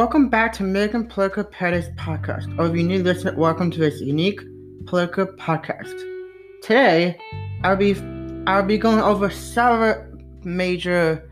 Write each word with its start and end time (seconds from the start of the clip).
Welcome 0.00 0.30
back 0.30 0.54
to 0.54 0.62
Megan 0.62 1.08
Political 1.08 1.44
Paradise 1.44 1.90
Podcast. 1.90 2.58
Or 2.58 2.68
if 2.68 2.74
you're 2.74 2.86
new 2.86 3.02
listener, 3.02 3.36
welcome 3.36 3.70
to 3.70 3.78
this 3.78 4.00
unique 4.00 4.40
political 4.86 5.26
podcast. 5.26 5.92
Today, 6.62 7.18
I'll 7.64 7.76
be 7.76 7.94
I'll 8.46 8.62
be 8.62 8.78
going 8.78 9.00
over 9.00 9.28
several 9.28 10.02
major 10.42 11.30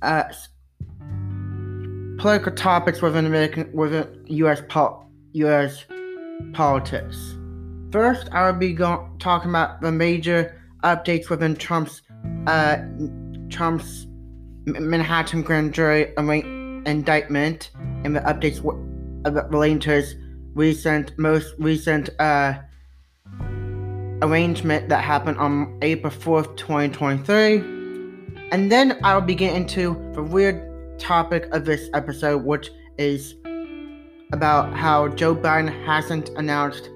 uh, 0.00 0.24
political 2.16 2.52
topics 2.52 3.02
within 3.02 3.26
American 3.26 3.70
within 3.74 4.24
U.S. 4.28 4.62
U.S. 5.34 5.84
politics. 6.54 7.36
First, 7.90 8.26
I 8.32 8.46
will 8.46 8.58
be 8.58 8.72
going 8.72 9.18
talking 9.18 9.50
about 9.50 9.82
the 9.82 9.92
major 9.92 10.58
updates 10.82 11.28
within 11.28 11.56
Trump's 11.56 12.00
uh, 12.46 12.78
Trump's 13.50 14.06
Manhattan 14.64 15.42
grand 15.42 15.74
jury 15.74 16.14
indictment 16.86 17.70
and 18.04 18.16
the 18.16 18.20
updates 18.20 18.60
relating 19.50 19.78
to 19.80 19.90
his 19.90 20.16
recent, 20.54 21.16
most 21.18 21.54
recent 21.58 22.10
uh, 22.18 22.54
arrangement 24.22 24.88
that 24.88 25.02
happened 25.02 25.38
on 25.38 25.78
April 25.82 26.12
4th, 26.12 26.56
2023. 26.56 27.56
And 28.52 28.70
then 28.70 28.98
I'll 29.02 29.20
begin 29.20 29.54
into 29.54 29.94
the 30.14 30.22
weird 30.22 30.98
topic 30.98 31.48
of 31.52 31.64
this 31.64 31.88
episode, 31.94 32.44
which 32.44 32.70
is 32.98 33.34
about 34.32 34.72
how 34.74 35.08
Joe 35.08 35.34
Biden 35.34 35.84
hasn't 35.84 36.30
announced, 36.30 36.90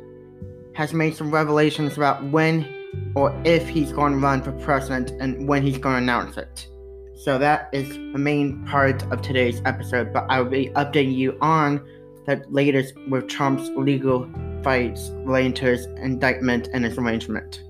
has 0.74 0.92
made 0.92 1.16
some 1.16 1.30
revelations 1.30 1.96
about 1.96 2.22
when 2.24 2.72
or 3.14 3.34
if 3.44 3.68
he's 3.68 3.92
going 3.92 4.12
to 4.12 4.18
run 4.18 4.42
for 4.42 4.52
president 4.52 5.10
and 5.20 5.48
when 5.48 5.62
he's 5.62 5.78
going 5.78 5.94
to 5.94 6.02
announce 6.02 6.36
it. 6.36 6.68
So 7.16 7.38
that 7.38 7.70
is 7.72 7.88
the 7.88 8.18
main 8.18 8.62
part 8.66 9.02
of 9.10 9.22
today's 9.22 9.62
episode, 9.64 10.12
but 10.12 10.26
I 10.28 10.38
will 10.38 10.50
be 10.50 10.68
updating 10.70 11.14
you 11.14 11.38
on 11.40 11.80
the 12.26 12.44
latest 12.50 12.92
with 13.08 13.26
Trump's 13.26 13.70
legal 13.70 14.28
fights 14.62 15.10
relating 15.24 15.54
to 15.54 15.64
his 15.64 15.86
indictment 16.02 16.68
and 16.74 16.84
his 16.84 16.98
arrangement. 16.98 17.62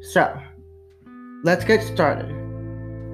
So, 0.00 0.36
let's 1.44 1.64
get 1.64 1.80
started. 1.84 2.28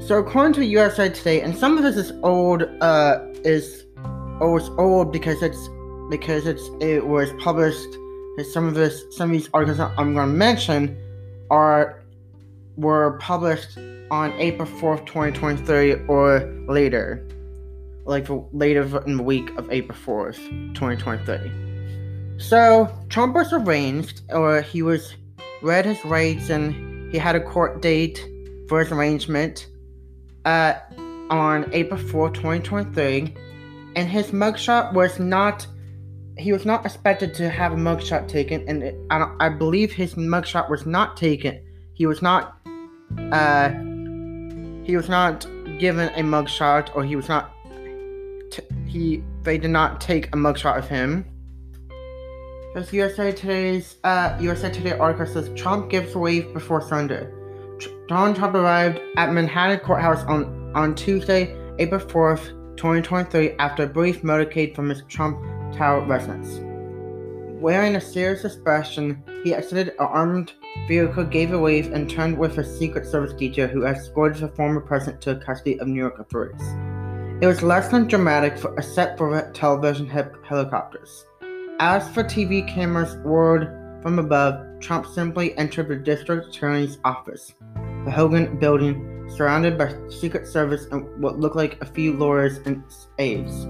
So, 0.01 0.19
according 0.19 0.55
to 0.55 0.65
USA 0.65 1.11
Today, 1.11 1.43
and 1.43 1.55
some 1.55 1.77
of 1.77 1.85
this 1.85 1.97
is 1.97 2.13
old, 2.23 2.63
uh, 2.81 3.27
is 3.45 3.85
oh, 4.41 4.57
it's 4.57 4.71
old 4.79 5.13
because 5.13 5.43
it's 5.43 5.69
because 6.09 6.47
it's 6.47 6.71
it 6.81 7.07
was 7.07 7.31
published. 7.43 7.89
Some 8.53 8.69
of 8.69 8.75
this, 8.75 9.03
some 9.11 9.31
of 9.31 9.33
these 9.33 9.51
articles 9.53 9.81
I'm 9.81 10.15
going 10.15 10.29
to 10.29 10.35
mention 10.35 10.97
are 11.51 12.03
were 12.77 13.19
published 13.19 13.77
on 14.11 14.33
April 14.39 14.69
4th, 14.69 15.07
2023, 15.07 16.07
or 16.07 16.41
later. 16.69 17.27
Like 18.05 18.27
later 18.53 19.03
in 19.05 19.19
the 19.19 19.23
week 19.23 19.51
of 19.59 19.71
April 19.71 19.97
4th, 19.99 20.39
2023. 20.75 22.39
So, 22.39 22.89
Trump 23.11 23.35
was 23.35 23.53
arranged, 23.53 24.23
or 24.31 24.63
he 24.63 24.83
was 24.83 25.15
read 25.63 25.85
his 25.85 26.03
rights, 26.05 26.51
and 26.51 27.13
he 27.13 27.19
had 27.19 27.37
a 27.37 27.41
court 27.41 27.83
date 27.83 28.27
for 28.69 28.81
his 28.81 28.93
arrangement 28.93 29.67
uh, 30.45 30.75
on 31.31 31.69
April 31.73 32.01
4th, 32.01 32.35
2023. 32.35 33.35
And 33.97 34.09
his 34.09 34.31
mugshot 34.31 34.93
was 34.93 35.19
not 35.19 35.67
he 36.39 36.53
was 36.53 36.65
not 36.65 36.87
expected 36.87 37.35
to 37.35 37.51
have 37.51 37.73
a 37.73 37.77
mugshot 37.77 38.29
taken, 38.29 38.65
and 38.69 38.83
it, 38.83 38.97
I, 39.11 39.29
I, 39.41 39.49
believe 39.49 39.93
his 39.93 40.15
mugshot 40.15 40.71
was 40.71 40.87
not 40.87 41.17
taken. 41.17 41.61
He 41.95 42.07
was 42.07 42.23
not 42.23 42.61
uh, 43.33 43.71
he 44.89 44.97
was 44.97 45.11
not 45.11 45.47
given 45.79 46.09
a 46.15 46.23
mugshot, 46.23 46.97
or 46.97 47.05
he 47.05 47.15
was 47.15 47.29
not. 47.29 47.53
T- 48.51 48.63
he 48.87 49.23
they 49.43 49.59
did 49.59 49.71
not 49.71 50.01
take 50.01 50.29
a 50.29 50.39
mugshot 50.39 50.79
of 50.79 50.89
him. 50.89 51.27
As 52.75 52.91
USA 52.91 53.31
Today's 53.31 53.97
uh, 54.03 54.35
USA 54.41 54.71
Today 54.71 54.93
article 54.93 55.27
says, 55.27 55.51
Trump 55.55 55.91
gives 55.91 56.15
away 56.15 56.41
before 56.41 56.81
Sunday. 56.81 57.29
Tr- 57.79 57.91
Donald 58.09 58.37
Trump 58.37 58.55
arrived 58.55 58.99
at 59.19 59.31
Manhattan 59.31 59.81
courthouse 59.81 60.25
on 60.25 60.73
on 60.75 60.95
Tuesday, 60.95 61.55
April 61.79 62.01
fourth, 62.01 62.49
2023, 62.79 63.57
after 63.59 63.83
a 63.83 63.87
brief 63.87 64.23
motorcade 64.23 64.75
from 64.75 64.89
his 64.89 65.03
Trump 65.07 65.39
Tower 65.77 66.01
residence. 66.07 66.61
Wearing 67.61 67.97
a 67.97 68.01
serious 68.01 68.45
expression, 68.45 69.21
he 69.43 69.53
exited 69.53 69.89
an 69.89 70.07
armed 70.07 70.53
vehicle, 70.87 71.25
gave 71.25 71.53
a 71.53 71.59
wave, 71.59 71.93
and 71.93 72.09
turned 72.09 72.39
with 72.39 72.57
a 72.59 72.65
Secret 72.65 73.05
Service 73.05 73.33
detail 73.33 73.67
who 73.67 73.85
escorted 73.85 74.41
the 74.41 74.49
former 74.49 74.81
president 74.81 75.21
to 75.23 75.35
the 75.35 75.41
custody 75.41 75.81
of 75.81 75.89
New 75.89 75.99
York 75.99 76.21
authorities. 76.21 76.63
It 77.41 77.49
was 77.49 77.65
less 77.65 77.89
than 77.89 78.07
dramatic, 78.07 78.57
for, 78.57 78.73
except 78.79 79.19
for 79.19 79.51
television 79.55 80.09
he- 80.09 80.47
helicopters. 80.47 81.27
As 81.81 82.09
for 82.11 82.23
TV 82.23 82.67
cameras 82.69 83.17
whirled 83.25 83.67
from 84.03 84.21
above, 84.21 84.65
Trump 84.79 85.07
simply 85.07 85.59
entered 85.59 85.89
the 85.89 85.97
district 85.97 86.55
attorney's 86.55 86.99
office, 87.05 87.55
the 88.05 88.13
Hogan 88.13 88.57
building, 88.61 89.29
surrounded 89.35 89.77
by 89.77 89.93
Secret 90.09 90.47
Service 90.47 90.87
and 90.93 91.09
what 91.21 91.41
looked 91.41 91.57
like 91.57 91.83
a 91.83 91.87
few 91.87 92.13
lawyers 92.13 92.59
and 92.59 92.85
aides. 93.19 93.67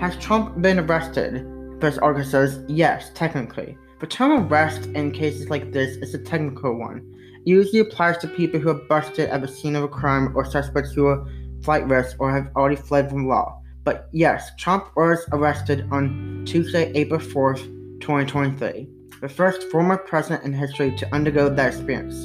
Has 0.00 0.16
Trump 0.16 0.62
been 0.62 0.80
arrested? 0.80 1.46
First 1.84 1.98
article 2.00 2.30
says, 2.30 2.64
yes, 2.66 3.10
technically. 3.12 3.76
The 4.00 4.06
term 4.06 4.46
arrest 4.46 4.86
in 4.94 5.12
cases 5.12 5.50
like 5.50 5.70
this 5.70 5.98
is 5.98 6.14
a 6.14 6.18
technical 6.18 6.78
one. 6.78 7.14
It 7.44 7.50
usually 7.50 7.80
applies 7.80 8.16
to 8.18 8.26
people 8.26 8.58
who 8.58 8.70
are 8.70 8.86
busted 8.88 9.28
at 9.28 9.42
the 9.42 9.48
scene 9.48 9.76
of 9.76 9.84
a 9.84 9.88
crime 9.88 10.34
or 10.34 10.46
suspects 10.46 10.92
who 10.92 11.08
are 11.08 11.28
flight 11.62 11.86
risk 11.86 12.16
or 12.18 12.32
have 12.32 12.50
already 12.56 12.76
fled 12.76 13.10
from 13.10 13.28
law. 13.28 13.60
But 13.84 14.08
yes, 14.12 14.50
Trump 14.58 14.96
was 14.96 15.26
arrested 15.32 15.86
on 15.90 16.44
Tuesday, 16.46 16.90
April 16.94 17.20
4th, 17.20 17.64
2023, 18.00 18.88
the 19.20 19.28
first 19.28 19.64
former 19.64 19.98
president 19.98 20.42
in 20.42 20.54
history 20.54 20.96
to 20.96 21.14
undergo 21.14 21.50
that 21.50 21.74
experience. 21.74 22.24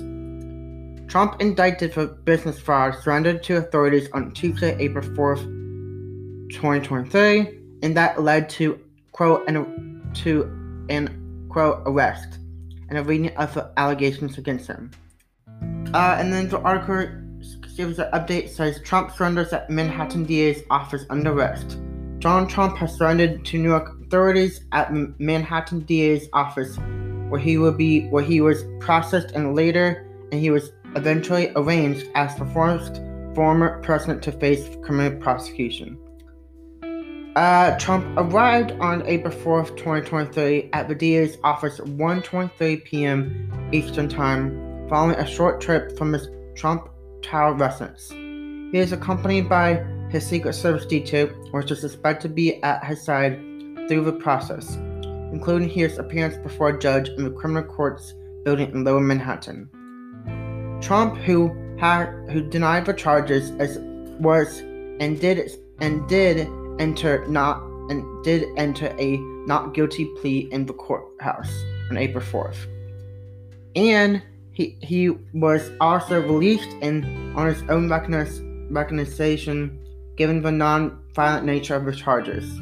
Trump 1.11 1.41
indicted 1.41 1.93
for 1.93 2.07
business 2.07 2.57
fraud 2.57 2.95
surrendered 3.03 3.43
to 3.43 3.57
authorities 3.57 4.07
on 4.13 4.31
Tuesday, 4.31 4.77
April 4.79 5.03
4th, 5.03 5.43
2023, 6.49 7.59
and 7.83 7.97
that 7.97 8.21
led 8.23 8.49
to 8.51 8.79
quote 9.19 9.43
and 9.49 10.15
to 10.15 10.43
an 10.87 11.45
quote 11.49 11.83
arrest 11.85 12.39
and 12.87 12.97
a 12.97 13.03
reading 13.03 13.35
of 13.35 13.57
allegations 13.75 14.37
against 14.37 14.65
him. 14.65 14.89
Uh, 15.93 16.15
and 16.17 16.31
then 16.31 16.47
the 16.47 16.57
article 16.61 17.05
gives 17.75 17.99
an 17.99 18.09
update 18.13 18.47
says 18.47 18.79
Trump 18.85 19.11
surrenders 19.11 19.51
at 19.51 19.69
Manhattan 19.69 20.23
DA's 20.23 20.63
office 20.69 21.03
under 21.09 21.33
arrest. 21.33 21.77
Donald 22.19 22.49
Trump 22.49 22.77
has 22.77 22.95
surrendered 22.95 23.43
to 23.43 23.57
New 23.57 23.67
York 23.67 23.93
authorities 24.05 24.61
at 24.71 24.93
Manhattan 25.19 25.81
DA's 25.81 26.29
office, 26.31 26.77
where 27.27 27.41
he 27.41 27.57
will 27.57 27.73
be 27.73 28.07
where 28.07 28.23
he 28.23 28.39
was 28.39 28.63
processed 28.79 29.31
and 29.31 29.53
later 29.53 30.07
and 30.31 30.39
he 30.39 30.49
was 30.49 30.71
eventually 30.95 31.51
arraigned 31.57 32.09
as 32.15 32.33
the 32.37 32.45
first 32.45 33.01
former 33.35 33.81
president 33.81 34.23
to 34.23 34.31
face 34.31 34.77
criminal 34.81 35.19
prosecution. 35.19 35.97
Uh, 37.39 37.79
Trump 37.79 38.05
arrived 38.17 38.73
on 38.81 39.01
April 39.07 39.33
4th, 39.33 39.69
2023 39.77 40.71
at 40.73 40.89
the 40.89 40.93
DA's 40.93 41.37
office 41.41 41.79
at 41.79 41.85
1.23 41.85 42.83
p.m. 42.83 43.69
Eastern 43.71 44.09
Time, 44.09 44.85
following 44.89 45.15
a 45.15 45.25
short 45.25 45.61
trip 45.61 45.97
from 45.97 46.11
his 46.11 46.27
Trump 46.53 46.89
Tower 47.21 47.53
residence. 47.53 48.09
He 48.09 48.77
is 48.77 48.91
accompanied 48.91 49.47
by 49.47 49.75
his 50.09 50.27
Secret 50.27 50.51
Service 50.51 50.85
detail, 50.85 51.27
which 51.51 51.71
is 51.71 51.85
expected 51.85 52.27
to 52.27 52.33
be 52.33 52.61
at 52.61 52.83
his 52.83 53.01
side 53.01 53.37
through 53.87 54.03
the 54.03 54.19
process, 54.19 54.75
including 55.31 55.69
his 55.69 55.97
appearance 55.97 56.35
before 56.35 56.71
a 56.71 56.77
judge 56.77 57.07
in 57.07 57.23
the 57.23 57.31
criminal 57.31 57.63
courts 57.63 58.15
building 58.43 58.69
in 58.71 58.83
Lower 58.83 58.99
Manhattan. 58.99 59.69
Trump, 60.81 61.15
who 61.19 61.55
had 61.79 62.11
who 62.31 62.41
denied 62.41 62.85
the 62.85 62.93
charges, 62.93 63.51
as 63.51 63.77
was 64.19 64.59
and 64.99 65.21
did 65.21 65.49
and 65.79 66.05
did 66.09 66.49
enter 66.79 67.27
not 67.27 67.61
and 67.89 68.23
did 68.23 68.47
enter 68.57 68.95
a 68.99 69.17
not 69.45 69.73
guilty 69.73 70.05
plea 70.19 70.47
in 70.51 70.65
the 70.65 70.73
courthouse 70.73 71.51
on 71.89 71.97
April 71.97 72.23
4th. 72.23 72.67
And 73.75 74.21
he, 74.51 74.77
he 74.81 75.09
was 75.33 75.71
also 75.81 76.21
released 76.21 76.69
in 76.81 77.33
on 77.35 77.47
his 77.47 77.61
own 77.69 77.89
recognition 77.89 79.79
given 80.15 80.41
the 80.41 80.51
non-violent 80.51 81.45
nature 81.45 81.75
of 81.75 81.85
the 81.85 81.95
charges. 81.95 82.59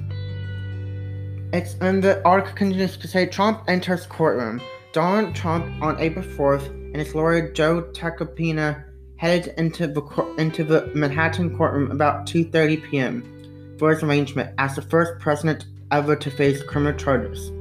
It's 1.54 1.76
in 1.76 2.02
the 2.02 2.24
article 2.26 2.54
continues 2.56 2.98
to 2.98 3.08
say 3.08 3.26
Trump 3.26 3.64
enters 3.68 4.06
courtroom. 4.06 4.62
Donald 4.94 5.34
Trump 5.36 5.66
on 5.82 6.00
April 6.00 6.26
4th 6.26 6.68
and 6.68 6.98
his 6.98 7.16
lawyer 7.16 7.52
Joe 7.52 7.84
Tacopina 7.94 8.84
headed 9.18 9.54
into 9.58 9.88
the 9.88 10.02
into 10.38 10.64
the 10.64 10.92
Manhattan 10.94 11.58
courtroom 11.58 11.92
about 11.92 12.28
2:30 12.28 12.90
p.m 12.90 13.37
his 13.80 14.04
arrangement 14.04 14.54
as 14.58 14.76
the 14.76 14.82
first 14.82 15.20
president 15.20 15.66
ever 15.92 16.16
to 16.16 16.32
face 16.32 16.64
criminal 16.64 16.98
charges. 16.98 17.52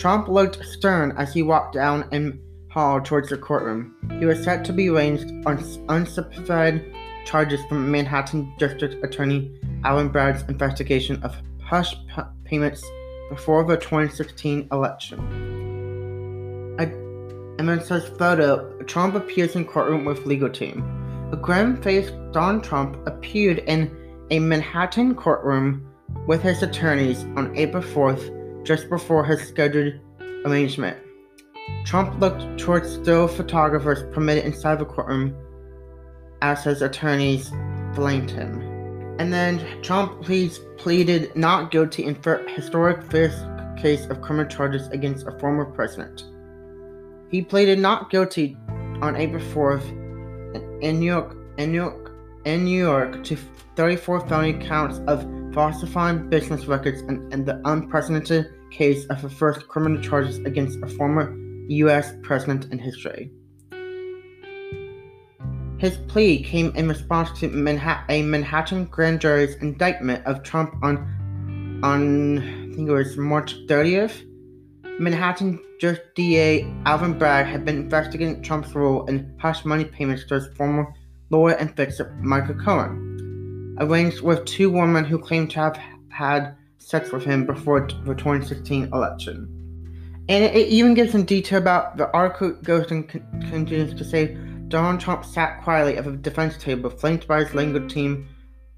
Trump 0.00 0.28
looked 0.28 0.64
stern 0.64 1.12
as 1.16 1.32
he 1.32 1.42
walked 1.42 1.74
down 1.74 2.08
in 2.12 2.40
hall 2.70 3.00
towards 3.00 3.28
the 3.28 3.36
courtroom. 3.36 3.94
He 4.18 4.26
was 4.26 4.42
set 4.42 4.64
to 4.64 4.72
be 4.72 4.88
arraigned 4.88 5.46
on 5.46 5.62
unspecified 5.88 6.84
charges 7.26 7.60
from 7.68 7.90
Manhattan 7.90 8.52
District 8.58 9.02
Attorney 9.04 9.50
Alvin 9.84 10.08
Bragg's 10.08 10.42
investigation 10.48 11.22
of 11.22 11.36
hush 11.62 11.94
p- 12.06 12.22
payments 12.44 12.84
before 13.28 13.64
the 13.64 13.76
2016 13.76 14.68
election. 14.72 15.60
Then 17.70 17.84
says 17.84 18.08
photo 18.18 18.82
Trump 18.82 19.14
appears 19.14 19.54
in 19.54 19.64
courtroom 19.64 20.04
with 20.04 20.26
legal 20.26 20.50
team. 20.50 20.82
A 21.32 21.36
grim 21.36 21.80
faced 21.80 22.12
Don 22.32 22.60
Trump 22.60 22.96
appeared 23.06 23.58
in 23.58 23.96
a 24.30 24.38
Manhattan 24.38 25.14
courtroom 25.14 25.86
with 26.26 26.42
his 26.42 26.62
attorneys 26.62 27.24
on 27.36 27.56
April 27.56 27.82
4th, 27.82 28.64
just 28.64 28.88
before 28.88 29.24
his 29.24 29.40
scheduled 29.40 29.94
arraignment. 30.44 30.96
Trump 31.84 32.18
looked 32.20 32.58
towards 32.58 32.92
still 32.92 33.26
photographers 33.26 34.02
permitted 34.12 34.44
inside 34.44 34.78
the 34.78 34.84
courtroom 34.84 35.34
as 36.42 36.64
his 36.64 36.82
attorneys 36.82 37.50
blamed 37.94 38.30
him. 38.30 38.60
And 39.18 39.32
then 39.32 39.82
Trump 39.82 40.22
pleaded 40.22 41.34
not 41.36 41.70
guilty 41.70 42.04
in 42.04 42.16
historic 42.54 43.02
first 43.10 43.44
case 43.76 44.06
of 44.06 44.22
criminal 44.22 44.50
charges 44.50 44.88
against 44.88 45.26
a 45.26 45.38
former 45.38 45.64
president. 45.64 46.24
He 47.30 47.42
pleaded 47.42 47.78
not 47.78 48.10
guilty 48.10 48.56
on 49.02 49.16
April 49.16 49.42
4th 49.42 50.82
in 50.82 51.00
New 51.00 51.06
York, 51.06 51.36
in 51.58 51.72
New 51.72 51.78
York, 51.78 51.99
in 52.44 52.64
New 52.64 52.78
York 52.78 53.22
to 53.24 53.36
34 53.76 54.26
felony 54.28 54.52
counts 54.54 54.98
of 55.06 55.26
falsifying 55.52 56.28
business 56.28 56.66
records 56.66 57.00
and, 57.02 57.32
and 57.32 57.46
the 57.46 57.60
unprecedented 57.64 58.46
case 58.70 59.04
of 59.06 59.20
the 59.22 59.30
first 59.30 59.66
criminal 59.68 60.00
charges 60.02 60.38
against 60.38 60.78
a 60.82 60.86
former 60.86 61.36
U.S. 61.68 62.12
president 62.22 62.66
in 62.72 62.78
history. 62.78 63.30
His 65.78 65.96
plea 66.08 66.42
came 66.42 66.72
in 66.76 66.88
response 66.88 67.38
to 67.40 67.48
Manha- 67.48 68.04
a 68.08 68.22
Manhattan 68.22 68.84
grand 68.84 69.20
jury's 69.20 69.54
indictment 69.56 70.24
of 70.26 70.42
Trump 70.42 70.74
on, 70.82 71.80
on 71.82 72.38
I 72.38 72.74
think 72.74 72.88
it 72.88 72.92
was 72.92 73.16
March 73.16 73.54
30th. 73.66 74.26
Manhattan 74.98 75.58
DA 76.14 76.70
Alvin 76.84 77.18
Bragg 77.18 77.46
had 77.46 77.64
been 77.64 77.76
investigating 77.76 78.42
Trump's 78.42 78.74
role 78.74 79.06
in 79.06 79.34
hush 79.40 79.64
money 79.64 79.86
payments 79.86 80.24
to 80.26 80.34
his 80.34 80.48
former 80.48 80.92
lawyer 81.30 81.54
and 81.54 81.74
fixer 81.76 82.14
Michael 82.20 82.54
Cohen, 82.56 83.76
arranged 83.80 84.20
with 84.20 84.44
two 84.44 84.70
women 84.70 85.04
who 85.04 85.18
claimed 85.18 85.50
to 85.52 85.60
have 85.60 85.80
had 86.08 86.54
sex 86.78 87.12
with 87.12 87.24
him 87.24 87.46
before 87.46 87.80
the 88.04 88.14
2016 88.14 88.90
election. 88.92 89.56
And 90.28 90.44
it, 90.44 90.68
even 90.68 90.94
gives 90.94 91.12
some 91.12 91.24
detail 91.24 91.58
about 91.58 91.96
the 91.96 92.10
article 92.12 92.52
goes 92.62 92.90
and 92.90 93.08
continues 93.08 93.94
to 93.94 94.04
say 94.04 94.36
Donald 94.68 95.00
Trump 95.00 95.24
sat 95.24 95.62
quietly 95.62 95.96
at 95.96 96.04
the 96.04 96.12
defense 96.12 96.56
table, 96.56 96.90
flanked 96.90 97.26
by 97.26 97.44
his 97.44 97.54
legal 97.54 97.88
team 97.88 98.28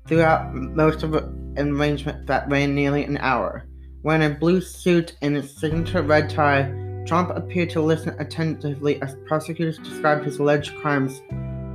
throughout 0.07 0.55
most 0.55 1.03
of 1.03 1.13
the 1.13 1.31
arrangement 1.59 2.27
that 2.27 2.49
ran 2.49 2.75
nearly 2.75 3.05
an 3.05 3.19
hour. 3.19 3.67
Wearing 4.03 4.33
a 4.33 4.35
blue 4.35 4.61
suit 4.61 5.17
and 5.23 5.37
a 5.37 5.43
signature 5.43 6.03
red 6.03 6.29
tie, 6.29 6.73
Trump 7.07 7.31
appeared 7.31 7.71
to 7.71 7.83
listen 7.83 8.17
attentively 8.19 9.01
as 9.03 9.17
prosecutors 9.27 9.79
described 9.79 10.25
his 10.25 10.39
alleged 10.39 10.75
crimes 10.77 11.21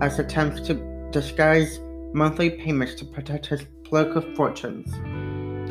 as 0.01 0.19
attempts 0.19 0.61
to 0.67 0.75
disguise 1.11 1.79
monthly 2.13 2.49
payments 2.49 2.95
to 2.95 3.05
protect 3.05 3.47
his 3.47 3.63
political 3.83 4.21
fortunes. 4.35 4.91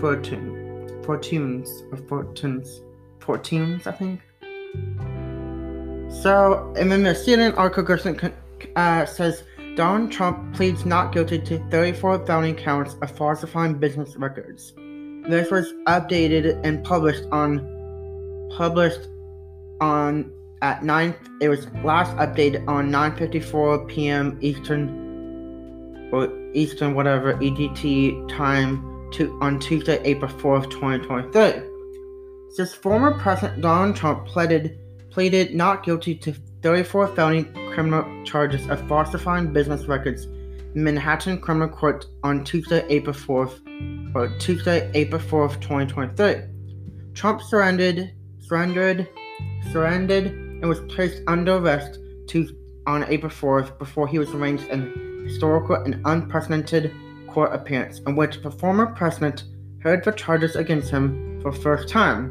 Fortune. 0.01 1.03
Fortunes. 1.05 1.83
Or 1.91 1.99
fortunes. 2.09 2.81
Fortunes, 3.21 3.87
I 3.87 3.93
think. 3.93 4.21
So, 6.23 6.73
and 6.79 6.91
then 6.91 7.03
the 7.03 7.11
CNN 7.11 7.57
article 7.57 7.83
Gerson 7.83 8.33
uh, 8.77 9.05
says 9.07 9.45
Donald 9.75 10.11
Trump 10.11 10.55
pleads 10.55 10.87
not 10.87 11.13
guilty 11.13 11.39
to 11.39 11.59
34 11.71 12.27
felony 12.27 12.55
counts 12.55 12.95
of 13.03 13.11
falsifying 13.11 13.75
business 13.75 14.17
records. 14.17 14.73
This 15.29 15.51
was 15.51 15.73
updated 15.87 16.61
and 16.65 16.85
published 16.85 17.25
on 17.33 17.61
published 18.57 19.09
on 19.81 20.33
at 20.63 20.85
9 20.85 21.15
it 21.41 21.49
was 21.49 21.67
last 21.85 22.15
updated 22.17 22.67
on 22.69 22.91
9:54 22.91 23.89
p.m. 23.89 24.39
Eastern 24.41 26.09
or 26.13 26.29
Eastern 26.55 26.95
whatever 26.95 27.35
EDT 27.35 28.29
time 28.29 29.11
to 29.13 29.39
on 29.41 29.59
Tuesday 29.59 30.01
April 30.05 30.31
4th 30.31 30.71
2023. 30.71 31.63
Since 32.51 32.75
former 32.75 33.19
President 33.19 33.63
Donald 33.63 33.97
Trump 33.97 34.27
pleaded 34.27 34.79
pleaded 35.11 35.55
not 35.55 35.85
guilty 35.85 36.15
to 36.15 36.35
34 36.63 37.09
felony 37.15 37.45
criminal 37.73 38.05
charges 38.25 38.69
of 38.69 38.87
falsifying 38.89 39.53
business 39.53 39.87
records 39.87 40.27
Manhattan 40.77 41.41
Criminal 41.41 41.69
Court 41.69 42.05
on 42.23 42.45
Tuesday, 42.45 42.85
April 42.91 43.15
4th, 43.15 44.15
or 44.15 44.29
Tuesday, 44.39 44.91
April 44.93 45.21
4th, 45.21 45.55
2023. 45.63 46.43
Trump 47.15 47.41
surrendered, 47.41 48.13
surrendered, 48.41 49.09
surrendered, 49.73 50.46
and 50.61 50.69
was 50.69 50.81
placed 50.89 51.23
under 51.27 51.57
arrest 51.57 51.99
on 52.87 53.05
April 53.09 53.31
4th 53.31 53.79
before 53.79 54.07
he 54.07 54.19
was 54.19 54.31
arraigned 54.31 54.61
in 54.71 55.25
historical 55.27 55.77
and 55.77 56.01
unprecedented 56.05 56.95
court 57.29 57.53
appearance 57.53 58.01
in 58.07 58.15
which 58.15 58.43
the 58.43 58.51
former 58.51 58.87
president 58.87 59.45
heard 59.81 60.05
the 60.05 60.13
charges 60.13 60.57
against 60.57 60.91
him 60.91 61.41
for 61.43 61.51
the 61.53 61.59
first 61.59 61.89
time. 61.89 62.31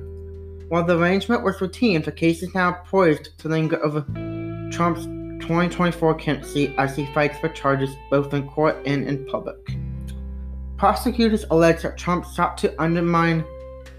While 0.70 0.84
the 0.84 0.98
arrangement 0.98 1.44
was 1.44 1.60
routine, 1.62 2.02
the 2.02 2.12
case 2.12 2.42
is 2.42 2.54
now 2.56 2.74
poised 2.86 3.38
to 3.40 3.50
linger 3.50 3.84
over 3.84 4.02
Trump's 4.72 5.06
2024 5.46 6.16
candidacy 6.16 6.74
as 6.78 6.96
he 6.96 7.06
fights 7.14 7.38
for 7.40 7.50
charges 7.50 7.96
both 8.10 8.34
in 8.34 8.48
court 8.48 8.76
and 8.86 9.08
in 9.08 9.26
public. 9.26 9.58
Prosecutors 10.78 11.46
allege 11.52 11.84
that 11.84 11.98
Trump 11.98 12.26
sought 12.26 12.58
to 12.60 12.82
undermine 12.82 13.46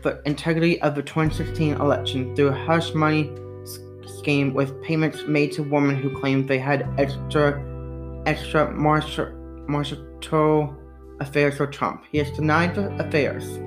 the 0.02 0.20
integrity 0.26 0.80
of 0.82 0.94
the 0.94 1.02
2016 1.02 1.74
election 1.74 2.34
through 2.34 2.50
hush 2.52 2.94
money 2.94 3.30
scheme 4.06 4.54
with 4.54 4.82
payments 4.82 5.24
made 5.26 5.52
to 5.52 5.62
women 5.62 5.96
who 5.96 6.18
claimed 6.18 6.48
they 6.48 6.58
had 6.58 6.88
extra 6.98 7.62
extra 8.26 8.70
marital 8.72 10.76
affairs 11.20 11.58
with 11.58 11.70
Trump. 11.70 12.04
He 12.10 12.18
has 12.18 12.30
denied 12.32 12.74
the 12.74 12.88
affairs. 12.96 13.58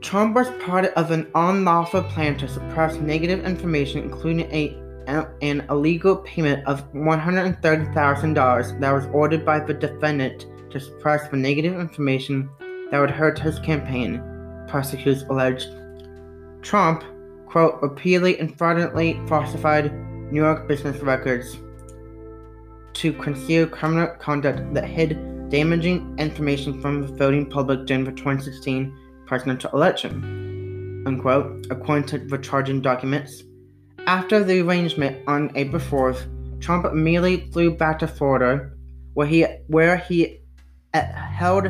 Trump 0.00 0.36
was 0.36 0.48
part 0.62 0.86
of 0.94 1.10
an 1.10 1.28
unlawful 1.34 2.04
plan 2.04 2.38
to 2.38 2.46
suppress 2.46 2.94
negative 2.96 3.44
information, 3.44 4.04
including 4.04 4.48
a, 4.52 4.76
an 5.42 5.66
illegal 5.68 6.16
payment 6.18 6.64
of 6.66 6.90
$130,000 6.92 8.80
that 8.80 8.92
was 8.92 9.06
ordered 9.06 9.44
by 9.44 9.58
the 9.58 9.74
defendant 9.74 10.46
to 10.70 10.78
suppress 10.78 11.28
the 11.28 11.36
negative 11.36 11.80
information 11.80 12.48
that 12.90 13.00
would 13.00 13.10
hurt 13.10 13.38
his 13.38 13.58
campaign, 13.58 14.22
prosecutors 14.68 15.24
alleged. 15.24 15.68
Trump, 16.62 17.04
quote, 17.56 17.80
repeatedly 17.80 18.38
and 18.38 18.54
fraudulently 18.58 19.18
falsified 19.26 19.90
New 20.30 20.42
York 20.42 20.68
business 20.68 21.00
records 21.00 21.56
to 22.92 23.14
conceal 23.14 23.66
criminal 23.66 24.08
conduct 24.18 24.74
that 24.74 24.84
hid 24.84 25.48
damaging 25.48 26.14
information 26.18 26.82
from 26.82 27.00
the 27.00 27.06
voting 27.14 27.48
public 27.48 27.86
during 27.86 28.04
the 28.04 28.12
2016 28.12 28.94
presidential 29.24 29.70
election, 29.70 31.02
unquote, 31.06 31.66
according 31.70 32.04
to 32.04 32.18
the 32.18 32.36
charging 32.36 32.82
documents. 32.82 33.44
After 34.06 34.44
the 34.44 34.60
arrangement 34.60 35.26
on 35.26 35.50
April 35.54 35.80
4th, 35.80 36.60
Trump 36.60 36.84
immediately 36.84 37.50
flew 37.52 37.70
back 37.74 37.98
to 38.00 38.06
Florida, 38.06 38.70
where 39.14 39.26
he 39.26 39.46
where 39.68 39.96
he 39.96 40.40
uh, 40.92 41.00
held 41.00 41.68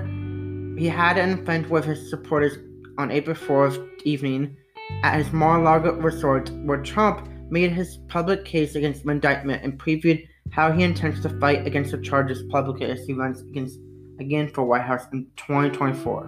he 0.77 0.89
had 0.89 1.17
an 1.17 1.39
event 1.39 1.71
with 1.71 1.85
his 1.85 2.11
supporters 2.11 2.59
on 2.99 3.13
April 3.13 3.37
4th 3.37 3.79
evening 4.03 4.57
at 5.03 5.19
his 5.19 5.33
Mar-a-Lago 5.33 5.95
resort, 5.95 6.51
where 6.65 6.83
Trump 6.83 7.29
made 7.51 7.73
his 7.73 7.99
public 8.09 8.45
case 8.45 8.75
against 8.75 9.05
indictment 9.05 9.63
and 9.63 9.79
previewed 9.79 10.27
how 10.51 10.73
he 10.73 10.83
intends 10.83 11.21
to 11.23 11.29
fight 11.41 11.67
against 11.67 11.93
the 11.93 11.99
charges 11.99 12.43
publicly 12.51 12.87
as 12.87 13.05
he 13.07 13.13
runs 13.13 13.43
against 13.43 13.79
again 14.19 14.49
for 14.49 14.65
White 14.65 14.83
House 14.83 15.07
in 15.13 15.27
2024. 15.37 16.25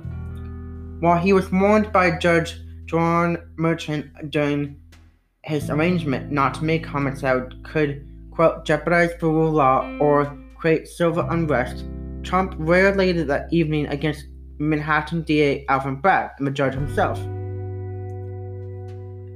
While 1.01 1.19
he 1.19 1.33
was 1.33 1.51
warned 1.51 1.93
by 1.93 2.19
Judge 2.19 2.61
John 2.87 3.39
Merchan 3.57 4.31
during 4.31 4.77
his 5.45 5.71
arrangement 5.71 6.31
not 6.31 6.55
to 6.55 6.65
make 6.65 6.85
comments 6.85 7.23
that 7.23 7.53
could, 7.63 8.07
quote, 8.31 8.65
jeopardize 8.65 9.11
the 9.21 9.27
rule 9.27 9.49
of 9.49 9.55
law 9.55 9.99
or 10.01 10.37
create 10.57 10.89
civil 10.89 11.29
unrest, 11.31 11.85
Trump 12.23 12.55
rarely 12.59 13.13
that 13.13 13.53
evening 13.53 13.87
against 13.87 14.27
Manhattan 14.59 15.23
DA 15.23 15.65
Alvin 15.69 15.97
Bragg 15.97 16.31
and 16.39 16.47
the 16.47 16.51
judge 16.51 16.75
himself. 16.75 17.19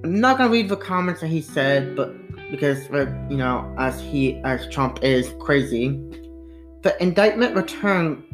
I'm 0.04 0.20
not 0.20 0.38
gonna 0.38 0.50
read 0.50 0.68
the 0.68 0.76
comments 0.76 1.20
that 1.20 1.28
he 1.28 1.40
said, 1.40 1.94
but 1.94 2.12
because 2.50 2.88
you 3.30 3.36
know, 3.36 3.72
as 3.78 4.00
he 4.00 4.40
as 4.44 4.68
Trump 4.68 4.98
is 5.02 5.32
crazy, 5.38 5.90
the 6.82 7.00
indictment 7.00 7.54
returned 7.54 8.24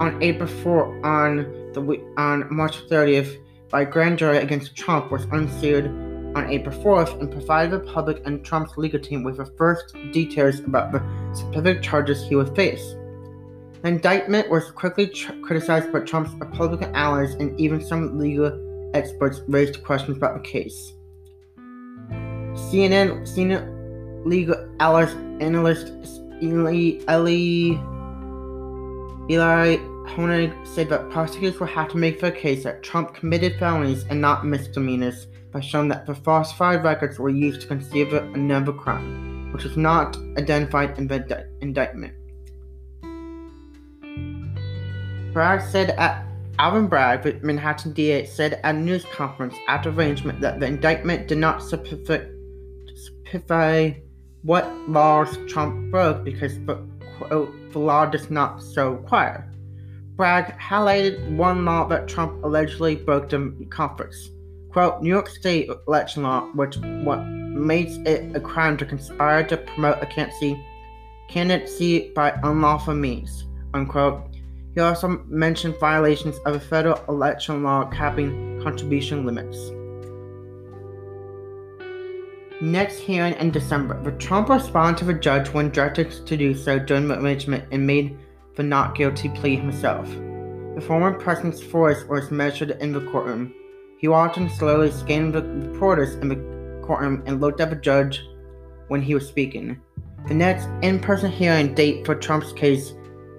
on 0.00 0.20
April 0.20 0.48
4 0.48 1.06
on 1.06 1.36
the 1.74 2.14
on 2.16 2.52
March 2.52 2.86
30th 2.88 3.36
by 3.70 3.84
grand 3.84 4.18
jury 4.18 4.38
against 4.38 4.74
Trump 4.74 5.12
was 5.12 5.24
unsealed 5.30 5.86
on 6.36 6.50
April 6.50 6.76
4th 6.82 7.20
and 7.20 7.30
provided 7.30 7.70
the 7.70 7.92
public 7.92 8.20
and 8.26 8.44
Trump's 8.44 8.76
legal 8.76 8.98
team 8.98 9.22
with 9.22 9.36
the 9.36 9.46
first 9.56 9.94
details 10.12 10.58
about 10.60 10.90
the 10.90 11.02
specific 11.34 11.82
charges 11.82 12.24
he 12.24 12.34
would 12.34 12.54
face. 12.56 12.94
The 13.82 13.88
indictment 13.88 14.50
was 14.50 14.70
quickly 14.72 15.06
tr- 15.06 15.32
criticized 15.42 15.92
by 15.92 16.00
Trump's 16.00 16.32
Republican 16.34 16.94
allies, 16.94 17.34
and 17.34 17.58
even 17.60 17.84
some 17.84 18.18
legal 18.18 18.90
experts 18.94 19.40
raised 19.46 19.82
questions 19.84 20.16
about 20.16 20.34
the 20.34 20.48
case. 20.48 20.94
CNN 22.54 23.26
senior 23.26 23.68
legal 24.24 24.56
analyst 24.78 25.92
Elie, 26.42 27.02
Elie, 27.06 27.78
Elie 29.30 29.78
Honig 30.08 30.66
said 30.66 30.88
that 30.88 31.08
prosecutors 31.10 31.60
will 31.60 31.68
have 31.68 31.88
to 31.90 31.96
make 31.96 32.20
the 32.20 32.32
case 32.32 32.64
that 32.64 32.82
Trump 32.82 33.14
committed 33.14 33.58
felonies 33.58 34.04
and 34.10 34.20
not 34.20 34.44
misdemeanors 34.44 35.28
by 35.52 35.60
showing 35.60 35.88
that 35.88 36.06
the 36.06 36.14
falsified 36.14 36.82
records 36.82 37.18
were 37.18 37.28
used 37.28 37.60
to 37.60 37.66
conceal 37.68 38.16
another 38.34 38.72
crime, 38.72 39.52
which 39.52 39.64
was 39.64 39.76
not 39.76 40.16
identified 40.36 40.98
in 40.98 41.06
the 41.06 41.48
indictment. 41.60 42.14
Bragg 45.32 45.62
said 45.62 45.90
at 45.90 46.26
Alvin 46.58 46.86
Bragg, 46.86 47.22
the 47.22 47.34
Manhattan 47.42 47.92
DA, 47.92 48.26
said 48.26 48.60
at 48.64 48.74
a 48.74 48.78
news 48.78 49.04
conference 49.06 49.54
after 49.68 49.90
arraignment 49.90 50.40
that 50.40 50.60
the 50.60 50.66
indictment 50.66 51.28
did 51.28 51.38
not 51.38 51.62
specify, 51.62 52.18
specify 53.32 53.90
what 54.42 54.70
laws 54.88 55.38
Trump 55.48 55.90
broke 55.90 56.22
because 56.24 56.54
the, 56.66 56.76
quote, 57.16 57.50
the 57.72 57.78
law 57.78 58.04
does 58.04 58.30
not 58.30 58.62
so 58.62 58.90
require. 58.90 59.50
Bragg 60.16 60.58
highlighted 60.58 61.36
one 61.36 61.64
law 61.64 61.86
that 61.88 62.08
Trump 62.08 62.44
allegedly 62.44 62.96
broke 62.96 63.30
the 63.30 63.66
conference. 63.70 64.30
Quote, 64.70 65.02
New 65.02 65.08
York 65.08 65.28
State 65.28 65.70
election 65.88 66.24
law, 66.24 66.42
which 66.54 66.76
what 66.76 67.24
makes 67.24 67.96
it 68.04 68.36
a 68.36 68.40
crime 68.40 68.76
to 68.76 68.84
conspire 68.84 69.46
to 69.46 69.56
promote 69.56 70.02
a 70.02 70.06
candidacy, 70.06 70.62
candidacy 71.28 72.12
by 72.14 72.38
unlawful 72.42 72.94
means. 72.94 73.46
Unquote. 73.72 74.28
He 74.74 74.80
also 74.80 75.22
mentioned 75.26 75.76
violations 75.78 76.38
of 76.46 76.54
a 76.54 76.60
federal 76.60 77.02
election 77.08 77.62
law 77.62 77.84
capping 77.90 78.60
contribution 78.62 79.26
limits. 79.26 79.70
Next 82.62 82.98
hearing 82.98 83.34
in 83.40 83.50
December, 83.50 84.00
the 84.04 84.12
Trump 84.12 84.48
responded 84.48 84.96
to 84.98 85.04
the 85.06 85.14
judge 85.14 85.48
when 85.48 85.70
directed 85.70 86.24
to 86.24 86.36
do 86.36 86.54
so 86.54 86.78
during 86.78 87.08
the 87.08 87.18
arraignment 87.18 87.64
and 87.72 87.84
made 87.84 88.16
the 88.54 88.62
not 88.62 88.94
guilty 88.94 89.30
plea 89.30 89.56
himself. 89.56 90.08
The 90.76 90.80
former 90.80 91.12
president's 91.12 91.60
voice 91.60 92.04
was 92.04 92.30
measured 92.30 92.70
in 92.80 92.92
the 92.92 93.00
courtroom. 93.10 93.52
He 93.98 94.06
walked 94.06 94.36
and 94.36 94.48
slowly 94.48 94.92
scanned 94.92 95.34
the 95.34 95.42
reporters 95.42 96.14
in 96.14 96.28
the 96.28 96.36
courtroom 96.86 97.24
and 97.26 97.40
looked 97.40 97.60
at 97.60 97.70
the 97.70 97.74
judge 97.74 98.22
when 98.86 99.02
he 99.02 99.16
was 99.16 99.26
speaking. 99.26 99.80
The 100.28 100.34
next 100.34 100.68
in-person 100.82 101.32
hearing 101.32 101.74
date 101.74 102.06
for 102.06 102.14
Trump's 102.14 102.52
case 102.52 102.94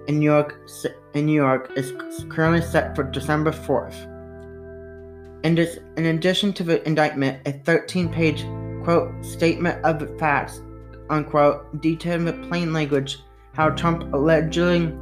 in 0.06 0.18
New 0.18 0.26
York 0.26 0.68
in 1.14 1.24
New 1.24 1.32
York 1.32 1.72
is 1.76 1.94
currently 2.28 2.60
set 2.60 2.94
for 2.94 3.04
December 3.04 3.52
4th. 3.52 4.04
In, 5.44 5.54
this, 5.54 5.78
in 5.96 6.04
addition 6.04 6.52
to 6.52 6.62
the 6.62 6.86
indictment, 6.86 7.40
a 7.48 7.52
13-page 7.52 8.44
quote, 8.84 9.24
statement 9.24 9.82
of 9.84 10.18
facts, 10.18 10.60
unquote, 11.10 11.80
detailing 11.80 12.26
with 12.26 12.48
plain 12.48 12.72
language 12.72 13.18
how 13.54 13.70
Trump 13.70 14.12
allegedly 14.12 14.92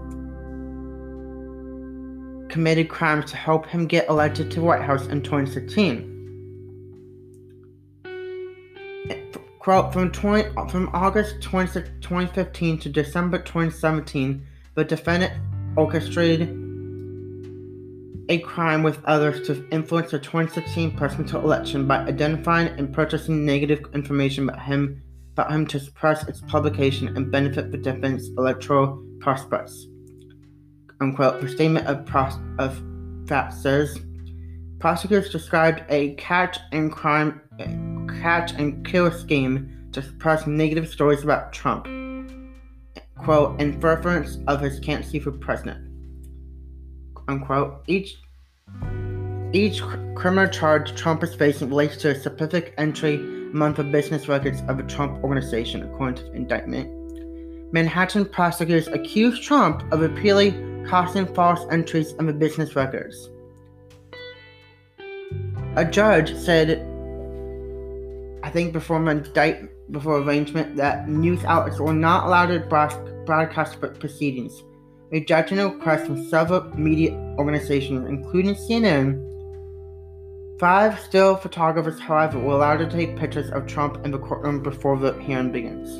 committed 2.48 2.88
crimes 2.88 3.30
to 3.30 3.36
help 3.36 3.66
him 3.66 3.86
get 3.86 4.08
elected 4.08 4.50
to 4.50 4.60
White 4.60 4.82
House 4.82 5.06
in 5.06 5.22
2016. 5.22 6.08
Quote, 9.58 9.92
from, 9.92 10.10
20, 10.10 10.50
from 10.70 10.90
August 10.92 11.40
20, 11.40 11.82
2015 12.00 12.78
to 12.78 12.88
December 12.88 13.38
2017, 13.38 14.44
the 14.74 14.84
defendant 14.84 15.32
orchestrated 15.76 16.61
a 18.28 18.38
crime 18.38 18.82
with 18.82 19.04
others 19.04 19.46
to 19.46 19.68
influence 19.70 20.10
the 20.10 20.18
2016 20.18 20.96
presidential 20.96 21.42
election 21.42 21.86
by 21.86 21.98
identifying 21.98 22.68
and 22.78 22.92
purchasing 22.92 23.44
negative 23.44 23.84
information 23.94 24.48
about 24.48 24.62
him, 24.62 25.02
about 25.32 25.50
him 25.50 25.66
to 25.66 25.80
suppress 25.80 26.26
its 26.28 26.40
publication 26.42 27.16
and 27.16 27.30
benefit 27.30 27.70
the 27.70 27.78
defendant's 27.78 28.28
electoral 28.38 29.04
prospects. 29.20 29.86
Unquote. 31.00 31.40
The 31.40 31.48
statement 31.48 31.86
of, 31.86 32.06
pros- 32.06 32.38
of 32.58 32.80
fact 33.26 33.54
says 33.54 33.98
prosecutors 34.78 35.30
described 35.30 35.82
a 35.88 36.14
catch 36.14 36.58
and 36.70 36.92
crime, 36.92 37.40
catch 38.20 38.52
and 38.52 38.86
kill 38.86 39.10
scheme 39.10 39.88
to 39.92 40.02
suppress 40.02 40.46
negative 40.46 40.88
stories 40.88 41.24
about 41.24 41.52
Trump. 41.52 41.86
Quote, 43.18 43.60
in 43.60 43.80
furtherance 43.80 44.38
of 44.46 44.60
his 44.60 44.80
candidacy 44.80 45.18
for 45.18 45.32
president 45.32 45.91
unquote. 47.28 47.82
Each 47.86 48.16
each 49.52 49.82
criminal 50.14 50.48
charge 50.48 50.94
Trump 50.94 51.22
is 51.22 51.34
facing 51.34 51.68
relates 51.68 51.98
to 51.98 52.10
a 52.10 52.14
specific 52.14 52.72
entry 52.78 53.16
among 53.16 53.74
the 53.74 53.84
business 53.84 54.26
records 54.26 54.62
of 54.66 54.78
a 54.78 54.82
Trump 54.84 55.22
organization, 55.22 55.82
according 55.82 56.24
to 56.24 56.30
the 56.30 56.32
indictment. 56.32 56.90
Manhattan 57.70 58.24
prosecutors 58.24 58.88
accused 58.88 59.42
Trump 59.42 59.82
of 59.92 60.00
repeatedly 60.00 60.52
causing 60.86 61.26
false 61.34 61.66
entries 61.70 62.12
in 62.12 62.26
the 62.26 62.32
business 62.32 62.74
records. 62.74 63.28
A 65.76 65.84
judge 65.84 66.34
said, 66.34 66.80
I 68.42 68.50
think 68.50 68.72
before 68.72 68.96
an 68.96 69.08
indictment, 69.08 69.70
before 69.90 70.18
arrangement, 70.18 70.76
that 70.76 71.08
news 71.08 71.44
outlets 71.44 71.78
were 71.78 71.92
not 71.92 72.26
allowed 72.26 72.46
to 72.46 72.60
broadcast 73.26 73.80
proceedings 74.00 74.62
a 75.12 75.68
request 75.68 76.06
from 76.06 76.24
several 76.28 76.62
media 76.76 77.12
organizations, 77.38 78.08
including 78.08 78.54
CNN. 78.54 79.28
Five 80.58 80.98
still 81.00 81.36
photographers, 81.36 82.00
however, 82.00 82.38
were 82.38 82.54
allowed 82.54 82.78
to 82.78 82.88
take 82.88 83.16
pictures 83.16 83.50
of 83.50 83.66
Trump 83.66 84.04
in 84.06 84.10
the 84.10 84.18
courtroom 84.18 84.62
before 84.62 84.96
the 84.96 85.12
hearing 85.20 85.52
begins. 85.52 85.90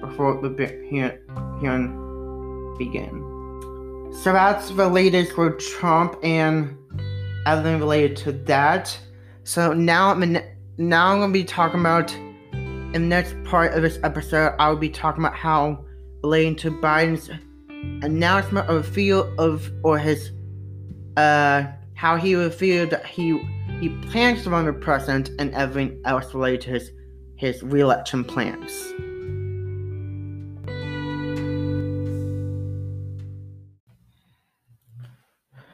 Before 0.00 0.40
the 0.40 0.48
hearing, 0.90 1.18
hearing 1.60 2.74
began. 2.78 3.28
So 4.22 4.32
that's 4.32 4.70
the 4.70 4.88
latest 4.88 5.32
Trump 5.58 6.16
and 6.24 6.76
everything 7.46 7.78
related 7.78 8.16
to 8.18 8.32
that. 8.32 8.98
So 9.44 9.72
now 9.72 10.10
I'm 10.10 10.22
in, 10.22 10.42
now 10.78 11.12
I'm 11.12 11.20
gonna 11.20 11.32
be 11.32 11.44
talking 11.44 11.80
about 11.80 12.12
in 12.12 12.92
the 12.92 12.98
next 12.98 13.36
part 13.44 13.74
of 13.74 13.82
this 13.82 13.98
episode. 14.02 14.54
I 14.58 14.68
will 14.68 14.76
be 14.76 14.88
talking 14.88 15.22
about 15.22 15.36
how 15.36 15.84
relating 16.22 16.56
to 16.56 16.70
Biden's 16.70 17.30
announcement 18.02 18.68
of 18.68 18.86
feel 18.86 19.34
of 19.38 19.70
or 19.82 19.98
his 19.98 20.30
uh 21.16 21.64
how 21.94 22.16
he 22.16 22.34
revealed 22.34 22.90
that 22.90 23.04
he 23.04 23.38
he 23.80 23.88
plans 24.10 24.44
to 24.44 24.50
run 24.50 24.64
for 24.64 24.72
president 24.72 25.30
and 25.38 25.52
everything 25.54 26.00
else 26.04 26.32
related 26.34 26.60
to 26.60 26.70
his 26.70 26.90
his 27.36 27.62
re-election 27.62 28.24
plans. 28.24 28.72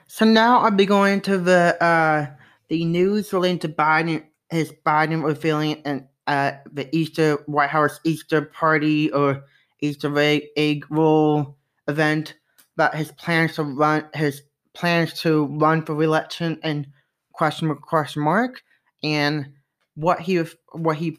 So 0.06 0.25
now 0.25 0.61
I'll 0.61 0.70
be 0.70 0.87
going 0.87 1.20
to 1.23 1.38
the 1.38 1.82
uh 1.82 2.26
the 2.68 2.84
news 2.84 3.32
relating 3.32 3.58
to 3.61 3.68
Biden 3.68 4.25
his 4.50 4.73
Biden 4.87 5.25
revealing 5.25 5.82
and 5.84 6.06
uh 6.26 6.52
the 6.73 6.94
Easter 6.96 7.34
White 7.46 7.70
House 7.70 8.00
Easter 8.04 8.42
party 8.42 9.11
or 9.12 9.44
Easter 9.80 10.16
egg, 10.18 10.44
egg 10.56 10.87
roll 10.88 11.58
event 11.88 12.34
about 12.76 12.94
his 12.94 13.12
plans 13.12 13.54
to 13.54 13.62
run 13.62 14.06
his 14.14 14.42
plans 14.74 15.12
to 15.20 15.46
run 15.58 15.84
for 15.84 15.94
re-election 15.94 16.58
and 16.62 16.86
question 17.32 17.68
mark 17.68 17.80
question 17.80 18.22
mark 18.22 18.62
and 19.02 19.52
what 19.94 20.20
he 20.20 20.42
what 20.72 20.96
he 20.96 21.18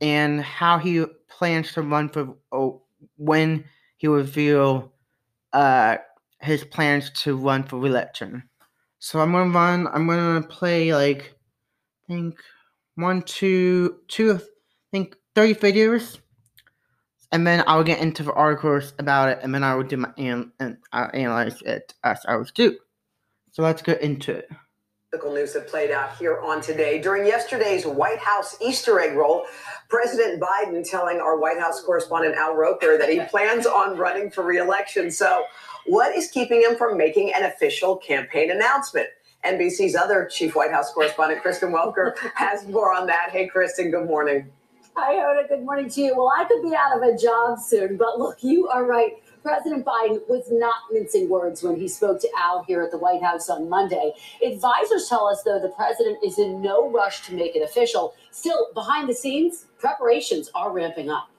and 0.00 0.40
how 0.40 0.78
he 0.78 1.04
plans 1.28 1.72
to 1.72 1.82
run 1.82 2.08
for 2.08 2.36
oh, 2.52 2.82
when 3.16 3.64
he 3.96 4.06
reveal 4.06 4.92
uh 5.52 5.96
his 6.40 6.64
plans 6.64 7.10
to 7.10 7.36
run 7.36 7.62
for 7.62 7.78
re-election. 7.78 8.42
So 8.98 9.20
I'm 9.20 9.32
gonna 9.32 9.50
run. 9.50 9.88
I'm 9.88 10.06
gonna 10.06 10.42
play 10.42 10.94
like 10.94 11.34
I 12.08 12.14
think 12.14 12.38
one, 12.96 13.22
two, 13.22 13.98
two. 14.08 14.34
I 14.34 14.40
think 14.92 15.16
thirty 15.34 15.54
videos 15.54 16.18
and 17.32 17.46
then 17.46 17.64
I'll 17.66 17.82
get 17.82 18.00
into 18.00 18.22
the 18.22 18.32
articles 18.32 18.92
about 18.98 19.30
it, 19.30 19.38
and 19.42 19.54
then 19.54 19.64
I 19.64 19.74
will 19.74 19.84
do 19.84 19.96
my 19.96 20.12
an- 20.18 20.52
and 20.60 20.76
I'll 20.92 21.10
analyze 21.14 21.60
it 21.62 21.94
as 22.04 22.24
I 22.28 22.36
was 22.36 22.52
do. 22.52 22.78
So 23.52 23.62
let's 23.62 23.82
get 23.82 24.02
into 24.02 24.32
it. 24.32 24.50
News 25.34 25.52
that 25.52 25.68
played 25.68 25.90
out 25.90 26.16
here 26.16 26.40
on 26.40 26.62
today. 26.62 26.98
During 26.98 27.26
yesterday's 27.26 27.84
White 27.84 28.18
House 28.18 28.56
Easter 28.62 28.98
egg 28.98 29.14
roll, 29.14 29.44
President 29.90 30.40
Biden 30.40 30.88
telling 30.88 31.18
our 31.20 31.38
White 31.38 31.58
House 31.58 31.82
correspondent 31.82 32.34
Al 32.34 32.54
Roker 32.54 32.96
that 32.96 33.10
he 33.10 33.20
plans 33.30 33.66
on 33.66 33.98
running 33.98 34.30
for 34.30 34.42
reelection. 34.42 35.10
So, 35.10 35.44
what 35.86 36.16
is 36.16 36.30
keeping 36.30 36.62
him 36.62 36.76
from 36.76 36.96
making 36.96 37.32
an 37.34 37.44
official 37.44 37.96
campaign 37.96 38.50
announcement? 38.50 39.08
NBC's 39.44 39.94
other 39.94 40.26
chief 40.32 40.54
White 40.54 40.70
House 40.70 40.92
correspondent, 40.92 41.42
Kristen 41.42 41.72
Welker, 41.72 42.16
has 42.34 42.66
more 42.68 42.94
on 42.94 43.06
that. 43.08 43.28
Hey, 43.32 43.48
Kristen, 43.48 43.90
good 43.90 44.06
morning. 44.06 44.50
Hi, 44.94 45.14
Hoda. 45.14 45.48
Good 45.48 45.64
morning 45.64 45.88
to 45.88 46.00
you. 46.02 46.14
Well, 46.14 46.30
I 46.36 46.44
could 46.44 46.60
be 46.60 46.74
out 46.76 46.94
of 46.94 47.02
a 47.02 47.16
job 47.16 47.58
soon, 47.58 47.96
but 47.96 48.18
look, 48.18 48.42
you 48.42 48.68
are 48.68 48.84
right. 48.84 49.12
President 49.42 49.86
Biden 49.86 50.20
was 50.28 50.44
not 50.50 50.74
mincing 50.90 51.30
words 51.30 51.62
when 51.62 51.76
he 51.76 51.88
spoke 51.88 52.20
to 52.20 52.28
Al 52.38 52.62
here 52.64 52.82
at 52.82 52.90
the 52.90 52.98
White 52.98 53.22
House 53.22 53.48
on 53.48 53.70
Monday. 53.70 54.12
Advisors 54.44 55.08
tell 55.08 55.26
us, 55.26 55.42
though, 55.44 55.58
the 55.58 55.70
president 55.70 56.18
is 56.22 56.38
in 56.38 56.60
no 56.60 56.90
rush 56.90 57.26
to 57.26 57.34
make 57.34 57.56
it 57.56 57.62
official. 57.62 58.14
Still, 58.32 58.68
behind 58.74 59.08
the 59.08 59.14
scenes, 59.14 59.64
preparations 59.78 60.50
are 60.54 60.70
ramping 60.70 61.08
up. 61.08 61.30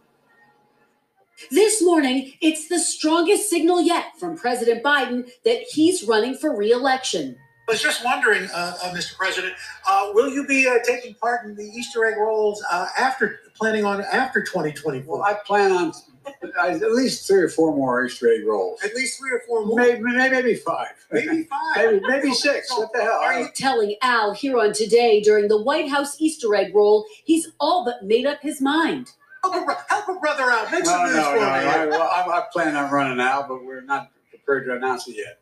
This 1.51 1.83
morning, 1.83 2.33
it's 2.41 2.67
the 2.69 2.79
strongest 2.79 3.51
signal 3.51 3.83
yet 3.83 4.17
from 4.19 4.36
President 4.36 4.83
Biden 4.83 5.29
that 5.45 5.62
he's 5.69 6.03
running 6.03 6.36
for 6.36 6.57
re-election. 6.57 7.38
I 7.67 7.72
was 7.72 7.82
just 7.82 8.03
wondering, 8.03 8.50
uh, 8.53 8.75
uh, 8.84 8.93
Mr. 8.93 9.15
President, 9.17 9.53
uh, 9.89 10.10
will 10.13 10.29
you 10.29 10.46
be 10.46 10.67
uh, 10.67 10.79
taking 10.84 11.13
part 11.15 11.46
in 11.46 11.55
the 11.55 11.63
Easter 11.63 12.03
egg 12.05 12.17
rolls 12.17 12.62
uh, 12.70 12.88
after 12.98 13.39
planning 13.55 13.86
on 13.86 14.01
after 14.01 14.41
2024? 14.43 15.20
Well, 15.20 15.24
I 15.25 15.36
plan 15.46 15.72
on 15.72 15.93
at 16.62 16.91
least 16.91 17.25
three 17.25 17.41
or 17.41 17.48
four 17.50 17.74
more 17.75 18.03
Easter 18.05 18.29
egg 18.34 18.46
rolls. 18.46 18.84
At 18.84 18.93
least 18.96 19.17
three 19.17 19.32
or 19.32 19.41
four 19.48 19.65
more, 19.65 19.77
Maybe, 19.77 20.01
maybe 20.01 20.55
five. 20.55 20.89
maybe 21.12 21.43
five, 21.43 21.75
Maybe, 21.77 22.01
maybe 22.05 22.34
six. 22.34 22.70
What 22.72 22.91
the 22.93 23.01
hell? 23.01 23.13
Are 23.22 23.39
you- 23.39 23.48
Telling 23.55 23.96
Al 24.01 24.34
here 24.34 24.60
on 24.60 24.74
Today 24.74 25.22
during 25.22 25.48
the 25.48 25.62
White 25.62 25.89
House 25.89 26.20
Easter 26.20 26.53
egg 26.55 26.75
roll, 26.75 27.05
he's 27.24 27.48
all 27.62 27.86
but 27.86 28.03
made 28.03 28.25
up 28.25 28.41
his 28.41 28.60
mind. 28.60 29.12
Help 29.41 29.55
a, 29.55 29.65
bro- 29.65 29.75
help 29.89 30.10
a 30.10 30.20
brother 30.20 30.43
out. 30.51 30.70
Make 30.70 30.84
No, 30.84 30.89
some 30.91 31.03
no, 31.03 31.08
news 31.08 31.15
no. 31.15 31.24
for 31.32 31.36
me. 31.38 31.41
I, 31.43 31.86
well, 31.86 32.01
I, 32.01 32.39
I 32.39 32.43
plan 32.51 32.75
on 32.75 32.91
running 32.91 33.22
out, 33.22 33.48
but 33.48 33.63
we're 33.63 33.82
not 33.82 34.10
prepared 34.29 34.65
to 34.67 34.75
announce 34.75 35.08
it 35.08 35.15
yet. 35.17 35.39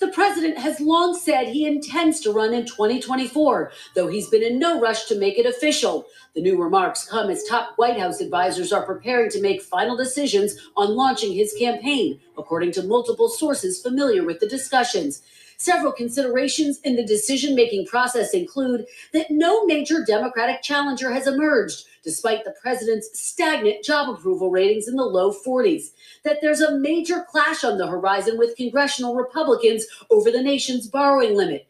The 0.00 0.08
president 0.08 0.58
has 0.58 0.80
long 0.80 1.16
said 1.16 1.48
he 1.48 1.66
intends 1.66 2.20
to 2.20 2.32
run 2.32 2.52
in 2.52 2.66
2024, 2.66 3.72
though 3.94 4.08
he's 4.08 4.28
been 4.28 4.42
in 4.42 4.58
no 4.58 4.80
rush 4.80 5.04
to 5.06 5.18
make 5.18 5.38
it 5.38 5.46
official. 5.46 6.06
The 6.34 6.42
new 6.42 6.62
remarks 6.62 7.06
come 7.08 7.30
as 7.30 7.44
top 7.44 7.74
White 7.76 7.98
House 7.98 8.20
advisors 8.20 8.72
are 8.72 8.86
preparing 8.86 9.30
to 9.30 9.40
make 9.40 9.62
final 9.62 9.96
decisions 9.96 10.54
on 10.76 10.96
launching 10.96 11.32
his 11.32 11.54
campaign, 11.58 12.20
according 12.38 12.72
to 12.72 12.82
multiple 12.82 13.28
sources 13.28 13.82
familiar 13.82 14.24
with 14.24 14.40
the 14.40 14.48
discussions. 14.48 15.22
Several 15.56 15.92
considerations 15.92 16.80
in 16.80 16.96
the 16.96 17.04
decision 17.04 17.54
making 17.54 17.86
process 17.86 18.34
include 18.34 18.86
that 19.12 19.30
no 19.30 19.64
major 19.64 20.04
Democratic 20.04 20.62
challenger 20.62 21.12
has 21.12 21.26
emerged, 21.26 21.86
despite 22.02 22.44
the 22.44 22.54
president's 22.60 23.10
stagnant 23.18 23.84
job 23.84 24.08
approval 24.08 24.50
ratings 24.50 24.88
in 24.88 24.96
the 24.96 25.04
low 25.04 25.32
40s 25.32 25.90
that 26.24 26.38
there's 26.40 26.60
a 26.60 26.78
major 26.78 27.24
clash 27.28 27.64
on 27.64 27.78
the 27.78 27.86
horizon 27.86 28.38
with 28.38 28.56
congressional 28.56 29.14
Republicans 29.14 29.86
over 30.10 30.30
the 30.30 30.42
nation's 30.42 30.88
borrowing 30.88 31.36
limit, 31.36 31.66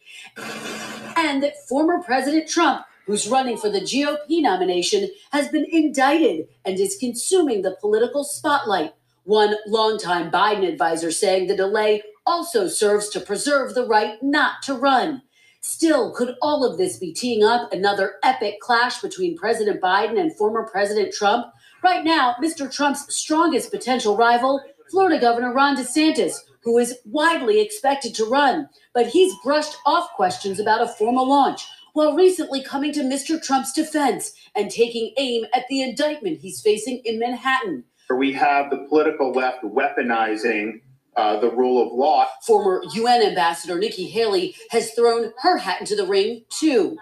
and 1.16 1.42
that 1.42 1.66
former 1.68 2.02
President 2.02 2.48
Trump, 2.48 2.84
who's 3.06 3.28
running 3.28 3.56
for 3.56 3.68
the 3.68 3.80
GOP 3.80 4.42
nomination, 4.42 5.08
has 5.32 5.48
been 5.48 5.66
indicted 5.70 6.48
and 6.64 6.78
is 6.78 6.96
consuming 6.98 7.62
the 7.62 7.76
political 7.80 8.24
spotlight. 8.24 8.94
One 9.24 9.54
longtime 9.66 10.30
Biden 10.30 10.66
advisor 10.68 11.10
saying 11.10 11.46
the 11.46 11.56
delay 11.56 12.02
also 12.26 12.68
serves 12.68 13.08
to 13.10 13.20
preserve 13.20 13.74
the 13.74 13.86
right 13.86 14.22
not 14.22 14.62
to 14.62 14.74
run. 14.74 15.22
Still, 15.64 16.12
could 16.12 16.34
all 16.42 16.64
of 16.64 16.76
this 16.76 16.98
be 16.98 17.12
teeing 17.12 17.44
up 17.44 17.72
another 17.72 18.14
epic 18.24 18.60
clash 18.60 19.00
between 19.00 19.38
President 19.38 19.80
Biden 19.80 20.18
and 20.18 20.36
former 20.36 20.64
President 20.64 21.14
Trump? 21.14 21.46
Right 21.84 22.04
now, 22.04 22.34
Mr. 22.42 22.72
Trump's 22.72 23.14
strongest 23.14 23.70
potential 23.70 24.16
rival, 24.16 24.60
Florida 24.90 25.20
Governor 25.20 25.54
Ron 25.54 25.76
DeSantis, 25.76 26.34
who 26.64 26.78
is 26.78 26.98
widely 27.04 27.60
expected 27.60 28.12
to 28.16 28.24
run, 28.24 28.68
but 28.92 29.06
he's 29.06 29.32
brushed 29.44 29.76
off 29.86 30.10
questions 30.16 30.58
about 30.58 30.82
a 30.82 30.88
formal 30.88 31.28
launch 31.28 31.64
while 31.92 32.16
recently 32.16 32.62
coming 32.62 32.92
to 32.92 33.02
Mr. 33.02 33.40
Trump's 33.40 33.72
defense 33.72 34.32
and 34.56 34.70
taking 34.70 35.12
aim 35.16 35.44
at 35.54 35.64
the 35.68 35.82
indictment 35.82 36.40
he's 36.40 36.60
facing 36.60 37.02
in 37.04 37.20
Manhattan. 37.20 37.84
we 38.16 38.32
have 38.32 38.68
the 38.70 38.84
political 38.88 39.30
left 39.32 39.62
weaponizing 39.62 40.80
uh, 41.16 41.38
the 41.40 41.50
rule 41.50 41.84
of 41.84 41.92
law. 41.92 42.26
Former 42.46 42.82
UN 42.94 43.22
Ambassador 43.22 43.78
Nikki 43.78 44.06
Haley 44.06 44.54
has 44.70 44.92
thrown 44.92 45.32
her 45.42 45.58
hat 45.58 45.80
into 45.80 45.96
the 45.96 46.06
ring, 46.06 46.44
too. 46.48 46.96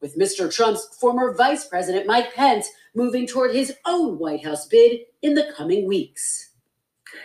With 0.00 0.18
Mr. 0.18 0.52
Trump's 0.52 0.96
former 0.98 1.34
Vice 1.34 1.66
President 1.66 2.06
Mike 2.06 2.34
Pence 2.34 2.70
moving 2.94 3.26
toward 3.26 3.54
his 3.54 3.74
own 3.86 4.18
White 4.18 4.44
House 4.44 4.66
bid 4.66 5.00
in 5.22 5.34
the 5.34 5.52
coming 5.56 5.86
weeks. 5.86 6.50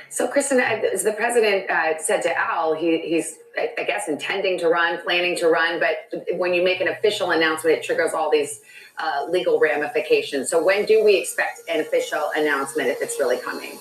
So, 0.10 0.28
Kristen, 0.28 0.60
as 0.60 1.04
the 1.04 1.12
president 1.14 1.70
uh, 1.70 1.98
said 2.00 2.22
to 2.24 2.38
Al, 2.38 2.74
he, 2.74 3.00
he's, 3.00 3.36
I 3.58 3.72
I 3.78 3.84
guess, 3.84 4.08
intending 4.08 4.58
to 4.60 4.70
run, 4.70 5.00
planning 5.02 5.38
to 5.38 5.48
run, 5.48 5.80
but 5.80 6.38
when 6.38 6.54
you 6.54 6.64
make 6.64 6.82
an 6.82 6.88
official 6.88 7.32
announcement, 7.32 7.78
it 7.78 7.84
triggers 7.84 8.14
all 8.14 8.32
these 8.32 8.62
uh, 8.98 9.26
legal 9.30 9.60
ramifications. 9.60 10.50
So, 10.50 10.64
when 10.64 10.86
do 10.86 11.04
we 11.04 11.18
expect 11.18 11.62
an 11.70 11.82
official 11.82 12.32
announcement 12.36 12.90
if 12.90 13.02
it's 13.02 13.20
really 13.20 13.38
coming? 13.38 13.78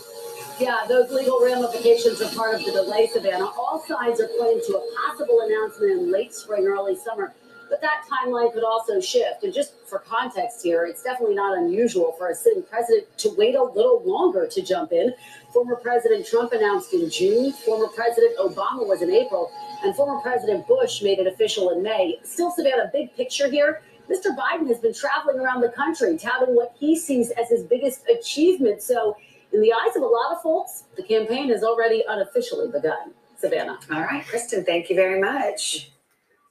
Yeah, 0.60 0.84
those 0.88 1.10
legal 1.10 1.40
ramifications 1.44 2.22
are 2.22 2.32
part 2.32 2.54
of 2.54 2.64
the 2.64 2.70
delay, 2.70 3.08
Savannah. 3.08 3.46
All 3.46 3.82
sides 3.88 4.20
are 4.20 4.28
pointing 4.38 4.62
to 4.68 4.78
a 4.78 4.94
possible 4.96 5.40
announcement 5.40 5.92
in 5.92 6.12
late 6.12 6.32
spring, 6.32 6.64
early 6.66 6.94
summer. 6.94 7.34
But 7.68 7.80
that 7.80 8.04
timeline 8.08 8.52
could 8.52 8.62
also 8.62 9.00
shift. 9.00 9.42
And 9.42 9.52
just 9.52 9.74
for 9.88 9.98
context 9.98 10.62
here, 10.62 10.84
it's 10.84 11.02
definitely 11.02 11.34
not 11.34 11.58
unusual 11.58 12.12
for 12.12 12.28
a 12.28 12.34
sitting 12.36 12.62
president 12.62 13.06
to 13.18 13.34
wait 13.36 13.56
a 13.56 13.62
little 13.64 14.00
longer 14.04 14.46
to 14.46 14.62
jump 14.62 14.92
in. 14.92 15.12
Former 15.52 15.74
President 15.74 16.24
Trump 16.24 16.52
announced 16.52 16.94
in 16.94 17.10
June, 17.10 17.50
former 17.52 17.88
President 17.88 18.38
Obama 18.38 18.86
was 18.86 19.02
in 19.02 19.10
April, 19.10 19.50
and 19.82 19.96
former 19.96 20.20
President 20.20 20.68
Bush 20.68 21.02
made 21.02 21.18
it 21.18 21.26
official 21.26 21.70
in 21.70 21.82
May. 21.82 22.20
Still, 22.22 22.52
Savannah, 22.52 22.90
big 22.92 23.12
picture 23.16 23.50
here. 23.50 23.82
Mr. 24.08 24.36
Biden 24.36 24.68
has 24.68 24.78
been 24.78 24.94
traveling 24.94 25.40
around 25.40 25.62
the 25.62 25.70
country 25.70 26.16
touting 26.16 26.54
what 26.54 26.76
he 26.78 26.96
sees 26.96 27.30
as 27.30 27.48
his 27.48 27.64
biggest 27.64 28.06
achievement. 28.08 28.82
So, 28.82 29.16
in 29.54 29.60
the 29.60 29.72
eyes 29.72 29.96
of 29.96 30.02
a 30.02 30.06
lot 30.06 30.32
of 30.32 30.42
folks, 30.42 30.84
the 30.96 31.02
campaign 31.02 31.48
has 31.48 31.62
already 31.62 32.04
unofficially 32.08 32.70
begun. 32.70 33.12
Savannah. 33.36 33.78
All 33.90 34.02
right, 34.02 34.24
Kristen, 34.26 34.64
thank 34.64 34.90
you 34.90 34.96
very 34.96 35.20
much. 35.20 35.92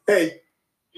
Hey, 0.07 0.41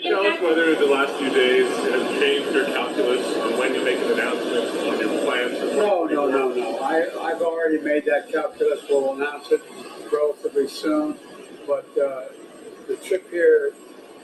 Tell 0.04 0.28
us 0.28 0.42
whether 0.42 0.76
the 0.76 0.86
last 0.88 1.14
few 1.14 1.30
days 1.30 1.68
has 1.70 2.20
changed 2.20 2.52
your 2.54 2.66
calculus 2.66 3.26
on 3.38 3.58
when 3.58 3.74
you 3.74 3.84
make 3.84 3.98
an 4.00 4.12
announcement 4.12 4.68
on 4.88 5.00
your 5.00 5.24
plans. 5.26 5.60
no, 5.74 6.04
no, 6.04 6.30
no, 6.30 6.50
no. 6.54 6.80
I, 6.80 7.32
I've 7.32 7.42
already 7.42 7.80
made 7.80 8.04
that 8.06 8.30
calculus. 8.30 8.84
We'll 8.90 9.14
announce 9.16 9.52
it 9.52 9.62
relatively 10.12 10.68
soon. 10.68 11.18
But 11.66 11.88
uh, 11.98 12.26
the 12.90 12.98
trip 12.98 13.32
here 13.32 13.72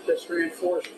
just 0.06 0.30
reinforced 0.30 0.90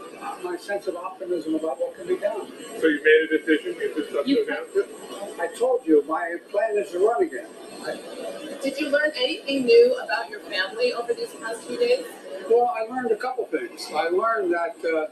my 0.44 0.58
sense 0.58 0.88
of 0.88 0.96
optimism 0.96 1.56
about 1.56 1.80
what 1.80 1.96
can 1.96 2.08
be 2.08 2.18
done. 2.18 2.48
So 2.80 2.88
you 2.88 3.02
made 3.04 3.30
a 3.30 3.38
decision, 3.38 3.76
you 3.80 3.94
just 3.96 4.12
have 4.12 4.26
to 4.26 4.46
announce? 4.46 5.40
I 5.40 5.48
told 5.58 5.86
you, 5.86 6.04
my 6.08 6.36
plan 6.52 6.78
is 6.78 6.92
to 6.92 7.00
run 7.00 7.24
again. 7.24 7.48
I, 7.86 8.60
Did 8.62 8.80
you 8.80 8.90
learn 8.90 9.12
anything 9.16 9.66
new 9.66 9.96
about 10.04 10.30
your 10.30 10.40
family 10.42 10.94
over 10.94 11.14
these 11.14 11.34
past 11.42 11.64
few 11.64 11.78
days? 11.78 12.06
Well, 12.50 12.74
I 12.76 12.92
learned 12.94 13.12
a 13.12 13.16
couple 13.16 13.46
things. 13.46 13.88
I 13.94 14.10
learned 14.10 14.54
that 14.54 14.76
uh, 14.86 15.08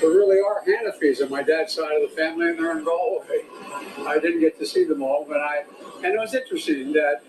there 0.00 0.10
really 0.10 0.38
are 0.40 0.62
Hanafis 0.66 1.22
on 1.22 1.30
my 1.30 1.42
dad's 1.42 1.72
side 1.72 1.96
of 2.02 2.10
the 2.10 2.16
family, 2.16 2.50
and 2.50 2.58
they're 2.58 2.76
in 2.76 2.84
Galway. 2.84 3.42
I 4.06 4.18
didn't 4.20 4.40
get 4.40 4.58
to 4.58 4.66
see 4.66 4.84
them 4.84 5.02
all, 5.02 5.24
but 5.26 5.38
I, 5.38 5.64
and 5.96 6.14
it 6.14 6.18
was 6.18 6.34
interesting 6.34 6.92
that 6.92 7.22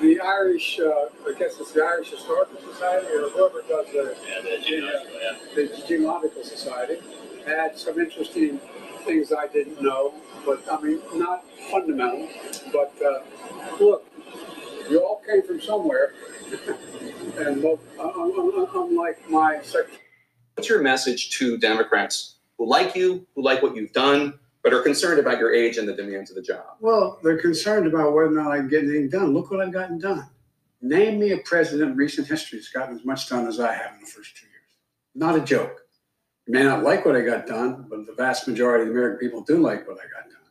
the 0.00 0.20
Irish, 0.20 0.78
uh, 0.80 1.06
I 1.26 1.34
guess 1.38 1.58
it's 1.60 1.72
the 1.72 1.82
Irish 1.82 2.10
Historical 2.10 2.60
Society 2.72 3.06
or 3.14 3.28
whoever 3.30 3.62
does 3.62 3.86
the, 3.92 4.16
the 5.54 5.82
Genealogical 5.86 6.44
Society, 6.44 6.98
had 7.46 7.78
some 7.78 7.98
interesting 7.98 8.60
things 9.04 9.32
I 9.32 9.46
didn't 9.46 9.80
know, 9.80 10.14
but 10.44 10.62
I 10.70 10.80
mean, 10.80 11.00
not 11.14 11.44
fundamental. 11.70 12.28
But 12.72 12.92
uh, 13.04 13.20
look, 13.80 14.04
you 14.90 15.00
all 15.00 15.22
came 15.26 15.42
from 15.42 15.60
somewhere. 15.60 16.12
and 17.38 17.62
mo- 17.62 17.78
un- 17.98 18.12
un- 18.16 18.52
un- 18.56 18.68
unlike 18.74 19.28
my 19.28 19.60
secretary. 19.62 19.98
What's 20.54 20.68
your 20.68 20.80
message 20.80 21.30
to 21.38 21.58
Democrats 21.58 22.36
who 22.56 22.66
like 22.66 22.94
you, 22.94 23.26
who 23.34 23.42
like 23.42 23.62
what 23.62 23.76
you've 23.76 23.92
done, 23.92 24.38
but 24.66 24.74
are 24.74 24.82
concerned 24.82 25.20
about 25.20 25.38
your 25.38 25.54
age 25.54 25.76
and 25.76 25.86
the 25.86 25.92
demands 25.92 26.28
of 26.28 26.34
the 26.34 26.42
job? 26.42 26.64
Well, 26.80 27.20
they're 27.22 27.38
concerned 27.38 27.86
about 27.86 28.12
whether 28.12 28.26
or 28.26 28.32
not 28.32 28.50
I 28.50 28.60
get 28.62 28.82
anything 28.82 29.08
done. 29.08 29.32
Look 29.32 29.52
what 29.52 29.60
I've 29.60 29.72
gotten 29.72 29.96
done. 29.96 30.28
Name 30.82 31.20
me 31.20 31.30
a 31.30 31.38
president 31.38 31.92
in 31.92 31.96
recent 31.96 32.26
history 32.26 32.58
that's 32.58 32.70
gotten 32.70 32.96
as 32.96 33.04
much 33.04 33.28
done 33.28 33.46
as 33.46 33.60
I 33.60 33.72
have 33.72 33.94
in 33.94 34.00
the 34.00 34.08
first 34.08 34.36
two 34.36 34.46
years. 34.46 34.78
Not 35.14 35.36
a 35.36 35.40
joke. 35.40 35.82
You 36.48 36.54
may 36.54 36.64
not 36.64 36.82
like 36.82 37.06
what 37.06 37.14
I 37.14 37.20
got 37.20 37.46
done, 37.46 37.86
but 37.88 38.06
the 38.06 38.14
vast 38.14 38.48
majority 38.48 38.82
of 38.82 38.88
the 38.88 38.94
American 38.94 39.20
people 39.20 39.42
do 39.42 39.58
like 39.58 39.86
what 39.86 39.98
I 39.98 40.20
got 40.20 40.28
done. 40.30 40.50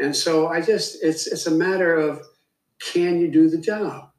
And 0.00 0.16
so 0.16 0.48
I 0.48 0.62
just, 0.62 1.04
it's, 1.04 1.26
it's 1.26 1.46
a 1.46 1.50
matter 1.50 1.94
of 1.96 2.22
can 2.80 3.20
you 3.20 3.30
do 3.30 3.50
the 3.50 3.58
job? 3.58 4.12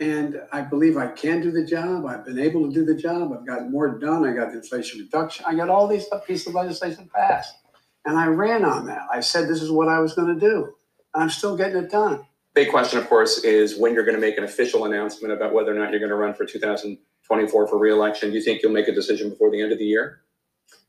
And 0.00 0.40
I 0.50 0.62
believe 0.62 0.96
I 0.96 1.08
can 1.08 1.42
do 1.42 1.50
the 1.50 1.66
job. 1.66 2.06
I've 2.06 2.24
been 2.24 2.38
able 2.38 2.66
to 2.66 2.72
do 2.72 2.86
the 2.86 2.94
job. 2.94 3.34
I've 3.38 3.46
got 3.46 3.70
more 3.70 3.98
done. 3.98 4.24
I 4.24 4.32
got 4.32 4.50
the 4.50 4.60
inflation 4.60 5.00
reduction. 5.00 5.44
I 5.46 5.54
got 5.56 5.68
all 5.68 5.86
these 5.86 6.06
pieces 6.26 6.46
of 6.46 6.54
legislation 6.54 7.10
passed. 7.14 7.56
And 8.04 8.18
I 8.18 8.26
ran 8.26 8.64
on 8.64 8.86
that. 8.86 9.06
I 9.12 9.20
said 9.20 9.48
this 9.48 9.62
is 9.62 9.70
what 9.70 9.88
I 9.88 10.00
was 10.00 10.14
going 10.14 10.34
to 10.34 10.40
do. 10.40 10.74
And 11.14 11.22
I'm 11.22 11.30
still 11.30 11.56
getting 11.56 11.76
it 11.76 11.90
done. 11.90 12.26
Big 12.54 12.70
question, 12.70 12.98
of 12.98 13.08
course, 13.08 13.44
is 13.44 13.78
when 13.78 13.94
you're 13.94 14.04
going 14.04 14.16
to 14.16 14.20
make 14.20 14.36
an 14.36 14.44
official 14.44 14.84
announcement 14.84 15.32
about 15.32 15.54
whether 15.54 15.74
or 15.74 15.78
not 15.78 15.90
you're 15.90 16.00
going 16.00 16.10
to 16.10 16.16
run 16.16 16.34
for 16.34 16.44
2024 16.44 17.68
for 17.68 17.78
reelection. 17.78 18.30
Do 18.30 18.36
you 18.36 18.42
think 18.42 18.62
you'll 18.62 18.72
make 18.72 18.88
a 18.88 18.94
decision 18.94 19.30
before 19.30 19.50
the 19.50 19.60
end 19.62 19.72
of 19.72 19.78
the 19.78 19.86
year? 19.86 20.22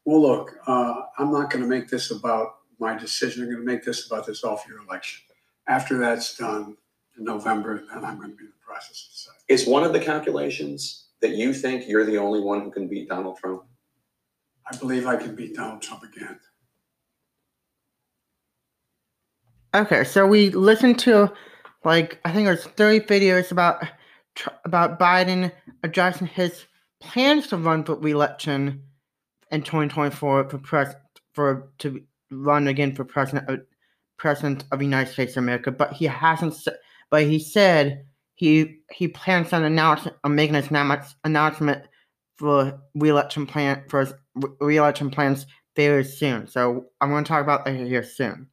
Well, 0.06 0.21
look, 0.21 0.58
uh, 0.67 1.02
I'm 1.17 1.32
not 1.32 1.49
going 1.49 1.63
to 1.63 1.69
make 1.69 1.89
this 1.89 2.12
about 2.12 2.56
my 2.80 2.97
decision. 2.97 3.43
I'm 3.43 3.49
going 3.54 3.65
to 3.65 3.71
make 3.71 3.86
this 3.86 4.06
about 4.08 4.26
this 4.26 4.43
off 4.43 4.65
year 4.67 4.80
election. 4.80 5.21
After 5.67 5.97
that's 5.97 6.38
done, 6.38 6.76
in 7.17 7.23
November, 7.23 7.84
then 7.91 8.04
I'm 8.04 8.17
going 8.17 8.32
to 8.32 8.36
be 8.36 8.45
in 8.45 8.49
the 8.49 8.65
process 8.65 9.06
of 9.06 9.12
deciding. 9.13 9.39
Is 9.47 9.67
one 9.67 9.84
of 9.84 9.93
the 9.93 9.99
calculations 9.99 11.06
that 11.21 11.32
you 11.32 11.54
think 11.54 11.88
you're 11.88 12.06
the 12.06 12.17
only 12.17 12.39
one 12.39 12.62
who 12.62 12.71
can 12.71 12.88
beat 12.88 13.10
Donald 13.10 13.38
Trump? 13.38 13.63
I 14.71 14.76
believe 14.78 15.08
I 15.08 15.15
can 15.15 15.36
beat 15.36 15.56
Donald 15.56 15.82
Trump 15.82 16.04
again. 16.04 16.39
Okay, 19.75 20.03
so 20.03 20.27
we 20.27 20.49
listened 20.51 20.99
to 20.99 21.31
like 21.83 22.19
I 22.25 22.31
think 22.31 22.47
it 22.47 22.51
was 22.51 22.65
30 22.65 23.01
videos 23.01 23.51
about 23.51 23.83
about 24.65 24.99
Biden 24.99 25.51
addressing 25.83 26.27
his 26.27 26.65
plans 27.01 27.47
to 27.47 27.57
run 27.57 27.83
for 27.83 27.95
re-election 27.95 28.83
in 29.51 29.63
2024 29.63 30.49
for 30.49 30.57
pres 30.59 30.89
for 31.33 31.71
to 31.79 32.03
run 32.31 32.67
again 32.67 32.93
for 32.95 33.03
president 33.03 33.49
of, 33.49 33.62
president 34.17 34.63
of 34.71 34.79
the 34.79 34.86
United 34.86 35.12
States 35.12 35.33
of 35.33 35.43
America, 35.43 35.71
but 35.71 35.93
he 35.93 36.05
hasn't. 36.05 36.55
But 37.09 37.23
he 37.23 37.39
said 37.39 38.05
he 38.36 38.79
he 38.91 39.07
plans 39.07 39.53
on 39.53 39.63
announcing 39.63 40.13
on 40.23 40.36
making 40.36 40.55
his 40.55 40.67
annou- 40.67 41.13
announcement 41.23 41.83
for 42.38 42.79
re-election 42.93 43.47
plan 43.47 43.83
for 43.89 44.01
his 44.01 44.13
re- 44.36 44.51
re-election 44.62 45.09
plans 45.09 45.47
very 45.75 46.03
soon. 46.03 46.47
So 46.47 46.86
I'm 47.01 47.09
going 47.09 47.23
to 47.23 47.27
talk 47.27 47.41
about 47.41 47.65
that 47.65 47.75
here 47.75 48.03
soon. 48.03 48.49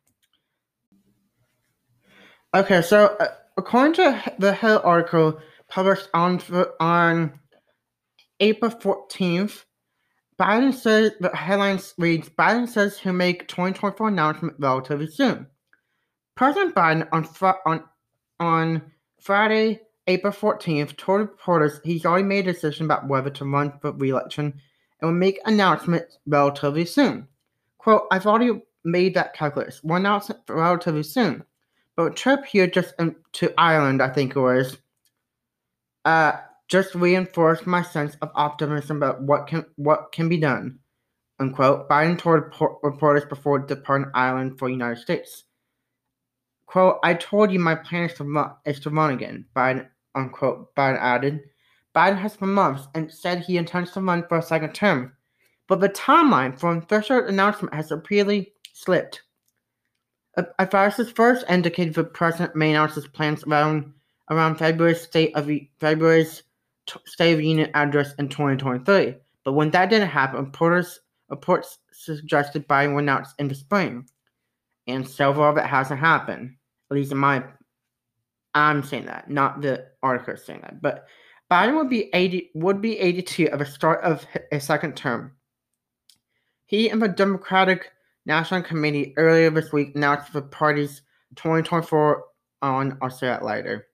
Okay, 2.52 2.82
so 2.82 3.16
uh, 3.20 3.28
according 3.56 3.94
to 3.94 4.32
the 4.40 4.52
Hill 4.52 4.80
article 4.82 5.38
published 5.68 6.08
on 6.12 6.40
on 6.80 7.38
April 8.40 8.72
14th, 8.72 9.64
Biden 10.36 10.74
says 10.74 11.12
the 11.20 11.34
headline 11.36 11.78
reads 11.96 12.28
Biden 12.28 12.68
says 12.68 12.98
he'll 12.98 13.12
make 13.12 13.46
2024 13.46 14.08
announcement 14.08 14.56
relatively 14.58 15.06
soon. 15.06 15.46
President 16.34 16.74
Biden 16.74 17.06
on 17.12 17.22
Fri- 17.22 17.52
on 17.66 17.84
on 18.40 18.82
Friday, 19.20 19.82
April 20.08 20.32
14th, 20.32 20.96
told 20.96 21.20
reporters 21.20 21.80
he's 21.84 22.04
already 22.04 22.24
made 22.24 22.48
a 22.48 22.52
decision 22.52 22.84
about 22.84 23.06
whether 23.06 23.30
to 23.30 23.44
run 23.44 23.78
for 23.80 23.92
re-election 23.92 24.60
and 25.00 25.08
will 25.08 25.16
make 25.16 25.38
announcements 25.44 26.18
relatively 26.26 26.84
soon. 26.84 27.28
Quote, 27.78 28.08
I've 28.10 28.26
already 28.26 28.60
made 28.82 29.14
that 29.14 29.34
calculus. 29.34 29.84
One 29.84 30.00
announcement 30.00 30.40
relatively 30.48 31.04
soon. 31.04 31.44
A 32.06 32.10
trip 32.10 32.44
here 32.44 32.66
just 32.66 32.94
um, 32.98 33.16
to 33.32 33.52
Ireland, 33.58 34.02
I 34.02 34.08
think 34.08 34.34
it 34.34 34.40
was, 34.40 34.78
uh, 36.04 36.32
just 36.68 36.94
reinforced 36.94 37.66
my 37.66 37.82
sense 37.82 38.16
of 38.22 38.30
optimism 38.34 38.98
about 38.98 39.22
what 39.22 39.46
can 39.46 39.66
what 39.76 40.12
can 40.12 40.28
be 40.28 40.38
done. 40.38 40.78
Unquote. 41.40 41.88
Biden 41.88 42.18
told 42.18 42.42
repor- 42.42 42.78
reporters 42.82 43.24
before 43.24 43.58
departing 43.58 44.10
Ireland 44.14 44.58
for 44.58 44.68
the 44.68 44.72
United 44.72 45.00
States. 45.00 45.44
Quote, 46.66 46.98
I 47.02 47.14
told 47.14 47.50
you 47.50 47.58
my 47.58 47.74
plan 47.74 48.04
is 48.04 48.14
to 48.14 48.24
run, 48.24 48.52
is 48.64 48.78
to 48.80 48.90
run 48.90 49.12
again, 49.12 49.46
Biden, 49.56 49.88
unquote, 50.14 50.74
Biden 50.76 50.98
added. 51.00 51.40
Biden 51.96 52.18
has 52.18 52.36
for 52.36 52.46
months 52.46 52.86
and 52.94 53.12
said 53.12 53.40
he 53.40 53.56
intends 53.56 53.90
to 53.92 54.00
run 54.00 54.24
for 54.28 54.38
a 54.38 54.42
second 54.42 54.72
term, 54.72 55.12
but 55.66 55.80
the 55.80 55.88
timeline 55.88 56.56
for 56.56 56.70
an 56.70 56.78
official 56.78 57.26
announcement 57.26 57.74
has 57.74 57.90
repeatedly 57.90 58.52
slipped. 58.72 59.22
Advisors 60.58 61.10
first 61.10 61.44
indicated 61.48 61.94
the 61.94 62.04
president 62.04 62.56
may 62.56 62.70
announce 62.70 62.98
plans 63.08 63.44
around 63.44 63.92
around 64.30 64.56
February's 64.56 65.00
State 65.00 65.34
of 65.34 65.50
February's 65.80 66.42
t- 66.86 67.00
State 67.06 67.32
of 67.32 67.38
the 67.38 67.46
Union 67.46 67.70
address 67.74 68.14
in 68.18 68.28
2023. 68.28 69.16
But 69.44 69.52
when 69.52 69.70
that 69.70 69.90
didn't 69.90 70.08
happen, 70.08 70.44
reporters 70.44 71.00
reports 71.28 71.78
suggested 71.92 72.68
Biden 72.68 72.94
would 72.94 73.04
announce 73.04 73.34
in 73.38 73.48
the 73.48 73.54
spring, 73.54 74.08
and 74.86 75.08
so 75.08 75.32
far 75.34 75.54
that 75.54 75.68
hasn't 75.68 76.00
happened. 76.00 76.56
At 76.90 76.96
least 76.96 77.12
in 77.12 77.18
my, 77.18 77.44
I'm 78.54 78.82
saying 78.82 79.06
that, 79.06 79.30
not 79.30 79.60
the 79.62 79.86
article 80.02 80.36
saying 80.36 80.60
that. 80.62 80.82
But 80.82 81.06
Biden 81.50 81.76
would 81.76 81.90
be 81.90 82.10
80 82.12 82.50
would 82.54 82.80
be 82.80 82.98
82 82.98 83.48
at 83.48 83.58
the 83.58 83.66
start 83.66 84.02
of 84.02 84.26
a 84.52 84.60
second 84.60 84.96
term. 84.96 85.32
He 86.66 86.88
and 86.88 87.02
the 87.02 87.08
Democratic 87.08 87.90
National 88.30 88.62
Committee 88.62 89.12
earlier 89.16 89.50
this 89.50 89.72
week 89.72 89.96
announced 89.96 90.32
the 90.32 90.40
party's 90.40 91.02
2024 91.34 92.22
on. 92.62 92.96
I'll 93.02 93.10
say 93.10 93.26
that 93.26 93.44
later. 93.44 93.88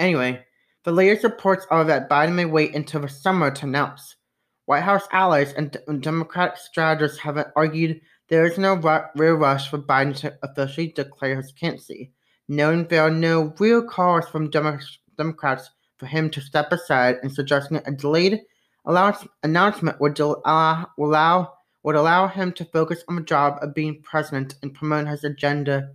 Anyway, 0.00 0.44
the 0.82 0.90
latest 0.90 1.22
reports 1.22 1.64
are 1.70 1.84
that 1.84 2.10
Biden 2.10 2.34
may 2.34 2.44
wait 2.44 2.74
until 2.74 3.02
the 3.02 3.08
summer 3.08 3.52
to 3.52 3.66
announce. 3.66 4.16
White 4.64 4.82
House 4.82 5.06
allies 5.12 5.52
and 5.52 5.78
Democratic 6.00 6.56
strategists 6.56 7.20
have 7.20 7.38
argued 7.54 8.00
there 8.28 8.46
is 8.46 8.58
no 8.58 8.74
real 9.14 9.34
rush 9.34 9.70
for 9.70 9.78
Biden 9.78 10.16
to 10.16 10.36
officially 10.42 10.88
declare 10.88 11.36
his 11.36 11.52
candidacy, 11.52 12.10
noting 12.48 12.88
there 12.88 13.02
are 13.02 13.10
no 13.10 13.54
real 13.60 13.84
calls 13.86 14.26
from 14.28 14.50
Demo- 14.50 14.80
Democrats 15.16 15.70
for 15.98 16.06
him 16.06 16.30
to 16.30 16.40
step 16.40 16.72
aside 16.72 17.18
and 17.22 17.32
suggesting 17.32 17.80
a 17.86 17.92
delayed 17.92 18.40
announcement 18.84 20.00
would, 20.00 20.18
allow 20.18 21.52
would 21.84 21.94
allow 21.94 22.26
him 22.26 22.50
to 22.54 22.64
focus 22.64 23.04
on 23.08 23.16
the 23.16 23.22
job 23.22 23.58
of 23.60 23.74
being 23.74 24.02
president 24.02 24.56
and 24.62 24.74
promote 24.74 25.06
his 25.06 25.22
agenda 25.22 25.90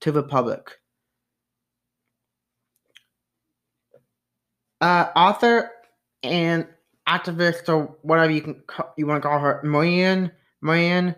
to 0.00 0.12
the 0.12 0.22
public. 0.22 0.78
Uh, 4.80 5.08
author 5.14 5.70
and 6.22 6.66
activist, 7.06 7.68
or 7.68 7.96
whatever 8.02 8.32
you 8.32 8.40
can 8.40 8.62
call, 8.66 8.94
you 8.96 9.06
want 9.06 9.22
to 9.22 9.28
call 9.28 9.38
her, 9.38 9.60
Marianne 9.62 10.32
Marianne 10.62 11.14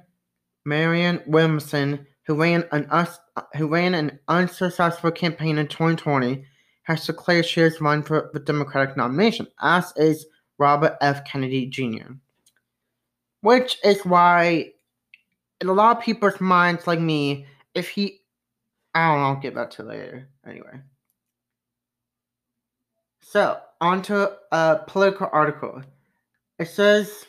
Marianne 0.64 1.22
Williamson, 1.26 2.06
who 2.26 2.40
ran 2.40 2.64
an 2.72 2.86
us, 2.86 3.18
who 3.56 3.68
ran 3.68 3.94
an 3.94 4.18
unsuccessful 4.26 5.10
campaign 5.10 5.58
in 5.58 5.68
2020, 5.68 6.44
has 6.84 7.06
declared 7.06 7.44
she 7.44 7.60
has 7.60 7.80
run 7.80 8.02
for 8.02 8.30
the 8.32 8.40
Democratic 8.40 8.96
nomination, 8.96 9.46
as 9.60 9.92
is 9.96 10.26
Robert 10.58 10.96
F. 11.00 11.24
Kennedy 11.24 11.66
Jr. 11.66 12.12
Which 13.42 13.78
is 13.84 14.04
why, 14.04 14.72
in 15.60 15.68
a 15.68 15.72
lot 15.72 15.98
of 15.98 16.02
people's 16.02 16.40
minds, 16.40 16.86
like 16.86 17.00
me, 17.00 17.46
if 17.74 17.90
he, 17.90 18.20
I 18.94 19.08
don't 19.08 19.20
know, 19.20 19.26
I'll 19.26 19.36
get 19.36 19.54
back 19.54 19.70
to 19.72 19.82
later. 19.82 20.28
Anyway. 20.46 20.80
So, 23.20 23.60
onto 23.80 24.26
a 24.50 24.80
Politico 24.86 25.28
article. 25.32 25.82
It 26.58 26.68
says 26.68 27.26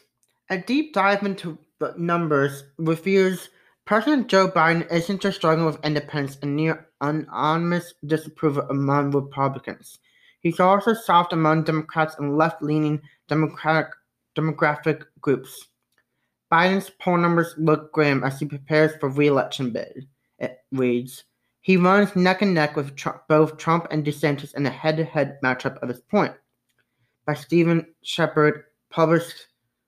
a 0.50 0.58
deep 0.58 0.94
dive 0.94 1.24
into 1.24 1.58
the 1.80 1.94
numbers 1.98 2.64
reveals 2.78 3.50
President 3.86 4.28
Joe 4.28 4.50
Biden 4.50 4.90
isn't 4.92 5.22
just 5.22 5.38
struggling 5.38 5.66
with 5.66 5.84
independence 5.84 6.38
and 6.42 6.56
near 6.56 6.88
anonymous 7.02 7.94
disapproval 8.06 8.64
among 8.70 9.12
Republicans. 9.12 10.00
He's 10.42 10.60
also 10.60 10.94
soft 10.94 11.34
among 11.34 11.64
Democrats 11.64 12.16
and 12.20 12.38
left-leaning 12.38 13.02
Democratic 13.28 13.88
demographic 14.38 15.04
groups. 15.22 15.68
Biden's 16.54 16.92
poll 17.00 17.18
numbers 17.18 17.56
look 17.58 17.92
grim 17.92 18.24
as 18.24 18.40
he 18.40 18.46
prepares 18.46 18.92
for 19.00 19.10
re-election 19.10 19.72
bid. 19.72 20.08
It 20.38 20.60
reads, 20.72 21.24
he 21.62 21.78
runs 21.78 22.16
neck 22.16 22.44
and 22.44 22.54
neck 22.54 22.76
with 22.76 22.96
Trump, 22.96 23.24
both 23.28 23.58
Trump 23.58 23.88
and 23.90 24.06
DeSantis 24.06 24.54
in 24.54 24.64
a 24.68 24.70
head-to-head 24.70 25.40
matchup 25.44 25.80
at 25.82 25.88
this 25.88 26.02
point. 26.02 26.36
By 27.26 27.34
Steven 27.34 27.88
Shepard, 28.04 28.66
published 28.92 29.48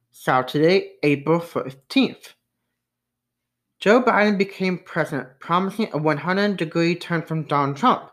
Saturday, 0.09 0.93
April 1.03 1.39
15th. 1.39 2.33
Joe 3.79 4.01
Biden 4.01 4.35
became 4.35 4.79
president, 4.79 5.39
promising 5.39 5.89
a 5.93 5.99
100-degree 5.99 6.95
turn 6.95 7.21
from 7.21 7.43
Donald 7.43 7.77
Trump. 7.77 8.09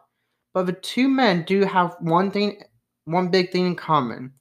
But 0.52 0.66
the 0.66 0.74
two 0.74 1.08
men 1.08 1.44
do 1.44 1.64
have 1.64 1.96
one 2.00 2.30
thing, 2.30 2.60
one 3.06 3.30
big 3.30 3.50
thing 3.50 3.64
in 3.64 3.76
common. 3.76 4.34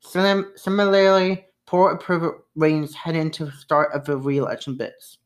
Sim- 0.00 0.52
similarly, 0.56 1.44
poor 1.68 1.90
approval 1.90 2.34
ratings 2.56 2.94
heading 2.94 3.20
into 3.20 3.44
the 3.44 3.52
start 3.52 3.92
of 3.92 4.02
the 4.06 4.16
re-election 4.16 4.74
bids. 4.74 5.18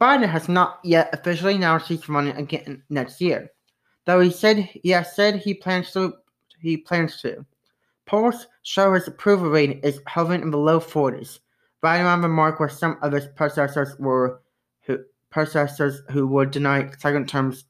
Biden 0.00 0.26
has 0.26 0.48
not 0.48 0.78
yet 0.82 1.10
officially 1.12 1.56
announced 1.56 1.88
he's 1.88 2.08
running 2.08 2.34
again 2.36 2.82
next 2.88 3.20
year, 3.20 3.50
though 4.06 4.20
he 4.20 4.30
said 4.30 4.56
he 4.56 4.88
has 4.88 5.14
said 5.14 5.36
he 5.36 5.52
plans 5.52 5.92
to. 5.92 6.14
He 6.58 6.78
plans 6.78 7.20
to. 7.20 7.44
Polls 8.06 8.46
show 8.62 8.94
his 8.94 9.06
approval 9.06 9.50
rating 9.50 9.80
is 9.80 10.00
hovering 10.06 10.40
in 10.40 10.50
the 10.50 10.56
low 10.56 10.80
40s, 10.80 11.40
right 11.82 12.00
around 12.00 12.22
the 12.22 12.28
mark 12.28 12.58
where 12.58 12.70
some 12.70 12.96
of 13.02 13.12
his 13.12 13.26
predecessors 13.36 13.94
were, 13.98 14.40
who 14.80 15.00
predecessors 15.28 16.00
who 16.10 16.26
were 16.26 16.46
denied 16.46 16.98
second 16.98 17.28
terms 17.28 17.64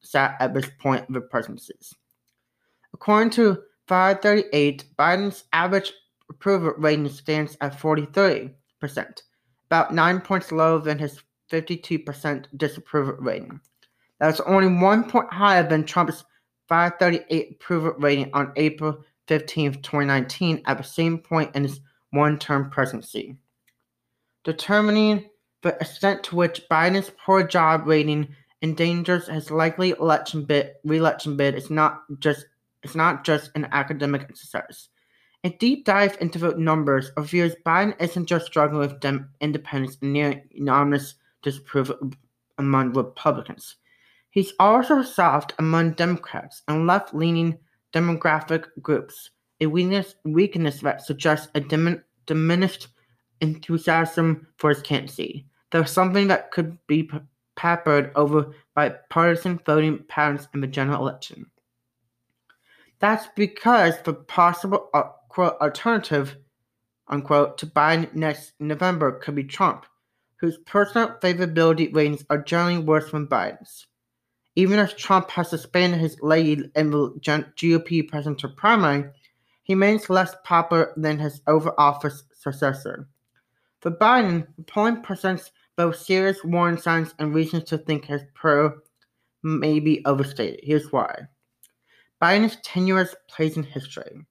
sat 0.00 0.36
at 0.40 0.54
this 0.54 0.68
point 0.80 1.06
of 1.06 1.14
the 1.14 1.20
presidencies. 1.20 1.94
According 2.92 3.30
to 3.30 3.62
538, 3.86 4.86
Biden's 4.98 5.44
average 5.52 5.92
approval 6.30 6.74
rating 6.78 7.08
stands 7.08 7.56
at 7.60 7.78
43%, 7.78 8.52
about 9.66 9.94
nine 9.94 10.20
points 10.20 10.52
lower 10.52 10.78
than 10.78 10.98
his 10.98 11.22
52% 11.50 12.46
disapproval 12.56 13.14
rating. 13.18 13.60
That's 14.20 14.40
only 14.40 14.68
one 14.68 15.08
point 15.08 15.32
higher 15.32 15.66
than 15.66 15.84
Trump's 15.84 16.24
538 16.68 17.52
approval 17.52 17.94
rating 17.98 18.30
on 18.34 18.52
April 18.56 19.04
15, 19.28 19.74
2019, 19.74 20.62
at 20.66 20.78
the 20.78 20.84
same 20.84 21.18
point 21.18 21.54
in 21.54 21.62
his 21.62 21.80
one 22.10 22.38
term 22.38 22.70
presidency. 22.70 23.36
Determining 24.44 25.28
the 25.62 25.74
extent 25.80 26.22
to 26.24 26.36
which 26.36 26.62
Biden's 26.70 27.10
poor 27.24 27.42
job 27.42 27.86
rating 27.86 28.28
endangers 28.62 29.28
his 29.28 29.50
likely 29.50 29.90
election 29.90 30.44
bid 30.44 30.72
re-election 30.84 31.36
bid 31.36 31.54
is 31.54 31.70
not 31.70 32.02
just 32.18 32.46
it's 32.82 32.94
not 32.94 33.24
just 33.24 33.50
an 33.54 33.68
academic 33.72 34.22
exercise. 34.22 34.88
A 35.44 35.50
deep 35.50 35.84
dive 35.84 36.16
into 36.20 36.58
numbers 36.58 37.12
reveals 37.16 37.54
Biden 37.64 37.94
isn't 38.00 38.26
just 38.26 38.46
struggling 38.46 38.80
with 38.80 38.98
dem- 38.98 39.30
independents 39.40 39.96
and 40.02 40.12
near 40.12 40.42
unanimous 40.50 41.14
disapproval 41.42 42.10
among 42.58 42.92
Republicans. 42.92 43.76
He's 44.30 44.52
also 44.58 45.02
soft 45.02 45.54
among 45.58 45.92
Democrats 45.92 46.62
and 46.66 46.88
left 46.88 47.14
leaning 47.14 47.56
demographic 47.92 48.66
groups, 48.82 49.30
a 49.60 49.66
weakness, 49.66 50.16
weakness 50.24 50.80
that 50.80 51.02
suggests 51.02 51.48
a 51.54 51.60
dimin- 51.60 52.02
diminished 52.26 52.88
enthusiasm 53.40 54.48
for 54.56 54.70
his 54.70 54.82
candidacy, 54.82 55.46
though 55.70 55.84
something 55.84 56.26
that 56.28 56.50
could 56.50 56.76
be 56.88 57.04
p- 57.04 57.18
papered 57.54 58.10
over 58.16 58.52
by 58.74 58.88
partisan 59.08 59.60
voting 59.64 60.04
patterns 60.08 60.48
in 60.52 60.60
the 60.60 60.66
general 60.66 61.00
election. 61.00 61.46
That's 62.98 63.28
because 63.36 64.02
the 64.02 64.14
possible 64.14 64.90
quote, 65.38 65.60
alternative 65.60 66.36
unquote, 67.06 67.56
to 67.58 67.64
Biden 67.64 68.12
next 68.12 68.54
November 68.58 69.20
could 69.20 69.36
be 69.36 69.44
Trump, 69.44 69.86
whose 70.34 70.58
personal 70.66 71.16
favorability 71.22 71.94
ratings 71.94 72.24
are 72.28 72.42
generally 72.42 72.78
worse 72.78 73.12
than 73.12 73.28
Biden's. 73.28 73.86
Even 74.56 74.80
if 74.80 74.96
Trump 74.96 75.30
has 75.30 75.48
suspended 75.48 76.00
his 76.00 76.20
lead 76.22 76.68
in 76.74 76.90
the 76.90 77.10
GOP 77.20 78.08
presidential 78.08 78.50
primary, 78.50 79.08
he 79.62 79.74
remains 79.74 80.10
less 80.10 80.34
popular 80.42 80.92
than 80.96 81.20
his 81.20 81.40
over 81.46 81.72
office 81.78 82.24
successor. 82.36 83.08
For 83.80 83.92
Biden, 83.92 84.44
the 84.56 84.64
polling 84.64 85.02
presents 85.02 85.52
both 85.76 85.94
serious 85.98 86.42
warning 86.42 86.80
signs 86.80 87.14
and 87.20 87.32
reasons 87.32 87.62
to 87.68 87.78
think 87.78 88.06
his 88.06 88.22
pro 88.34 88.72
may 89.44 89.78
be 89.78 90.04
overstated. 90.04 90.58
Here's 90.64 90.90
why. 90.90 91.28
Biden's 92.20 92.56
tenuous 92.64 93.14
place 93.28 93.56
in 93.56 93.62
history. 93.62 94.26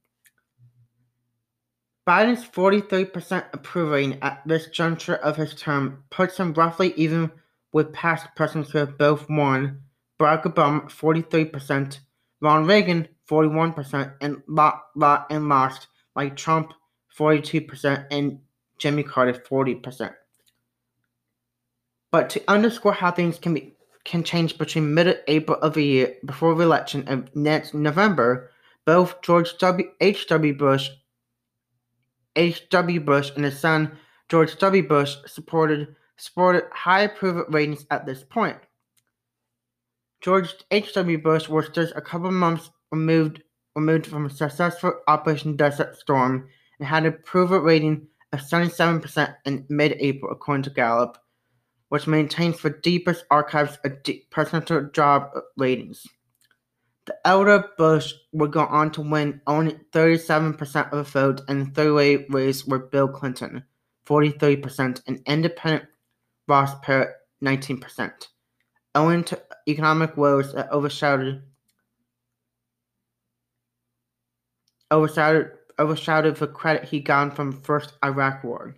Biden's 2.08 2.46
43% 2.46 3.54
approval 3.54 3.92
rating 3.92 4.18
at 4.22 4.42
this 4.46 4.68
juncture 4.68 5.16
of 5.16 5.36
his 5.36 5.54
term 5.54 6.06
puts 6.10 6.38
him 6.38 6.54
roughly 6.54 6.94
even 6.96 7.30
with 7.74 7.92
past 7.92 8.28
presidents 8.34 8.72
who 8.72 8.78
have 8.78 8.98
both 8.98 9.30
won 9.30 9.82
Barack 10.18 10.44
Obama 10.44 10.86
43%, 10.86 12.00
Ronald 12.40 12.70
Reagan 12.70 13.10
41%, 13.30 14.14
and, 14.22 14.42
and 15.30 15.50
lost 15.50 15.88
like 16.16 16.38
Trump 16.38 16.74
42% 17.16 18.08
and 18.10 18.40
Jimmy 18.78 19.04
Carter 19.04 19.34
40%. 19.34 20.14
But 22.10 22.30
to 22.30 22.44
underscore 22.48 22.94
how 22.94 23.12
things 23.12 23.38
can 23.38 23.54
be 23.54 23.74
can 24.06 24.24
change 24.24 24.58
between 24.58 24.94
mid-April 24.94 25.60
of 25.60 25.76
a 25.76 25.82
year 25.82 26.16
before 26.24 26.56
the 26.56 26.64
election 26.64 27.04
and 27.08 27.30
next 27.36 27.74
November, 27.74 28.50
both 28.86 29.22
George 29.22 29.58
W. 29.58 29.92
H. 30.00 30.28
W. 30.28 30.54
Bush, 30.54 30.90
H. 32.38 32.70
W. 32.70 33.02
Bush, 33.02 33.32
and 33.36 33.44
his 33.44 33.60
son 33.60 33.98
George 34.30 34.58
W. 34.58 34.88
Bush 34.88 35.16
supported 35.26 35.96
supported 36.16 36.64
high 36.72 37.02
approval 37.02 37.46
ratings 37.50 37.86
at 37.92 38.06
this 38.06 38.24
point. 38.24 38.58
George 40.22 40.54
H. 40.72 40.94
W. 40.94 41.18
Bush 41.18 41.50
was 41.50 41.70
just 41.70 41.94
a 41.96 42.02
couple 42.02 42.32
months 42.32 42.70
removed 42.92 43.44
removed 43.76 44.08
from 44.08 44.26
a 44.26 44.30
successful 44.30 44.94
Operation 45.08 45.56
Desert 45.56 45.98
Storm 45.98 46.48
and 46.80 46.88
had 46.88 47.04
an 47.04 47.14
approval 47.14 47.60
rating 47.60 48.08
of 48.34 48.40
77% 48.40 49.36
in 49.46 49.66
mid-April, 49.70 50.32
according 50.32 50.64
to 50.64 50.70
Gallup 50.70 51.18
which 51.90 52.08
maintains 52.08 52.62
the 52.62 52.70
deepest 52.70 53.26
archives 53.32 53.78
of 53.84 53.94
presidential 54.30 54.90
job 54.92 55.30
ratings. 55.56 56.06
The 57.08 57.16
elder 57.26 57.64
Bush 57.78 58.14
would 58.34 58.52
go 58.52 58.66
on 58.66 58.92
to 58.92 59.02
win 59.02 59.40
only 59.48 59.80
37% 59.94 60.92
of 60.92 60.98
the 60.98 61.04
vote, 61.04 61.42
and 61.48 61.66
the 61.66 61.72
three-way 61.72 62.26
race 62.30 62.66
were 62.66 62.80
Bill 62.80 63.08
Clinton, 63.08 63.64
43%, 64.06 65.02
and 65.08 65.22
independent 65.26 65.86
Ross 66.50 66.76
Perot, 66.82 67.14
19%, 67.42 68.28
owing 68.94 69.24
to 69.24 69.42
economic 69.70 70.18
woes 70.18 70.54
that 70.54 70.70
overshadowed 70.72 71.44
overshadowed 74.92 75.52
overshadowed 75.80 76.36
the 76.36 76.48
credit 76.48 76.84
he 76.84 77.00
got 77.00 77.36
from 77.36 77.52
the 77.52 77.62
first 77.62 77.94
Iraq 78.04 78.44
War. 78.44 78.76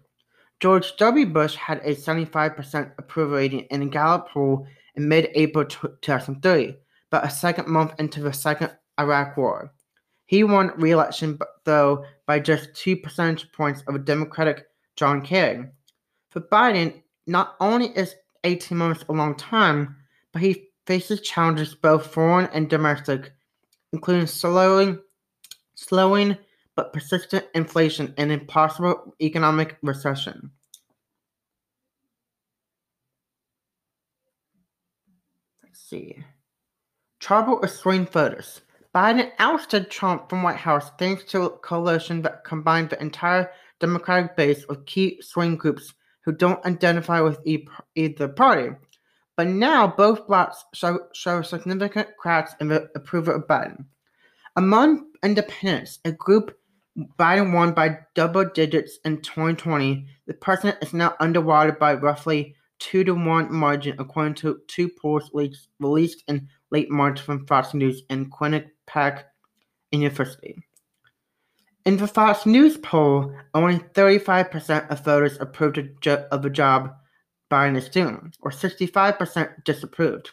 George 0.60 0.98
W. 0.98 1.26
Bush 1.26 1.56
had 1.56 1.80
a 1.80 1.96
75% 1.96 2.92
approval 2.98 3.38
rating 3.38 3.62
in 3.72 3.82
a 3.82 3.86
Gallup 3.86 4.30
poll 4.30 4.68
in 4.96 5.08
mid-April 5.08 5.66
2003, 5.66 6.76
but 7.10 7.26
a 7.26 7.30
second 7.30 7.68
month 7.68 7.94
into 8.00 8.22
the 8.22 8.34
Second 8.34 8.72
Iraq 9.00 9.38
War. 9.38 9.72
He 10.26 10.44
won 10.44 10.74
re-election, 10.78 11.40
though, 11.66 12.06
by 12.28 12.40
just 12.40 12.76
two 12.76 12.96
percentage 12.96 13.52
points 13.52 13.84
over 13.88 13.98
Democratic 13.98 14.68
John 14.96 15.22
Kerry. 15.22 15.66
For 16.30 16.42
Biden, 16.42 17.02
not 17.26 17.56
only 17.60 17.88
is 17.88 18.16
18 18.44 18.78
months 18.78 19.04
a 19.10 19.14
long 19.14 19.36
time, 19.36 19.96
but 20.32 20.42
he 20.42 20.70
faces 20.86 21.22
challenges 21.22 21.74
both 21.76 22.14
foreign 22.14 22.48
and 22.54 22.70
domestic, 22.70 23.32
including 23.92 24.28
slowing, 24.28 25.00
slowing 25.76 26.38
but 26.76 26.94
persistent 26.94 27.46
inflation 27.56 28.14
and 28.18 28.32
impossible 28.32 29.16
economic 29.22 29.78
recession. 29.82 30.52
Let's 35.64 35.80
see. 35.82 36.24
Trouble 37.20 37.60
with 37.62 37.72
swing 37.72 38.06
voters. 38.06 38.62
Biden 38.96 39.32
ousted 39.40 39.92
Trump 39.92 40.30
from 40.30 40.42
White 40.42 40.56
House 40.56 40.92
thanks 40.98 41.24
to 41.26 41.44
a 41.44 41.50
coalition 41.50 42.22
that 42.24 42.44
combined 42.44 42.90
the 42.90 43.02
entire 43.02 43.52
Democratic 43.80 44.36
base 44.36 44.66
with 44.68 44.86
key 44.86 45.22
swing 45.22 45.56
groups 45.56 45.94
who 46.22 46.32
don't 46.32 46.66
identify 46.66 47.22
with 47.22 47.40
either 47.96 48.28
party. 48.28 48.76
But 49.36 49.48
now 49.48 49.88
both 49.88 50.28
blocs 50.28 50.66
show, 50.74 51.00
show 51.14 51.42
significant 51.42 52.10
cracks 52.18 52.56
in 52.60 52.70
the 52.70 52.90
approval 52.96 53.36
of 53.36 53.48
Biden. 53.48 53.86
Among 54.56 55.08
independents, 55.24 56.00
a 56.04 56.12
group 56.12 56.58
Biden 57.18 57.54
won 57.54 57.74
by 57.74 58.00
double 58.16 58.46
digits 58.46 59.00
in 59.06 59.22
2020. 59.22 60.06
The 60.26 60.34
president 60.34 60.80
is 60.82 60.94
now 60.94 61.16
underwater 61.20 61.72
by 61.74 61.94
roughly 61.94 62.56
two 62.80 63.04
to 63.04 63.14
one 63.14 63.54
margin, 63.54 63.96
according 64.00 64.36
to 64.36 64.62
two 64.68 64.90
polls 64.90 65.30
released 65.80 66.24
in 66.28 66.48
late 66.72 66.90
March 66.90 67.22
from 67.22 67.46
Fox 67.46 67.74
News 67.74 68.04
and 68.10 68.32
Quinnipiac 68.32 69.24
University. 69.92 70.56
In 71.86 71.98
the 71.98 72.08
Fox 72.08 72.46
News 72.46 72.78
poll, 72.78 73.36
only 73.54 73.80
35% 73.80 74.90
of 74.90 75.06
voters 75.06 75.38
approved 75.40 75.78
of 76.08 76.42
the 76.42 76.50
job 76.50 76.94
Biden 77.52 77.78
is 77.78 77.90
doing, 77.90 78.32
or 78.42 78.52
65% 78.52 79.64
disapproved. 79.64 80.32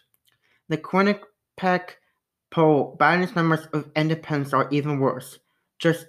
The 0.68 0.76
Quinnipiac 0.78 1.90
poll, 2.50 2.96
Biden's 2.98 3.35
numbers 3.35 3.66
of 3.72 3.90
independents 3.96 4.52
are 4.52 4.68
even 4.70 4.98
worse 4.98 5.38
just 5.78 6.06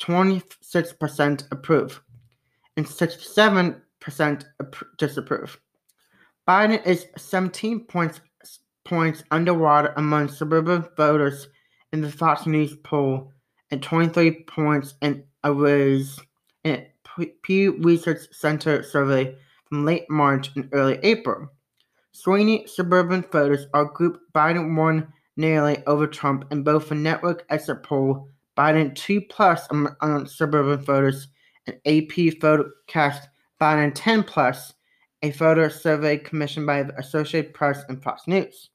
26% 0.00 1.48
approve 1.50 2.02
and 2.76 2.86
67% 2.86 4.44
disapprove. 4.98 5.60
Biden 6.48 6.84
is 6.86 7.06
17 7.16 7.86
points 7.86 8.20
points 8.84 9.22
underwater 9.30 9.92
among 9.96 10.28
suburban 10.28 10.84
voters 10.96 11.48
in 11.92 12.00
the 12.00 12.10
Fox 12.10 12.46
News 12.46 12.74
poll 12.82 13.32
and 13.70 13.82
23 13.82 14.44
points 14.44 14.94
in 15.02 15.22
a 15.44 15.52
raise 15.52 16.18
in 16.64 16.86
Pew 17.42 17.76
Research 17.80 18.26
Center 18.32 18.82
survey 18.82 19.36
from 19.68 19.84
late 19.84 20.08
March 20.10 20.50
and 20.56 20.68
early 20.72 20.98
April. 21.02 21.48
Sweeney 22.12 22.66
suburban 22.66 23.24
voters 23.30 23.66
are 23.74 23.84
grouped 23.84 24.20
Biden 24.34 24.76
won 24.76 25.12
nearly 25.36 25.84
over 25.86 26.06
Trump 26.06 26.44
in 26.50 26.62
both 26.62 26.88
the 26.88 26.94
network 26.94 27.44
exit 27.50 27.82
poll 27.82 28.28
Biden 28.60 28.94
2 28.94 29.22
plus 29.22 29.66
on, 29.68 29.96
on 30.02 30.26
suburban 30.26 30.84
voters, 30.84 31.28
and 31.66 31.76
AP 31.86 32.38
Photo 32.40 32.68
VoteCast 32.88 33.22
Biden 33.58 33.92
10 33.94 34.24
plus, 34.24 34.74
a 35.22 35.30
photo 35.32 35.68
survey 35.68 36.16
commissioned 36.16 36.66
by 36.66 36.82
the 36.82 36.98
Associated 36.98 37.54
Press 37.54 37.84
and 37.88 38.02
Fox 38.02 38.26
News. 38.26 38.70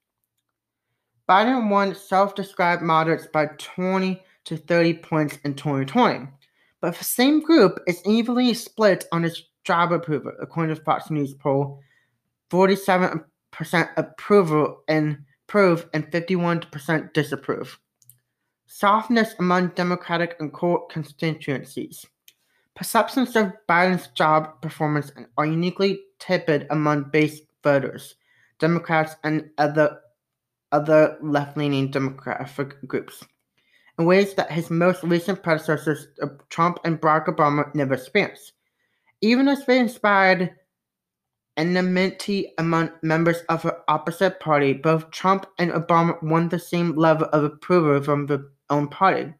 Biden 1.29 1.69
won 1.69 1.95
self 1.95 2.35
described 2.35 2.81
moderates 2.81 3.27
by 3.27 3.47
20 3.57 4.21
to 4.45 4.57
30 4.57 4.93
points 4.95 5.37
in 5.43 5.55
2020, 5.55 6.27
but 6.81 6.95
the 6.95 7.03
same 7.03 7.41
group 7.41 7.79
is 7.87 8.05
evenly 8.05 8.53
split 8.53 9.05
on 9.11 9.25
its 9.25 9.41
job 9.63 9.91
approval, 9.91 10.33
according 10.39 10.75
to 10.75 10.81
Fox 10.83 11.09
News 11.09 11.33
poll. 11.33 11.81
47% 12.51 13.23
approval 13.97 14.83
and 14.87 15.17
approve 15.47 15.89
and 15.93 16.11
51% 16.11 17.13
disapprove 17.13 17.79
softness 18.75 19.35
among 19.39 19.69
Democratic 19.69 20.35
and 20.41 20.51
core 20.51 20.85
constituencies. 20.87 22.05
Perceptions 22.75 23.33
of 23.37 23.53
Biden's 23.69 24.07
job 24.07 24.61
performance 24.61 25.13
are 25.37 25.45
uniquely 25.45 26.01
tepid 26.19 26.67
among 26.69 27.09
base 27.11 27.41
voters. 27.63 28.15
Democrats 28.59 29.15
and 29.23 29.49
other 29.57 29.99
other 30.71 31.17
left-leaning 31.21 31.91
demographic 31.91 32.73
groups 32.87 33.23
in 33.97 34.05
ways 34.05 34.33
that 34.33 34.51
his 34.51 34.69
most 34.69 35.03
recent 35.03 35.41
predecessors, 35.41 36.07
uh, 36.21 36.27
Trump 36.49 36.79
and 36.83 36.99
Barack 36.99 37.27
Obama, 37.27 37.73
never 37.73 37.93
experienced. 37.93 38.53
Even 39.21 39.47
as 39.47 39.65
they 39.65 39.79
inspired 39.79 40.51
enmity 41.57 42.53
among 42.57 42.91
members 43.01 43.41
of 43.47 43.61
the 43.61 43.77
opposite 43.87 44.39
party, 44.39 44.73
both 44.73 45.09
Trump 45.11 45.45
and 45.57 45.71
Obama 45.71 46.21
won 46.21 46.49
the 46.49 46.59
same 46.59 46.95
level 46.95 47.29
of 47.31 47.43
approval 47.45 48.01
from 48.03 48.25
their 48.25 48.43
own 48.69 48.89
party. 48.89 49.33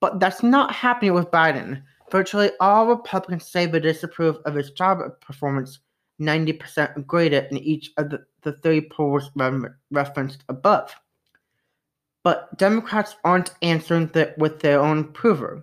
But 0.00 0.20
that's 0.20 0.42
not 0.42 0.74
happening 0.74 1.14
with 1.14 1.30
Biden. 1.30 1.82
Virtually 2.10 2.50
all 2.60 2.86
Republicans 2.86 3.46
say 3.46 3.66
they 3.66 3.80
disapprove 3.80 4.36
of 4.44 4.54
his 4.54 4.70
job 4.72 4.98
performance 5.20 5.78
90% 6.20 6.96
or 6.96 7.00
greater 7.02 7.40
in 7.50 7.58
each 7.58 7.90
of 7.96 8.10
the, 8.10 8.24
the 8.42 8.52
three 8.52 8.82
polls 8.82 9.30
referenced 9.90 10.44
above. 10.48 10.94
But 12.22 12.56
Democrats 12.58 13.16
aren't 13.24 13.54
answering 13.62 14.08
the, 14.08 14.34
with 14.36 14.60
their 14.60 14.80
own 14.80 15.00
approval. 15.00 15.62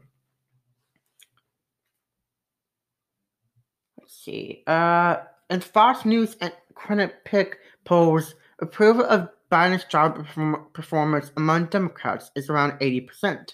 Let's 4.00 4.24
see. 4.24 4.64
Uh, 4.66 5.18
in 5.50 5.62
Fox 5.62 6.04
News 6.04 6.36
and 6.42 6.52
Quinnipiac 6.74 7.54
polls, 7.86 8.36
approval 8.60 9.06
of 9.06 9.30
Biden's 9.52 9.86
job 9.86 10.26
performance 10.74 11.32
among 11.38 11.66
Democrats 11.66 12.32
is 12.36 12.50
around 12.50 12.80
80%. 12.80 13.54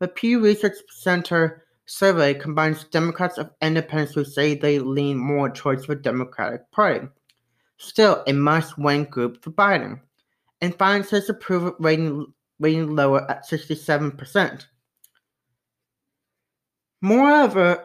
The 0.00 0.08
Pew 0.08 0.42
Research 0.42 0.76
Center 0.90 1.63
survey 1.86 2.34
combines 2.34 2.84
Democrats 2.84 3.38
of 3.38 3.50
independents 3.60 4.14
who 4.14 4.24
say 4.24 4.54
they 4.54 4.78
lean 4.78 5.18
more 5.18 5.50
towards 5.50 5.86
the 5.86 5.94
Democratic 5.96 6.70
Party. 6.70 7.06
Still 7.76 8.22
a 8.26 8.32
must 8.32 8.78
win 8.78 9.04
group 9.04 9.42
for 9.42 9.50
Biden, 9.50 10.00
and 10.60 10.74
finds 10.76 11.10
his 11.10 11.28
approval 11.28 11.74
rating, 11.78 12.32
rating 12.58 12.94
lower 12.94 13.28
at 13.30 13.46
67%. 13.46 14.66
Moreover, 17.02 17.84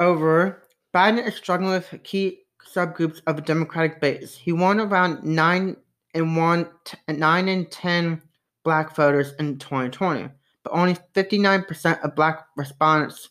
over, 0.00 0.62
Biden 0.94 1.26
is 1.26 1.36
struggling 1.36 1.70
with 1.70 2.02
key 2.02 2.40
subgroups 2.66 3.20
of 3.26 3.36
the 3.36 3.42
Democratic 3.42 4.00
base. 4.00 4.36
He 4.36 4.52
won 4.52 4.80
around 4.80 5.22
9 5.22 5.76
and 6.14 6.36
1 6.36 6.68
9 7.08 7.48
and 7.48 7.70
10 7.70 8.22
black 8.64 8.96
voters 8.96 9.34
in 9.38 9.58
2020 9.58 10.28
but 10.68 10.78
only 10.78 10.96
59% 11.14 12.04
of 12.04 12.14
black 12.14 12.46
respondents 12.56 13.30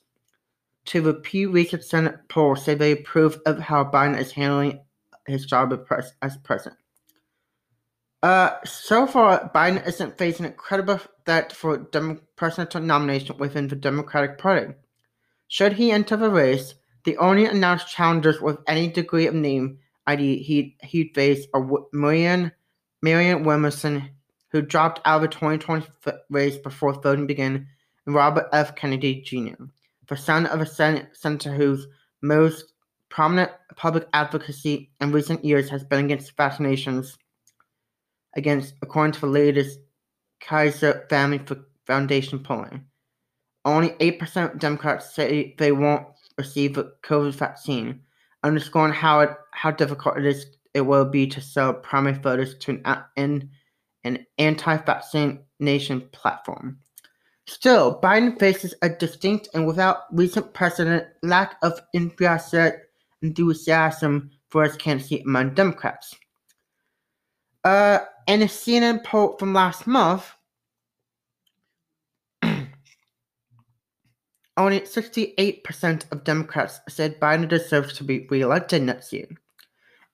to 0.86 1.02
the 1.02 1.14
Pew 1.14 1.52
Research 1.52 1.84
Center 1.84 2.24
poll 2.30 2.56
say 2.56 2.74
they 2.74 2.94
approve 2.94 3.40
of 3.46 3.60
how 3.60 3.84
Biden 3.84 4.18
is 4.18 4.32
handling 4.32 4.80
his 5.28 5.46
job 5.46 5.74
as 6.22 6.38
president. 6.38 6.80
Uh, 8.24 8.52
so 8.64 9.06
far, 9.06 9.52
Biden 9.54 9.86
isn't 9.86 10.18
facing 10.18 10.46
a 10.46 10.52
credible 10.52 11.00
threat 11.26 11.54
for 11.54 11.78
presidential 12.36 12.82
nomination 12.82 13.38
within 13.38 13.68
the 13.68 13.76
Democratic 13.76 14.38
Party. 14.38 14.74
Should 15.48 15.74
he 15.74 15.92
enter 15.92 16.18
the 16.18 16.30
race, 16.30 16.74
the 17.04 17.18
only 17.18 17.46
announced 17.46 17.90
challengers 17.90 18.42
with 18.42 18.58
any 18.68 18.88
degree 18.88 19.28
of 19.28 19.36
name 19.36 19.80
ID 20.08 20.42
he'd, 20.44 20.76
he'd 20.82 21.14
face 21.14 21.46
are 21.54 21.68
Marianne, 21.92 22.52
Marianne 23.02 23.44
Williamson, 23.44 24.10
who 24.58 24.66
dropped 24.66 25.00
out 25.06 25.18
of 25.18 25.22
the 25.22 25.28
2020 25.28 25.88
race 26.32 26.58
before 26.58 26.94
voting 26.94 27.28
began, 27.28 27.68
and 28.08 28.16
Robert 28.16 28.48
F. 28.52 28.76
Kennedy 28.76 29.22
Jr., 29.22 29.66
the 30.08 30.18
son 30.18 30.48
of 30.48 30.62
a 30.62 30.66
sen- 30.66 31.08
senator 31.14 31.54
whose 31.54 31.88
most 32.24 32.74
prominent 33.10 33.52
public 33.76 34.08
advocacy 34.14 34.90
in 35.00 35.12
recent 35.12 35.46
years 35.46 35.70
has 35.70 35.84
been 35.84 36.06
against 36.06 36.36
vaccinations, 36.36 37.18
against, 38.36 38.74
according 38.82 39.12
to 39.14 39.22
the 39.22 39.28
latest 39.28 39.80
Kaiser 40.40 41.06
Family 41.08 41.40
Foundation 41.86 42.40
polling. 42.40 42.84
Only 43.64 43.90
8% 43.90 44.54
of 44.54 44.60
Democrats 44.60 45.14
say 45.14 45.54
they 45.60 45.72
won't 45.72 46.08
receive 46.38 46.74
the 46.74 46.94
COVID 47.04 47.34
vaccine, 47.36 48.02
underscoring 48.44 48.94
how 48.94 49.20
it, 49.20 49.30
how 49.52 49.70
difficult 49.70 50.18
it 50.18 50.26
is 50.26 50.48
it 50.74 50.82
will 50.82 51.06
be 51.06 51.28
to 51.28 51.42
sell 51.42 51.74
primary 51.74 52.18
voters 52.18 52.56
to 52.60 52.82
an, 52.86 53.04
an 53.18 53.50
anti-vaccination 54.38 56.02
platform. 56.12 56.80
Still, 57.48 58.00
Biden 58.02 58.38
faces 58.38 58.76
a 58.82 58.90
distinct 58.90 59.48
and 59.54 59.66
without 59.66 60.00
recent 60.12 60.54
precedent 60.54 61.06
lack 61.24 61.56
of 61.62 61.80
enthusiasm 61.94 62.72
for 64.50 64.64
his 64.64 64.76
candidacy 64.76 65.22
among 65.22 65.54
Democrats. 65.54 66.14
Uh, 67.64 68.00
in 68.28 68.42
a 68.42 68.46
CNN 68.46 69.04
poll 69.04 69.38
from 69.38 69.54
last 69.54 69.88
month, 69.88 70.34
only 74.58 74.82
68% 74.82 76.12
of 76.12 76.24
Democrats 76.26 76.80
said 76.90 77.20
Biden 77.20 77.48
deserves 77.48 77.94
to 77.94 78.04
be 78.04 78.28
reelected 78.30 78.84
next 78.84 79.14
year. 79.14 79.28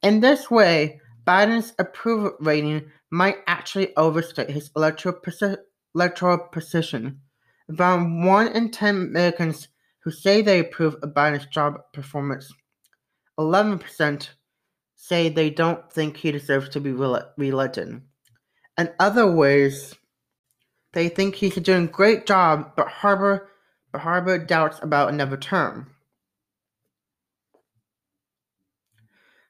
In 0.03 0.19
this 0.19 0.51
way, 0.51 0.99
Biden's 1.25 1.73
approval 1.79 2.34
rating 2.39 2.91
might 3.13 3.38
actually 3.45 3.95
overstate 3.95 4.49
his 4.49 4.71
electoral, 4.76 5.21
electoral 5.93 6.39
position. 6.52 7.21
Around 7.69 8.26
1 8.26 8.47
in 8.47 8.71
10 8.71 8.95
Americans 8.95 9.67
who 9.99 10.10
say 10.10 10.41
they 10.41 10.60
approve 10.60 10.95
of 10.95 11.13
Biden's 11.13 11.45
job 11.45 11.80
performance, 11.93 12.52
11% 13.39 14.30
say 14.95 15.30
they 15.30 15.52
don't 15.52 15.93
think 15.93 16.17
he 16.17 16.32
deserves 16.32 16.69
to 16.69 16.80
be 16.80 16.91
re 16.91 17.21
elected. 17.38 18.02
In 18.80 18.89
other 18.99 19.32
ways, 19.32 19.93
they 20.93 21.08
think 21.08 21.36
he's 21.36 21.56
doing 21.56 21.84
a 21.86 21.88
great 21.88 22.26
job 22.26 22.71
but 22.76 22.88
harbor, 22.88 23.47
but 23.91 24.02
harbor 24.02 24.39
doubts 24.39 24.80
about 24.82 25.10
another 25.10 25.38
term. 25.38 25.91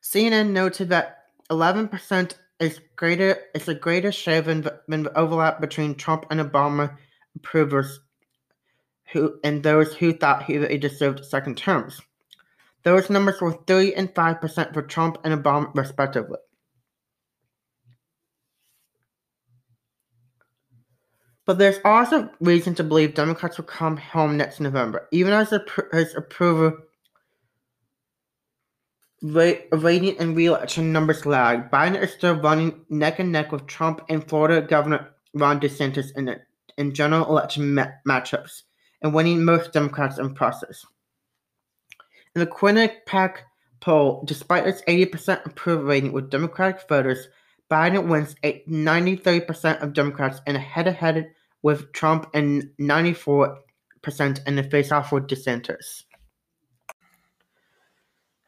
CNN 0.04 0.50
noted 0.50 0.90
that 0.90 1.20
11% 1.50 2.34
is 2.64 2.80
greater 2.96 3.38
is 3.54 3.68
a 3.68 3.76
greater 3.76 4.12
share 4.12 4.42
than 4.42 4.68
than 4.88 5.04
the 5.04 5.18
overlap 5.18 5.60
between 5.60 5.96
Trump 5.96 6.26
and 6.32 6.40
Obama 6.40 6.98
approvers 7.36 8.00
who 9.12 9.40
and 9.44 9.62
those 9.62 9.94
who 9.94 10.14
thought 10.14 10.44
he 10.44 10.58
deserved 10.78 11.26
second 11.26 11.58
terms. 11.58 12.02
Those 12.84 13.10
numbers 13.10 13.40
were 13.40 13.58
3 13.68 13.94
and 13.94 14.14
5% 14.14 14.74
for 14.74 14.82
Trump 14.82 15.18
and 15.24 15.34
Obama, 15.42 15.74
respectively. 15.74 16.40
But 21.46 21.58
there's 21.58 21.80
also 21.86 22.30
reason 22.40 22.76
to 22.76 22.84
believe 22.84 23.14
Democrats 23.14 23.58
will 23.58 23.66
come 23.66 23.98
home 23.98 24.38
next 24.38 24.60
November, 24.60 25.08
even 25.12 25.34
as 25.34 25.54
his 25.92 26.16
approval 26.16 26.78
rating 29.24 30.18
and 30.20 30.36
re-election 30.36 30.92
numbers 30.92 31.26
lag. 31.26 31.72
Biden 31.72 32.02
is 32.02 32.12
still 32.12 32.36
running 32.36 32.82
neck 32.90 33.20
and 33.20 33.32
neck 33.32 33.52
with 33.52 33.66
Trump 33.68 34.02
and 34.10 34.28
Florida 34.28 34.62
Governor 34.62 35.10
Ron 35.34 35.60
DeSantis 35.60 36.16
in, 36.18 36.36
in 36.78 36.94
general 36.94 37.26
election 37.30 37.74
ma- 37.74 37.88
matchups 38.08 38.64
and 39.02 39.14
winning 39.14 39.44
most 39.44 39.72
Democrats 39.72 40.20
in 40.20 40.34
process. 40.34 40.86
In 42.36 42.40
the 42.42 42.48
Quinnipiac 42.48 43.38
poll, 43.80 44.24
despite 44.26 44.68
its 44.68 44.82
80% 44.84 45.46
approval 45.46 45.86
rating 45.86 46.12
with 46.12 46.30
Democratic 46.30 46.88
voters, 46.88 47.28
Biden 47.72 48.08
wins 48.08 48.36
93% 48.44 49.82
of 49.82 49.94
Democrats 49.94 50.42
and 50.46 50.58
head-to-head 50.58 51.32
with 51.62 51.92
Trump 51.94 52.30
and 52.34 52.70
94% 52.80 53.56
in 54.46 54.56
the 54.56 54.64
face-off 54.64 55.12
with 55.12 55.28
DeSantis. 55.28 56.04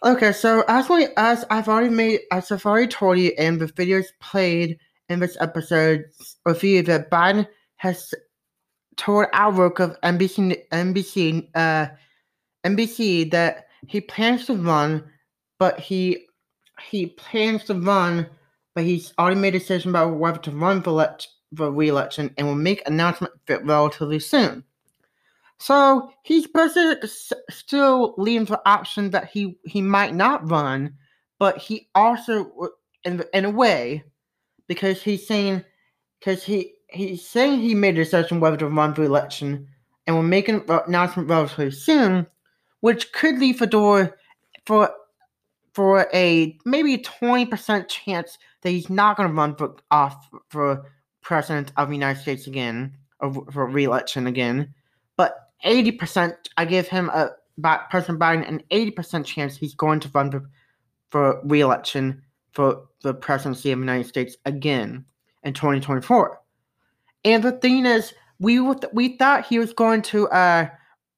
Okay, 0.03 0.33
so 0.33 0.63
as 0.67 0.89
we 0.89 1.07
as 1.17 1.45
I've 1.49 1.69
already 1.69 1.89
made 1.89 2.21
as 2.31 2.51
I've 2.51 2.65
already 2.65 2.87
told 2.87 3.17
you 3.17 3.31
in 3.37 3.57
the 3.57 3.65
videos 3.65 4.05
played 4.19 4.77
in 5.09 5.19
this 5.19 5.37
episode 5.39 6.05
review 6.45 6.83
that 6.83 7.09
Biden 7.09 7.47
has 7.77 8.13
told 8.97 9.27
Al 9.33 9.51
Roker 9.51 9.83
of 9.83 10.01
NBC 10.01 10.67
NBC 10.71 11.49
uh 11.55 11.87
NBC 12.65 13.31
that 13.31 13.67
he 13.87 14.01
plans 14.01 14.45
to 14.47 14.55
run, 14.55 15.03
but 15.59 15.79
he 15.79 16.27
he 16.89 17.07
plans 17.07 17.63
to 17.65 17.73
run, 17.73 18.27
but 18.75 18.83
he's 18.83 19.13
already 19.17 19.39
made 19.39 19.55
a 19.55 19.59
decision 19.59 19.91
about 19.91 20.17
whether 20.17 20.39
to 20.39 20.51
run 20.51 20.83
for, 20.83 20.91
le- 20.91 21.17
for 21.55 21.71
re-election 21.71 22.33
and 22.37 22.47
will 22.47 22.55
make 22.55 22.87
announcement 22.87 23.33
relatively 23.47 24.19
soon. 24.19 24.63
So 25.57 26.11
he's 26.23 26.47
basically 26.47 27.09
still 27.49 28.13
leaving 28.17 28.45
the 28.45 28.61
option 28.65 29.09
that 29.11 29.29
he 29.29 29.57
he 29.65 29.81
might 29.81 30.13
not 30.13 30.49
run, 30.49 30.93
but 31.39 31.57
he 31.57 31.87
also, 31.95 32.51
in 33.03 33.23
in 33.33 33.45
a 33.45 33.49
way, 33.49 34.03
because 34.67 35.01
he's 35.01 35.25
saying, 35.25 35.63
because 36.19 36.43
he 36.43 36.73
he's 36.89 37.25
saying 37.25 37.61
he 37.61 37.73
made 37.73 37.97
a 37.97 38.03
decision 38.03 38.39
whether 38.39 38.57
to 38.57 38.67
run 38.67 38.93
for 38.93 39.03
election, 39.03 39.67
and 40.05 40.15
will 40.15 40.23
make 40.23 40.49
an 40.49 40.63
announcement 40.87 41.29
relatively 41.29 41.71
soon, 41.71 42.27
which 42.81 43.11
could 43.13 43.39
leave 43.39 43.59
the 43.59 43.67
door 43.67 44.17
for 44.65 44.91
for 45.73 46.07
a 46.13 46.57
maybe 46.65 46.97
twenty 46.97 47.45
percent 47.45 47.87
chance 47.87 48.37
that 48.61 48.71
he's 48.71 48.89
not 48.89 49.15
going 49.15 49.29
to 49.29 49.35
run 49.35 49.55
for 49.55 49.75
off 49.89 50.29
for 50.49 50.91
president 51.21 51.71
of 51.77 51.87
the 51.87 51.95
United 51.95 52.21
States 52.21 52.45
again 52.45 52.95
or 53.19 53.33
for 53.51 53.65
re-election 53.65 54.27
again. 54.27 54.73
But 55.17 55.44
80%, 55.65 56.35
I 56.57 56.65
give 56.65 56.87
him 56.87 57.09
a 57.09 57.31
President 57.89 58.19
Biden 58.19 58.47
an 58.47 58.61
80% 58.71 59.25
chance 59.25 59.55
he's 59.55 59.75
going 59.75 59.99
to 60.01 60.09
run 60.13 60.31
for, 60.31 60.49
for 61.09 61.41
re-election 61.43 62.21
for 62.51 62.85
the 63.01 63.13
presidency 63.13 63.71
of 63.71 63.79
the 63.79 63.83
United 63.83 64.07
States 64.07 64.37
again 64.45 65.05
in 65.43 65.53
2024. 65.53 66.39
And 67.23 67.43
the 67.43 67.53
thing 67.53 67.85
is, 67.85 68.13
we 68.39 68.59
we 68.93 69.17
thought 69.17 69.47
he 69.47 69.59
was 69.59 69.73
going 69.73 70.01
to 70.03 70.27
uh, 70.27 70.67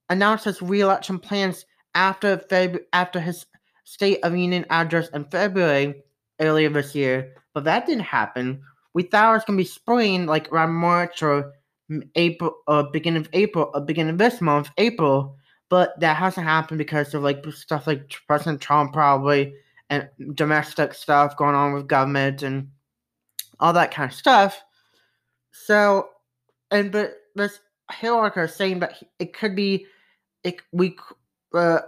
announce 0.09 0.43
his 0.43 0.61
re-election 0.61 1.19
plans 1.19 1.65
after 1.95 2.37
Feb- 2.37 2.85
after 2.93 3.19
his 3.19 3.45
State 3.83 4.19
of 4.23 4.35
Union 4.35 4.65
address 4.69 5.07
in 5.09 5.23
February 5.25 6.03
earlier 6.39 6.69
this 6.69 6.93
year, 6.93 7.33
but 7.53 7.63
that 7.63 7.85
didn't 7.85 8.03
happen. 8.03 8.61
We 8.93 9.03
thought 9.03 9.31
it 9.31 9.37
was 9.37 9.45
gonna 9.45 9.57
be 9.57 9.63
spring, 9.63 10.25
like 10.25 10.51
around 10.51 10.73
March 10.73 11.23
or 11.23 11.53
April, 12.15 12.55
or 12.67 12.83
beginning 12.91 13.21
of 13.21 13.29
April, 13.33 13.71
or 13.73 13.81
beginning 13.81 14.11
of 14.11 14.17
this 14.17 14.41
month, 14.41 14.69
April. 14.77 15.37
But 15.69 15.99
that 15.99 16.15
hasn't 16.15 16.47
happened 16.47 16.77
because 16.77 17.13
of 17.13 17.23
like 17.23 17.45
stuff 17.47 17.87
like 17.87 18.13
President 18.27 18.61
Trump 18.61 18.93
probably 18.93 19.53
and 19.89 20.09
domestic 20.33 20.93
stuff 20.93 21.37
going 21.37 21.55
on 21.55 21.73
with 21.73 21.87
government 21.87 22.41
and 22.43 22.69
all 23.59 23.73
that 23.73 23.91
kind 23.91 24.11
of 24.11 24.17
stuff. 24.17 24.61
So, 25.51 26.09
and 26.71 26.91
but 26.91 27.15
this 27.35 27.59
Hill 27.91 28.15
article 28.15 28.43
is 28.43 28.53
saying 28.53 28.79
that 28.79 29.01
it 29.19 29.33
could 29.33 29.55
be, 29.55 29.87
it 30.43 30.61
we 30.71 30.97
uh, 31.53 31.79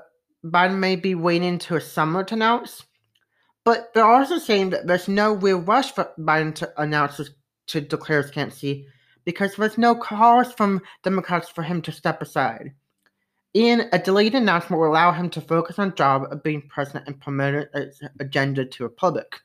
Biden 0.45 0.79
may 0.79 0.95
be 0.95 1.15
waiting 1.15 1.57
to 1.59 1.75
a 1.75 1.81
summer 1.81 2.23
to 2.23 2.35
announce, 2.35 2.85
but 3.65 3.93
they're 3.93 4.05
also 4.05 4.39
saying 4.39 4.71
that 4.71 4.87
there's 4.87 5.07
no 5.07 5.33
real 5.33 5.59
rush 5.59 5.91
for 5.91 6.11
Biden 6.17 6.55
to 6.55 6.81
announce 6.81 7.19
to 7.67 7.81
declare 7.81 8.21
his 8.21 8.31
candidacy 8.31 8.87
because 9.29 9.55
there's 9.55 9.77
no 9.77 9.93
calls 9.93 10.51
from 10.53 10.81
Democrats 11.03 11.47
for 11.47 11.61
him 11.61 11.83
to 11.83 11.91
step 11.91 12.19
aside. 12.19 12.73
In 13.53 13.87
a 13.93 13.99
delayed 13.99 14.33
announcement 14.33 14.81
will 14.81 14.89
allow 14.89 15.11
him 15.11 15.29
to 15.29 15.39
focus 15.39 15.77
on 15.77 15.93
job 15.93 16.23
of 16.31 16.41
being 16.41 16.63
president 16.67 17.05
and 17.05 17.21
promote 17.21 17.67
his 17.75 18.01
agenda 18.19 18.65
to 18.65 18.83
the 18.85 18.89
public, 18.89 19.39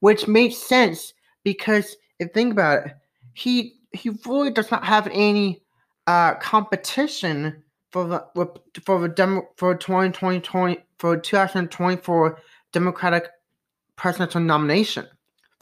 which 0.00 0.26
makes 0.26 0.56
sense 0.56 1.14
because 1.44 1.96
if 2.18 2.26
you 2.26 2.32
think 2.34 2.50
about 2.50 2.86
it, 2.86 2.92
he 3.34 3.76
he 3.92 4.10
really 4.26 4.50
does 4.50 4.72
not 4.72 4.84
have 4.84 5.06
any 5.12 5.62
uh, 6.08 6.34
competition 6.34 7.62
for 7.92 8.04
the 8.08 8.52
for 8.84 8.98
the 8.98 9.08
demo, 9.08 9.42
for 9.56 9.76
2020 9.76 10.76
for 10.98 11.16
2024 11.16 12.40
Democratic 12.72 13.28
presidential 13.94 14.40
nomination 14.40 15.06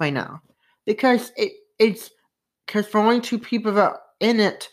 right 0.00 0.14
now 0.14 0.40
because 0.86 1.32
it 1.36 1.52
it's 1.78 2.12
because 2.66 2.86
for 2.86 3.00
only 3.00 3.20
two 3.20 3.38
people 3.38 3.72
that 3.72 3.82
are 3.82 4.00
in 4.20 4.40
it 4.40 4.68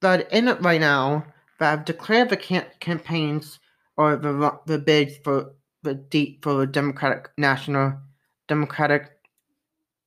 that 0.00 0.20
are 0.20 0.28
in 0.28 0.48
it 0.48 0.60
right 0.62 0.80
now 0.80 1.24
that 1.58 1.70
have 1.70 1.84
declared 1.84 2.30
the 2.30 2.36
camp- 2.36 2.78
campaigns 2.80 3.58
or 3.96 4.16
the 4.16 4.58
the 4.66 4.78
bids 4.78 5.16
for 5.24 5.54
the 5.82 5.94
deep 5.94 6.42
for 6.42 6.54
the 6.54 6.66
Democratic 6.66 7.30
National 7.36 7.94
Democratic 8.46 9.10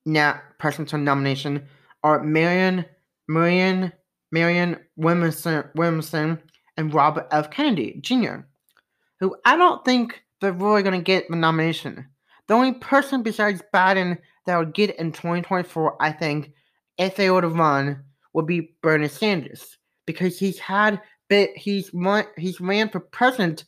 na- 0.05 0.39
presidential 0.59 0.99
nomination 0.99 1.65
are 2.03 2.23
Marianne 2.23 2.85
Marianne 3.27 3.91
Marianne 4.31 4.79
Williamson, 4.95 5.63
Williamson 5.75 6.39
and 6.77 6.93
Robert 6.93 7.27
F. 7.31 7.51
Kennedy 7.51 7.99
Jr., 8.01 8.37
who 9.19 9.35
I 9.45 9.57
don't 9.57 9.83
think 9.83 10.23
they're 10.39 10.53
really 10.53 10.83
going 10.83 10.99
to 10.99 11.03
get 11.03 11.29
the 11.29 11.35
nomination. 11.35 12.07
The 12.47 12.53
only 12.53 12.73
person 12.73 13.23
besides 13.23 13.61
Biden 13.73 14.17
that 14.45 14.57
would 14.57 14.73
get 14.73 14.91
it 14.91 14.99
in 14.99 15.11
2024, 15.11 16.01
I 16.01 16.11
think, 16.11 16.53
if 16.97 17.15
they 17.15 17.31
would 17.31 17.43
have 17.43 17.97
would 18.33 18.45
be 18.45 18.75
Bernie 18.81 19.07
Sanders 19.07 19.77
because 20.05 20.37
he's 20.37 20.59
had 20.59 21.01
bit 21.29 21.55
he's 21.55 21.93
run 21.93 22.25
he's 22.37 22.59
ran 22.59 22.89
for 22.89 22.99
president 22.99 23.65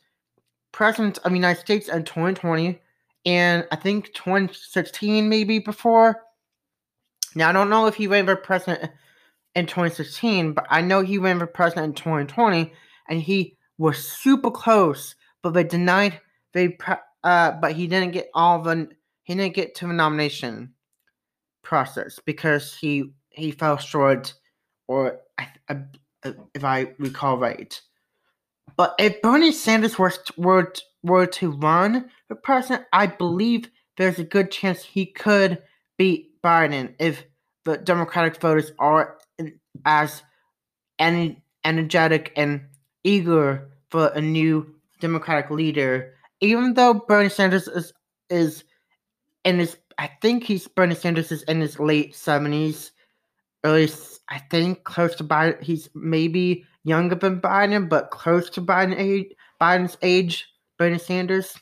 president 0.72 1.18
of 1.20 1.32
the 1.32 1.38
United 1.38 1.60
States 1.60 1.88
in 1.88 2.04
2020 2.04 2.80
and 3.26 3.66
I 3.72 3.76
think 3.76 4.14
2016 4.14 5.30
maybe 5.30 5.60
before. 5.60 6.22
Now 7.36 7.50
I 7.50 7.52
don't 7.52 7.70
know 7.70 7.88
if 7.88 7.96
he 7.96 8.08
ran 8.08 8.26
for 8.26 8.36
president 8.36 8.92
in 9.56 9.66
2016, 9.66 10.54
but 10.54 10.66
I 10.70 10.82
know 10.82 11.02
he 11.02 11.18
ran 11.18 11.40
for 11.40 11.48
president 11.48 11.86
in 11.86 11.94
2020, 11.94 12.74
and 13.10 13.22
he 13.22 13.58
was 13.78 13.98
super 13.98 14.52
close, 14.52 15.16
but 15.42 15.54
they 15.54 15.64
denied 15.64 16.20
they 16.54 16.78
uh, 17.24 17.52
but 17.52 17.74
he 17.74 17.88
didn't 17.88 18.12
get 18.12 18.30
all 18.34 18.62
the 18.62 18.90
he 19.24 19.36
didn't 19.36 19.56
get 19.56 19.76
to 19.76 19.88
the 19.88 19.94
nomination 19.94 20.74
process 21.64 22.20
because 22.26 22.76
he 22.76 23.12
he 23.30 23.52
fell 23.52 23.78
short, 23.78 24.34
or 24.88 25.20
uh, 25.70 25.76
if 26.54 26.64
I 26.64 26.94
recall 27.00 27.38
right. 27.38 27.80
But 28.76 28.96
if 29.00 29.22
Bernie 29.22 29.52
Sanders 29.52 29.98
were 29.98 30.14
were 30.38 30.74
were 31.04 31.26
to 31.28 31.52
run 31.52 32.10
for 32.28 32.36
president, 32.36 32.86
I 32.94 33.08
believe 33.08 33.70
there's 33.98 34.20
a 34.20 34.24
good 34.24 34.52
chance 34.52 34.84
he 34.84 35.06
could 35.06 35.62
beat 35.98 36.42
Biden 36.42 36.94
if 37.00 37.24
the 37.66 37.78
Democratic 37.78 38.40
voters 38.42 38.72
are 38.80 39.18
as 39.86 40.24
energetic 41.66 42.34
and 42.36 42.62
eager 43.04 43.70
for 43.90 44.08
a 44.08 44.22
new 44.22 44.74
Democratic 45.00 45.50
leader. 45.50 46.14
Even 46.42 46.74
though 46.74 46.94
Bernie 46.94 47.30
Sanders 47.30 47.68
is 47.68 47.94
is 48.30 48.64
in 49.44 49.60
his, 49.60 49.78
I 49.98 50.10
think 50.22 50.44
he's 50.44 50.68
Bernie 50.68 50.96
Sanders 50.96 51.32
is 51.32 51.44
in 51.44 51.62
his 51.62 51.80
late 51.80 52.16
seventies, 52.16 52.92
early, 53.64 53.90
I 54.30 54.40
think 54.40 54.84
close 54.84 55.16
to 55.16 55.24
Biden. 55.24 55.62
He's 55.62 55.90
maybe 55.94 56.66
younger 56.84 57.16
than 57.16 57.42
Biden, 57.42 57.90
but 57.90 58.12
close 58.12 58.50
to 58.52 58.62
Biden 58.62 58.98
age, 58.98 59.34
Biden's 59.62 59.98
age. 60.02 60.48
Bernie 60.78 60.98
Sanders, 60.98 61.58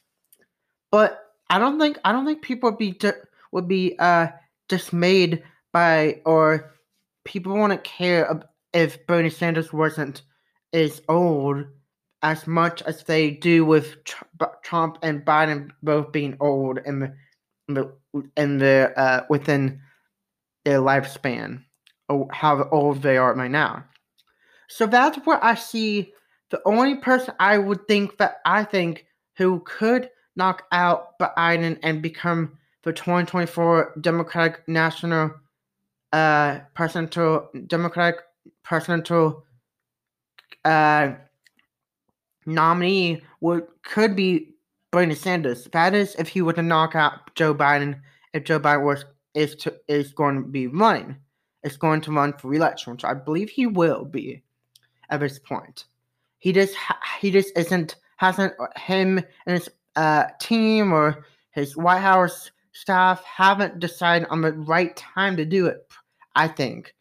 but 0.89 1.33
I 1.49 1.59
don't 1.59 1.79
think 1.79 1.99
I 2.03 2.11
don't 2.11 2.25
think 2.25 2.41
people 2.41 2.69
would 2.69 2.79
be 2.79 2.97
would 3.51 3.67
be 3.67 3.95
uh 3.99 4.27
dismayed 4.67 5.43
by 5.71 6.21
or 6.25 6.73
people 7.23 7.53
wouldn't 7.53 7.83
care 7.83 8.41
if 8.73 9.05
Bernie 9.05 9.29
Sanders 9.29 9.73
wasn't 9.73 10.23
as 10.73 11.01
old 11.09 11.65
as 12.23 12.47
much 12.47 12.81
as 12.83 13.03
they 13.03 13.31
do 13.31 13.65
with 13.65 13.97
Trump 14.63 14.97
and 15.01 15.25
Biden 15.25 15.71
both 15.83 16.11
being 16.11 16.37
old 16.39 16.79
in 16.85 17.13
the 17.73 17.93
in 18.37 18.57
their 18.57 18.97
uh, 18.99 19.21
within 19.29 19.81
their 20.65 20.79
lifespan, 20.79 21.63
or 22.09 22.27
how 22.31 22.67
old 22.71 23.01
they 23.01 23.17
are 23.17 23.33
right 23.33 23.51
now. 23.51 23.83
So 24.67 24.85
that's 24.85 25.17
where 25.25 25.43
I 25.43 25.55
see 25.55 26.13
the 26.49 26.61
only 26.65 26.95
person 26.95 27.33
I 27.39 27.57
would 27.57 27.87
think 27.87 28.17
that 28.17 28.37
I 28.45 28.63
think 28.63 29.05
who 29.37 29.61
could 29.65 30.09
knock 30.35 30.63
out 30.71 31.17
Biden 31.19 31.79
and 31.83 32.01
become 32.01 32.57
the 32.83 32.93
2024 32.93 33.95
Democratic 34.01 34.67
National 34.67 35.31
uh, 36.13 36.59
presidential 36.73 37.49
Democratic 37.67 38.21
presidential 38.63 39.45
uh, 40.65 41.13
nominee 42.45 43.21
would 43.39 43.67
could 43.83 44.15
be 44.15 44.50
Bernie 44.91 45.15
Sanders. 45.15 45.65
That 45.71 45.95
is, 45.95 46.15
if 46.15 46.27
he 46.27 46.41
were 46.41 46.53
to 46.53 46.61
knock 46.61 46.95
out 46.95 47.33
Joe 47.35 47.55
Biden, 47.55 47.99
if 48.33 48.43
Joe 48.43 48.59
Biden 48.59 48.83
was 48.83 49.05
is 49.33 49.55
to 49.57 49.73
is 49.87 50.11
going 50.11 50.35
to 50.35 50.47
be 50.47 50.67
running, 50.67 51.15
is 51.63 51.77
going 51.77 52.01
to 52.01 52.11
run 52.11 52.33
for 52.33 52.49
reelection, 52.49 52.93
which 52.93 53.05
I 53.05 53.13
believe 53.13 53.49
he 53.49 53.65
will 53.67 54.05
be 54.05 54.43
at 55.09 55.21
this 55.21 55.39
point. 55.39 55.85
He 56.39 56.51
just 56.51 56.75
he 57.19 57.31
just 57.31 57.57
isn't 57.57 57.95
hasn't 58.17 58.53
him 58.75 59.17
and 59.45 59.57
his 59.57 59.69
uh, 59.95 60.25
team 60.39 60.91
or 60.93 61.25
his 61.51 61.75
White 61.77 61.99
House 61.99 62.51
staff 62.73 63.23
haven't 63.23 63.79
decided 63.79 64.27
on 64.29 64.41
the 64.41 64.53
right 64.53 64.95
time 64.95 65.35
to 65.37 65.45
do 65.45 65.65
it 65.67 65.85
I 66.35 66.47
think, 66.47 66.93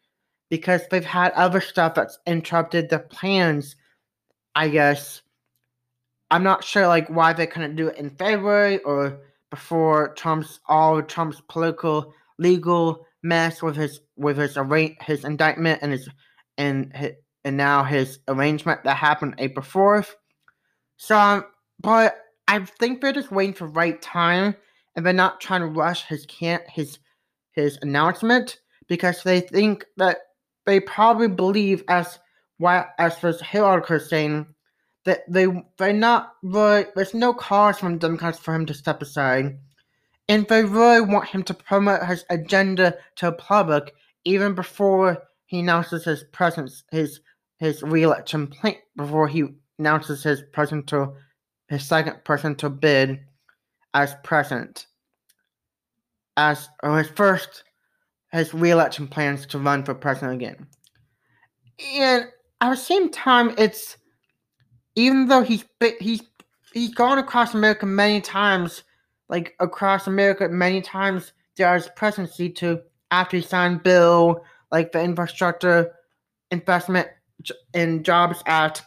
because 0.49 0.81
they've 0.89 1.05
had 1.05 1.31
other 1.33 1.61
stuff 1.61 1.95
that's 1.95 2.19
interrupted 2.27 2.89
the 2.89 2.99
plans. 2.99 3.75
I 4.55 4.67
guess 4.67 5.21
I'm 6.31 6.43
not 6.43 6.63
sure 6.63 6.87
like 6.87 7.09
why 7.09 7.33
they 7.33 7.45
couldn't 7.45 7.75
do 7.75 7.89
it 7.89 7.97
in 7.97 8.09
February 8.09 8.79
or 8.79 9.19
before 9.49 10.13
Trump's 10.15 10.61
all 10.67 11.01
Trump's 11.03 11.41
political 11.49 12.13
legal 12.39 13.05
mess 13.21 13.61
with 13.61 13.75
his 13.75 13.99
with 14.15 14.37
his 14.37 14.57
arra- 14.57 14.95
his 15.01 15.25
indictment 15.25 15.79
and 15.81 15.91
his 15.91 16.09
and 16.57 16.95
his, 16.95 17.11
and 17.43 17.57
now 17.57 17.83
his 17.83 18.19
arraignment 18.29 18.83
that 18.85 18.95
happened 18.95 19.35
April 19.37 19.63
fourth. 19.63 20.15
So, 20.97 21.17
um, 21.17 21.45
but 21.81 22.17
I 22.47 22.59
think 22.59 23.01
they're 23.01 23.11
just 23.11 23.31
waiting 23.31 23.53
for 23.53 23.65
the 23.65 23.73
right 23.73 24.01
time 24.01 24.55
and 24.95 25.05
they're 25.05 25.13
not 25.13 25.41
trying 25.41 25.61
to 25.61 25.67
rush 25.67 26.05
his 26.05 26.25
can't 26.27 26.63
his 26.69 26.97
his 27.51 27.77
announcement 27.81 28.59
because 28.87 29.21
they 29.23 29.41
think 29.41 29.85
that 29.97 30.17
they 30.65 30.79
probably 30.79 31.27
believe 31.27 31.83
as 31.89 32.19
what 32.57 32.89
as 32.99 33.19
this 33.19 33.41
Hill 33.41 33.65
article 33.65 33.99
saying 33.99 34.45
that 35.05 35.21
they 35.27 35.47
they're 35.77 35.93
not 35.93 36.33
really 36.43 36.85
there's 36.95 37.13
no 37.13 37.33
cause 37.33 37.79
from 37.79 37.97
Democrats 37.97 38.39
for 38.39 38.53
him 38.53 38.65
to 38.67 38.73
step 38.73 39.01
aside. 39.01 39.57
and 40.29 40.47
they 40.47 40.63
really 40.63 41.01
want 41.01 41.27
him 41.29 41.43
to 41.43 41.53
promote 41.53 42.05
his 42.05 42.25
agenda 42.29 42.95
to 43.15 43.27
the 43.27 43.31
public 43.33 43.93
even 44.25 44.53
before 44.55 45.23
he 45.45 45.59
announces 45.59 46.05
his 46.05 46.23
presence, 46.31 46.83
his 46.91 47.19
his 47.59 47.83
re-election 47.83 48.47
plan, 48.47 48.75
before 48.95 49.27
he 49.27 49.45
announces 49.77 50.23
his 50.23 50.41
presidential, 50.53 51.15
his 51.67 51.85
second 51.85 52.23
presidential 52.23 52.69
bid 52.69 53.19
as 53.93 54.15
president, 54.23 54.87
as 56.37 56.69
or 56.81 56.97
his 56.97 57.09
first, 57.09 57.63
his 58.31 58.53
re-election 58.53 59.07
plans 59.07 59.45
to 59.47 59.59
run 59.59 59.83
for 59.83 59.93
president 59.93 60.33
again. 60.33 60.67
And 61.95 62.25
at 62.61 62.69
the 62.69 62.75
same 62.75 63.09
time, 63.09 63.53
it's 63.57 63.97
even 64.95 65.27
though 65.27 65.41
he's 65.41 65.65
he's 65.99 66.21
he's 66.73 66.93
gone 66.93 67.17
across 67.17 67.53
America 67.53 67.85
many 67.85 68.21
times, 68.21 68.83
like 69.29 69.55
across 69.59 70.07
America 70.07 70.47
many 70.49 70.81
times 70.81 71.33
there's 71.57 71.89
presidency 71.89 72.49
to 72.49 72.81
after 73.11 73.37
he 73.37 73.43
signed 73.43 73.83
bill 73.83 74.43
like 74.71 74.91
the 74.91 75.01
Infrastructure 75.01 75.93
Investment 76.49 77.07
and 77.73 78.05
Jobs 78.05 78.41
Act 78.45 78.83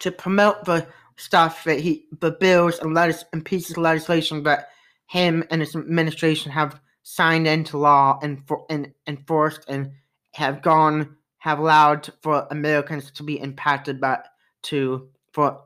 to 0.00 0.12
promote 0.12 0.64
the 0.64 0.86
stuff 1.16 1.64
that 1.64 1.80
he 1.80 2.06
the 2.20 2.32
bills 2.32 2.78
and 2.78 2.94
letters 2.94 3.24
and 3.32 3.44
pieces 3.44 3.72
of 3.72 3.78
legislation 3.78 4.42
that 4.42 4.70
him 5.06 5.44
and 5.50 5.60
his 5.60 5.76
administration 5.76 6.50
have 6.50 6.80
signed 7.02 7.46
into 7.46 7.78
law 7.78 8.18
and 8.22 8.46
for 8.46 8.64
and 8.70 8.92
enforced 9.06 9.64
and 9.68 9.90
have 10.32 10.62
gone 10.62 11.16
have 11.38 11.58
allowed 11.58 12.08
for 12.22 12.46
Americans 12.50 13.10
to 13.10 13.22
be 13.22 13.38
impacted 13.38 14.00
by 14.00 14.18
to 14.64 15.08
for 15.32 15.62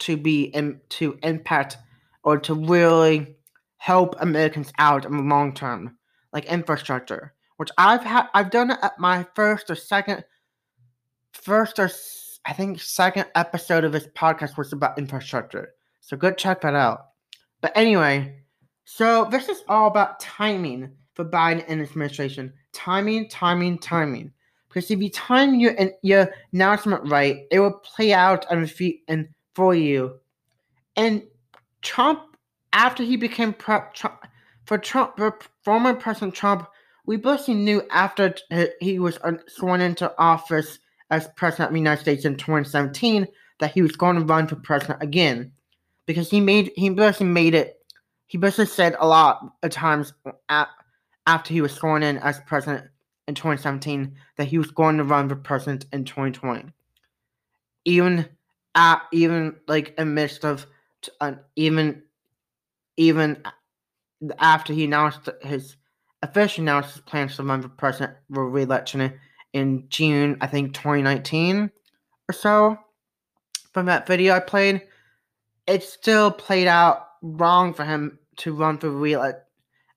to 0.00 0.16
be 0.16 0.44
in, 0.44 0.80
to 0.88 1.18
impact 1.22 1.76
or 2.24 2.38
to 2.38 2.54
really 2.54 3.36
help 3.76 4.14
Americans 4.20 4.72
out 4.78 5.04
in 5.04 5.16
the 5.16 5.22
long 5.22 5.52
term, 5.54 5.96
like 6.32 6.44
infrastructure, 6.46 7.34
which 7.56 7.70
I've 7.78 8.02
had 8.02 8.28
I've 8.34 8.50
done 8.50 8.70
it 8.70 8.78
at 8.82 8.98
my 8.98 9.26
first 9.34 9.70
or 9.70 9.74
second 9.74 10.24
first 11.32 11.78
or 11.78 11.90
I 12.44 12.52
think 12.52 12.80
second 12.80 13.26
episode 13.34 13.84
of 13.84 13.92
this 13.92 14.08
podcast 14.16 14.56
was 14.56 14.72
about 14.72 14.98
infrastructure. 14.98 15.74
So 16.00 16.16
go 16.16 16.32
check 16.32 16.60
that 16.62 16.74
out. 16.74 17.06
But 17.60 17.72
anyway, 17.76 18.42
so 18.84 19.28
this 19.30 19.48
is 19.48 19.62
all 19.68 19.86
about 19.86 20.18
timing 20.18 20.90
for 21.14 21.24
Biden 21.24 21.64
and 21.68 21.80
his 21.80 21.90
administration. 21.90 22.52
Timing, 22.72 23.28
timing, 23.28 23.78
timing. 23.78 24.32
Because 24.72 24.90
if 24.90 25.02
you 25.02 25.10
time 25.10 25.56
your 25.56 25.74
your 26.02 26.32
announcement 26.52 27.10
right, 27.10 27.44
it 27.50 27.60
will 27.60 27.72
play 27.72 28.14
out 28.14 28.46
and 28.50 28.72
and 29.08 29.28
for 29.54 29.74
you. 29.74 30.18
And 30.96 31.22
Trump, 31.82 32.20
after 32.72 33.02
he 33.02 33.16
became 33.16 33.52
pre- 33.52 33.80
Trump, 33.92 34.26
for 34.64 34.78
Trump, 34.78 35.16
for 35.18 35.38
former 35.62 35.94
President 35.94 36.34
Trump, 36.34 36.66
we 37.04 37.16
basically 37.16 37.54
knew 37.54 37.82
after 37.90 38.34
he 38.80 38.98
was 38.98 39.18
sworn 39.48 39.82
into 39.82 40.12
office 40.18 40.78
as 41.10 41.28
president 41.36 41.68
of 41.68 41.74
the 41.74 41.80
United 41.80 42.00
States 42.00 42.24
in 42.24 42.36
2017 42.36 43.26
that 43.60 43.72
he 43.72 43.82
was 43.82 43.92
going 43.92 44.16
to 44.16 44.24
run 44.24 44.48
for 44.48 44.56
president 44.56 45.02
again, 45.02 45.52
because 46.06 46.30
he 46.30 46.40
made 46.40 46.72
he 46.76 46.88
basically 46.88 47.26
made 47.26 47.54
it. 47.54 47.76
He 48.26 48.38
basically 48.38 48.66
said 48.66 48.96
a 48.98 49.06
lot 49.06 49.46
of 49.62 49.70
times 49.70 50.14
after 51.26 51.52
he 51.52 51.60
was 51.60 51.74
sworn 51.74 52.02
in 52.02 52.16
as 52.18 52.40
president 52.46 52.88
in 53.28 53.34
2017 53.34 54.14
that 54.36 54.48
he 54.48 54.58
was 54.58 54.70
going 54.70 54.96
to 54.98 55.04
run 55.04 55.28
for 55.28 55.36
president 55.36 55.86
in 55.92 56.04
2020. 56.04 56.64
Even 57.84 58.28
at 58.74 59.02
even 59.12 59.56
like 59.68 59.94
amidst 59.98 60.42
midst 60.42 60.44
of 60.44 60.66
uh, 61.20 61.32
even 61.56 62.02
even 62.96 63.42
after 64.38 64.72
he 64.72 64.84
announced 64.84 65.28
his 65.42 65.76
officially 66.22 66.64
announced 66.64 66.94
his 66.94 67.02
plans 67.02 67.36
to 67.36 67.42
run 67.42 67.62
for 67.62 67.68
president 67.68 68.16
for 68.32 68.48
re-election 68.48 69.12
in 69.52 69.84
June, 69.88 70.36
I 70.40 70.46
think 70.46 70.74
2019 70.74 71.70
or 72.28 72.32
so. 72.32 72.78
From 73.72 73.86
that 73.86 74.06
video 74.06 74.34
I 74.34 74.40
played, 74.40 74.82
it 75.66 75.82
still 75.82 76.30
played 76.30 76.68
out 76.68 77.08
wrong 77.22 77.74
for 77.74 77.84
him 77.84 78.18
to 78.36 78.54
run 78.54 78.78
for 78.78 78.90
re-election. 78.90 79.40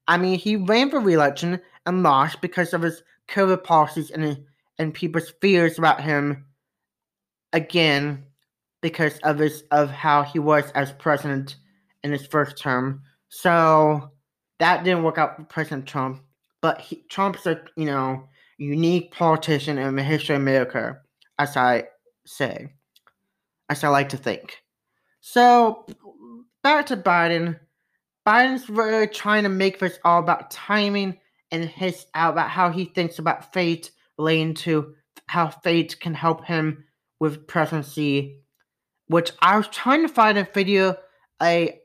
I 0.07 0.17
mean, 0.17 0.37
he 0.37 0.55
ran 0.55 0.89
for 0.89 0.99
re-election 0.99 1.59
and 1.85 2.03
lost 2.03 2.41
because 2.41 2.73
of 2.73 2.81
his 2.81 3.03
COVID 3.27 3.63
policies 3.63 4.11
and 4.11 4.45
and 4.77 4.93
people's 4.93 5.31
fears 5.41 5.77
about 5.77 6.01
him 6.01 6.45
again 7.53 8.25
because 8.81 9.17
of 9.19 9.39
his 9.39 9.63
of 9.71 9.89
how 9.89 10.23
he 10.23 10.39
was 10.39 10.71
as 10.71 10.91
president 10.93 11.55
in 12.03 12.11
his 12.11 12.27
first 12.27 12.57
term. 12.57 13.01
So 13.29 14.11
that 14.59 14.83
didn't 14.83 15.03
work 15.03 15.17
out 15.17 15.37
for 15.37 15.43
President 15.43 15.87
Trump. 15.87 16.21
But 16.61 16.81
he, 16.81 17.03
Trump's 17.09 17.45
a 17.45 17.61
you 17.75 17.85
know 17.85 18.27
unique 18.57 19.11
politician 19.11 19.77
in 19.77 19.95
the 19.95 20.03
history 20.03 20.35
of 20.35 20.41
America, 20.41 20.99
as 21.39 21.57
I 21.57 21.85
say, 22.25 22.73
as 23.69 23.83
I 23.83 23.89
like 23.89 24.09
to 24.09 24.17
think. 24.17 24.61
So 25.21 25.85
back 26.63 26.85
to 26.87 26.97
Biden. 26.97 27.59
Biden's 28.25 28.69
really 28.69 29.07
trying 29.07 29.43
to 29.43 29.49
make 29.49 29.79
this 29.79 29.99
all 30.03 30.19
about 30.19 30.49
timing 30.49 31.19
and 31.51 31.65
his 31.65 32.05
about 32.13 32.49
how 32.49 32.71
he 32.71 32.85
thinks 32.85 33.19
about 33.19 33.53
fate 33.53 33.91
relating 34.17 34.53
to 34.53 34.93
how 35.27 35.49
fate 35.49 35.99
can 35.99 36.13
help 36.13 36.45
him 36.45 36.83
with 37.19 37.47
presidency. 37.47 38.39
Which 39.07 39.31
I 39.41 39.57
was 39.57 39.67
trying 39.67 40.01
to 40.01 40.13
find 40.13 40.37
a 40.37 40.47
video, 40.53 40.97
a 41.41 41.79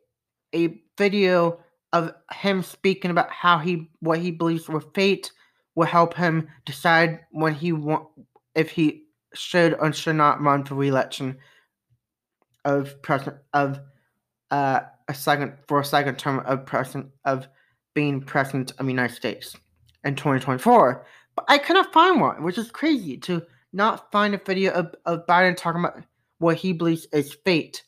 a 0.55 0.83
video 0.97 1.61
of 1.93 2.13
him 2.33 2.63
speaking 2.63 3.11
about 3.11 3.31
how 3.31 3.59
he 3.59 3.91
what 4.01 4.19
he 4.19 4.31
believes 4.31 4.69
with 4.69 4.95
fate 4.95 5.33
will 5.75 5.87
help 5.87 6.15
him 6.15 6.49
decide 6.65 7.21
when 7.31 7.55
he 7.55 7.73
want 7.73 8.07
if 8.55 8.71
he 8.71 9.05
should 9.35 9.75
or 9.79 9.93
should 9.93 10.17
not 10.17 10.41
run 10.41 10.65
for 10.65 10.75
re-election 10.75 11.37
of 12.65 13.01
president 13.03 13.39
of 13.55 13.81
uh, 14.51 14.81
a 15.09 15.15
second 15.15 15.55
for 15.67 15.81
a 15.81 15.85
second 15.85 16.19
term 16.19 16.41
of 16.47 16.67
president 16.67 17.11
of 17.25 17.49
being 17.95 18.21
president 18.21 18.73
of 18.73 18.87
the 18.87 18.93
United 18.93 19.15
States 19.15 19.57
in 20.05 20.15
2024. 20.15 21.07
But 21.37 21.45
I 21.49 21.59
cannot 21.59 21.93
find 21.93 22.21
one, 22.21 22.43
which 22.43 22.59
is 22.59 22.71
crazy 22.71 23.17
to 23.19 23.43
not 23.73 24.11
find 24.11 24.35
a 24.35 24.41
video 24.45 24.73
of, 24.73 24.95
of 25.07 25.27
Biden 25.27 25.57
talking 25.57 25.81
about 25.81 26.05
what 26.39 26.57
he 26.57 26.73
believes 26.73 27.07
is 27.13 27.37
fate 27.45 27.85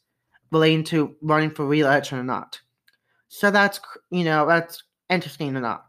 relating 0.50 0.84
to 0.84 1.16
running 1.22 1.50
for 1.50 1.66
re-election 1.66 2.18
or 2.18 2.24
not. 2.24 2.60
So 3.28 3.50
that's 3.50 3.80
you 4.10 4.24
know 4.24 4.46
that's 4.46 4.84
interesting 5.08 5.56
or 5.56 5.60
not. 5.60 5.86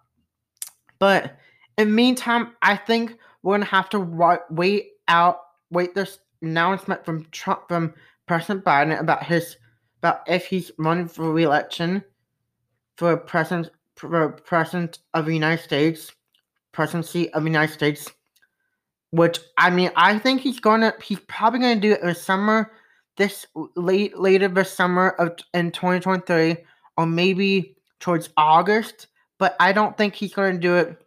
But 0.98 1.38
in 1.78 1.90
the 1.90 1.94
meantime, 1.94 2.56
I 2.62 2.78
think 2.78 3.18
we're 3.42 3.56
gonna 3.56 3.66
have 3.66 3.90
to 3.90 4.00
wait 4.50 4.92
out, 5.10 5.40
wait 5.70 5.94
this 5.94 6.20
announcement 6.42 7.04
from 7.06 7.26
Trump 7.32 7.68
from 7.68 7.94
President 8.28 8.64
Biden 8.64 8.98
about 9.00 9.24
his 9.24 9.58
about 10.02 10.22
if 10.28 10.46
he's 10.46 10.72
running 10.78 11.08
for 11.08 11.32
re-election 11.32 12.04
for 12.98 13.18
president 13.18 13.72
president 13.96 15.00
of 15.14 15.26
the 15.26 15.34
United 15.34 15.64
States, 15.64 16.12
presidency 16.72 17.32
of 17.34 17.44
the 17.44 17.50
United 17.50 17.74
States. 17.74 18.12
Which 19.12 19.40
I 19.58 19.70
mean, 19.70 19.92
I 19.96 20.18
think 20.18 20.42
he's 20.42 20.60
gonna 20.60 20.94
he's 21.04 21.20
probably 21.28 21.60
gonna 21.60 21.80
do 21.80 21.92
it 21.94 22.02
in 22.02 22.16
summer, 22.16 22.72
this 23.18 23.46
late 23.76 24.18
later 24.18 24.48
this 24.48 24.74
summer 24.74 25.10
of 25.20 25.36
in 25.54 25.72
2023, 25.72 26.58
or 26.98 27.06
maybe 27.06 27.76
towards 28.00 28.30
August. 28.38 29.08
But 29.38 29.56
I 29.60 29.72
don't 29.72 29.96
think 29.98 30.16
he's 30.16 30.34
gonna 30.34 30.58
do 30.58 30.76
it. 30.76 31.02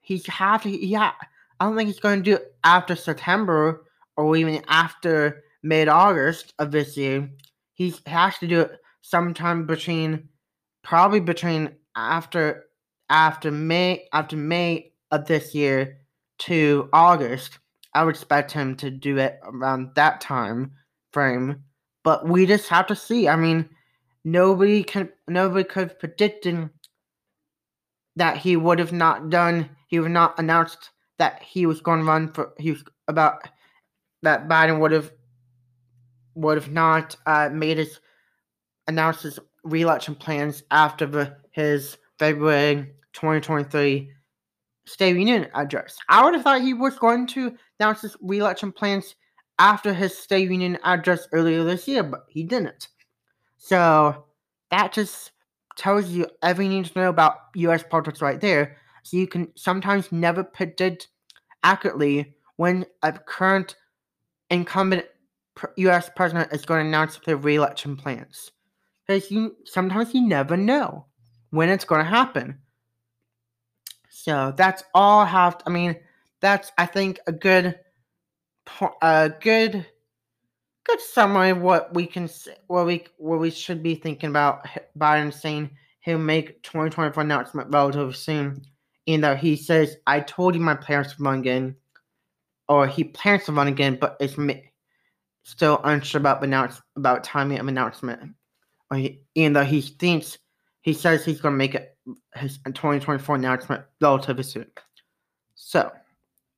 He's 0.00 0.26
have 0.26 0.62
to 0.62 0.70
yeah. 0.70 1.12
I 1.60 1.66
don't 1.66 1.76
think 1.76 1.88
he's 1.88 2.00
gonna 2.00 2.22
do 2.22 2.34
it 2.34 2.54
after 2.64 2.96
September 2.96 3.84
or 4.16 4.36
even 4.36 4.64
after 4.68 5.42
mid 5.62 5.88
August 5.88 6.54
of 6.58 6.70
this 6.70 6.96
year. 6.96 7.28
He 7.74 7.94
has 8.06 8.38
to 8.38 8.46
do 8.46 8.60
it 8.62 8.80
sometime 9.02 9.66
between 9.66 10.28
probably 10.82 11.20
between 11.20 11.74
after 11.96 12.64
after 13.10 13.50
May 13.50 14.06
after 14.12 14.36
May 14.36 14.92
of 15.10 15.26
this 15.26 15.54
year 15.54 15.98
to 16.40 16.88
August. 16.92 17.58
I 17.94 18.02
would 18.02 18.16
expect 18.16 18.50
him 18.50 18.74
to 18.76 18.90
do 18.90 19.18
it 19.18 19.38
around 19.44 19.94
that 19.94 20.20
time 20.20 20.72
frame. 21.12 21.62
But 22.02 22.28
we 22.28 22.44
just 22.44 22.68
have 22.68 22.88
to 22.88 22.96
see. 22.96 23.28
I 23.28 23.36
mean, 23.36 23.68
nobody 24.24 24.82
can 24.82 25.10
nobody 25.28 25.64
could 25.64 25.88
have 25.90 25.98
predicted 25.98 26.70
that 28.16 28.36
he 28.36 28.56
would 28.56 28.78
have 28.78 28.92
not 28.92 29.30
done 29.30 29.68
he 29.86 30.00
would 30.00 30.10
not 30.10 30.38
announced 30.38 30.90
that 31.18 31.42
he 31.42 31.66
was 31.66 31.80
going 31.80 32.00
to 32.00 32.06
run 32.06 32.32
for 32.32 32.52
he 32.58 32.72
was 32.72 32.84
about 33.08 33.48
that 34.22 34.48
Biden 34.48 34.80
would 34.80 34.92
have 34.92 35.12
would 36.34 36.56
have 36.56 36.70
not 36.70 37.16
uh, 37.26 37.50
made 37.52 37.78
his 37.78 38.00
announced 38.88 39.22
his 39.22 39.38
re-election 39.64 40.14
plans 40.14 40.62
after 40.70 41.06
the, 41.06 41.36
his 41.50 41.96
February 42.18 42.92
2023 43.12 44.10
State 44.86 45.16
Union 45.16 45.46
address. 45.54 45.96
I 46.08 46.24
would 46.24 46.34
have 46.34 46.42
thought 46.42 46.60
he 46.60 46.74
was 46.74 46.98
going 46.98 47.26
to 47.28 47.56
announce 47.80 48.02
his 48.02 48.16
re-election 48.20 48.72
plans 48.72 49.14
after 49.58 49.94
his 49.94 50.16
State 50.16 50.50
Union 50.50 50.78
address 50.84 51.28
earlier 51.32 51.64
this 51.64 51.88
year, 51.88 52.02
but 52.02 52.24
he 52.28 52.42
didn't. 52.42 52.88
So 53.56 54.26
that 54.70 54.92
just 54.92 55.32
tells 55.76 56.10
you 56.10 56.26
everything 56.42 56.72
you 56.72 56.78
need 56.82 56.86
to 56.92 56.98
know 56.98 57.08
about 57.08 57.36
U.S. 57.54 57.82
politics 57.82 58.20
right 58.20 58.40
there. 58.40 58.76
So 59.02 59.16
you 59.16 59.26
can 59.26 59.48
sometimes 59.54 60.12
never 60.12 60.44
predict 60.44 61.08
accurately 61.62 62.34
when 62.56 62.86
a 63.02 63.12
current 63.12 63.76
incumbent 64.50 65.06
U.S. 65.76 66.10
president 66.14 66.52
is 66.52 66.64
going 66.64 66.82
to 66.82 66.88
announce 66.88 67.18
their 67.24 67.36
re-election 67.36 67.96
plans. 67.96 68.50
Because 69.06 69.30
you 69.30 69.56
sometimes 69.64 70.14
you 70.14 70.26
never 70.26 70.56
know 70.56 71.06
when 71.50 71.68
it's 71.68 71.84
going 71.84 72.04
to 72.04 72.10
happen. 72.10 72.58
So 74.08 74.54
that's 74.56 74.82
all 74.94 75.20
I 75.20 75.26
have. 75.26 75.60
I 75.66 75.70
mean, 75.70 75.96
that's 76.40 76.72
I 76.78 76.86
think 76.86 77.20
a 77.26 77.32
good, 77.32 77.78
a 79.02 79.32
good, 79.40 79.86
good 80.84 81.00
summary 81.00 81.50
of 81.50 81.60
what 81.60 81.92
we 81.94 82.06
can 82.06 82.28
what 82.66 82.86
we 82.86 83.04
what 83.18 83.40
we 83.40 83.50
should 83.50 83.82
be 83.82 83.94
thinking 83.94 84.30
about 84.30 84.66
Biden 84.98 85.32
saying 85.32 85.70
he'll 86.00 86.18
make 86.18 86.62
2024 86.62 87.22
announcement 87.22 87.70
relatively 87.70 88.14
soon. 88.14 88.62
In 89.06 89.20
that 89.20 89.38
he 89.38 89.56
says, 89.56 89.96
"I 90.06 90.20
told 90.20 90.54
you 90.54 90.60
my 90.62 90.74
plans 90.74 91.14
to 91.14 91.22
run 91.22 91.40
again," 91.40 91.76
or 92.68 92.86
he 92.86 93.04
plans 93.04 93.44
to 93.44 93.52
run 93.52 93.68
again, 93.68 93.98
but 94.00 94.16
it's 94.20 94.36
still 95.42 95.80
unsure 95.84 96.20
about 96.20 96.42
announce 96.42 96.80
about 96.96 97.24
timing 97.24 97.58
of 97.58 97.68
announcement. 97.68 98.34
Even 98.94 99.52
though 99.52 99.64
he 99.64 99.80
thinks 99.80 100.38
he 100.82 100.92
says 100.92 101.24
he's 101.24 101.40
going 101.40 101.54
to 101.54 101.58
make 101.58 101.74
it 101.74 101.96
his 102.34 102.58
2024 102.58 103.36
announcement 103.36 103.84
relatively 104.00 104.42
soon. 104.42 104.66
So, 105.54 105.90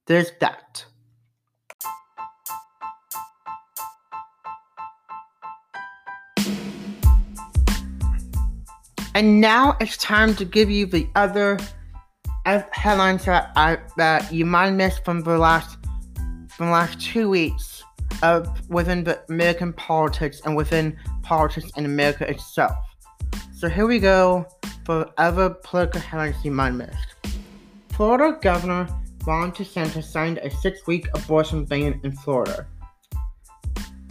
there's 0.06 0.30
that. 0.40 0.84
And 9.14 9.40
now 9.40 9.76
it's 9.80 9.96
time 9.96 10.34
to 10.34 10.44
give 10.44 10.70
you 10.70 10.84
the 10.84 11.08
other 11.14 11.58
headlines 12.44 13.24
that 13.24 13.50
I 13.56 13.78
that 13.96 14.32
you 14.32 14.44
might 14.44 14.72
miss 14.72 14.98
from 14.98 15.22
the 15.22 15.38
last 15.38 15.78
from 16.50 16.66
the 16.66 16.72
last 16.72 17.00
two 17.00 17.28
weeks 17.28 17.75
of 18.22 18.68
within 18.68 19.04
the 19.04 19.22
American 19.28 19.72
politics 19.72 20.40
and 20.44 20.56
within 20.56 20.96
politics 21.22 21.70
in 21.76 21.84
America 21.84 22.28
itself. 22.28 22.76
So 23.56 23.68
here 23.68 23.86
we 23.86 23.98
go 23.98 24.46
for 24.84 25.10
other 25.18 25.50
political 25.50 26.00
headlines 26.00 26.36
you 26.44 26.50
might 26.50 26.72
miss. 26.72 26.94
Florida 27.90 28.38
Governor 28.40 28.86
Ron 29.26 29.50
DeSantis 29.50 30.04
signed 30.04 30.38
a 30.38 30.50
six-week 30.50 31.08
abortion 31.14 31.64
ban 31.64 32.00
in 32.04 32.12
Florida. 32.12 32.66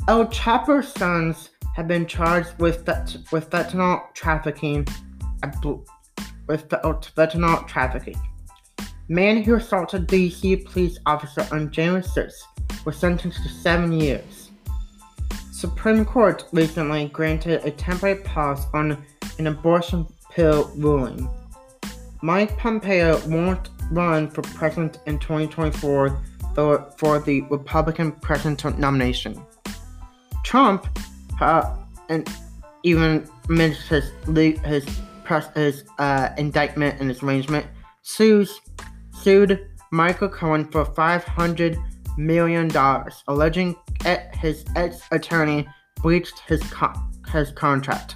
El 0.08 0.28
Chapo's 0.28 0.92
sons 0.94 1.52
have 1.76 1.88
been 1.88 2.06
charged 2.06 2.60
with 2.60 2.86
fet- 2.86 3.18
with 3.32 3.50
fentanyl 3.50 4.02
trafficking. 4.14 4.86
With 6.48 6.70
the 6.70 6.86
oh, 6.86 6.94
fentanyl 6.94 7.68
trafficking. 7.68 8.20
Man 9.08 9.44
who 9.44 9.56
assaulted 9.56 10.08
DC 10.08 10.66
police 10.66 10.98
officer 11.06 11.48
on 11.52 11.72
January 11.72 12.04
6 12.04 12.44
was 12.86 12.98
sentenced 12.98 13.44
to 13.44 13.50
seven 13.50 13.92
years. 13.92 14.52
Supreme 15.52 16.06
Court 16.06 16.46
recently 16.52 17.08
granted 17.08 17.66
a 17.66 17.72
temporary 17.72 18.22
pause 18.22 18.66
on 18.74 19.04
an 19.40 19.48
abortion 19.48 20.06
pill 20.32 20.72
ruling. 20.76 21.30
Mike 22.22 22.58
Pompeo 22.58 23.22
won't 23.28 23.70
run 23.92 24.30
for 24.30 24.42
president 24.42 25.00
in 25.06 25.20
2024 25.20 26.22
for, 26.56 27.20
the 27.20 27.42
Republican 27.50 28.12
presidential 28.14 28.72
nomination. 28.72 29.42
Trump, 30.44 30.88
uh, 31.42 31.76
and 32.10 32.30
even 32.84 33.28
amidst 33.50 33.88
his 33.88 34.12
his 34.64 34.86
press 35.24 35.48
his 35.56 35.84
uh, 36.00 36.30
indictment 36.38 37.00
and 37.00 37.10
his 37.10 37.22
arraignment, 37.22 37.66
sues 38.04 38.60
sued 39.12 39.68
Michael 39.92 40.30
Cohen 40.30 40.66
for 40.72 40.86
500 40.86 41.78
million 42.18 42.68
dollars, 42.68 43.24
alleging 43.28 43.76
his 44.34 44.66
ex-attorney 44.76 45.68
breached 46.02 46.40
his 46.48 46.64
his 47.32 47.52
contract. 47.52 48.16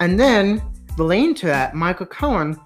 And 0.00 0.18
then, 0.18 0.62
relating 0.98 1.34
to 1.36 1.46
that, 1.46 1.74
Michael 1.74 2.06
Cohen 2.06 2.58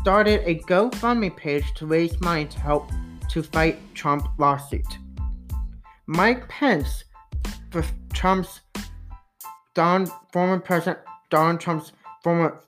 started 0.00 0.42
a 0.44 0.58
GoFundMe 0.60 1.36
page 1.36 1.64
to 1.76 1.86
raise 1.86 2.20
money 2.20 2.46
to 2.46 2.60
help 2.60 2.90
to 3.30 3.42
fight 3.42 3.78
Trump 3.94 4.26
lawsuit. 4.38 4.86
Mike 6.06 6.48
Pence, 6.48 7.04
for 7.70 7.84
Trump's 8.12 8.60
Don 9.74 10.06
former 10.32 10.60
President 10.60 10.98
Donald 11.30 11.60
Trump's 11.60 11.92
former 12.22 12.60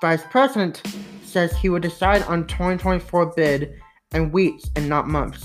vice 0.00 0.22
president, 0.30 0.82
says 1.24 1.56
he 1.56 1.68
will 1.68 1.80
decide 1.80 2.22
on 2.24 2.46
2024 2.46 3.32
bid 3.34 3.74
in 4.14 4.30
weeks 4.30 4.70
and 4.76 4.88
not 4.88 5.08
months. 5.08 5.44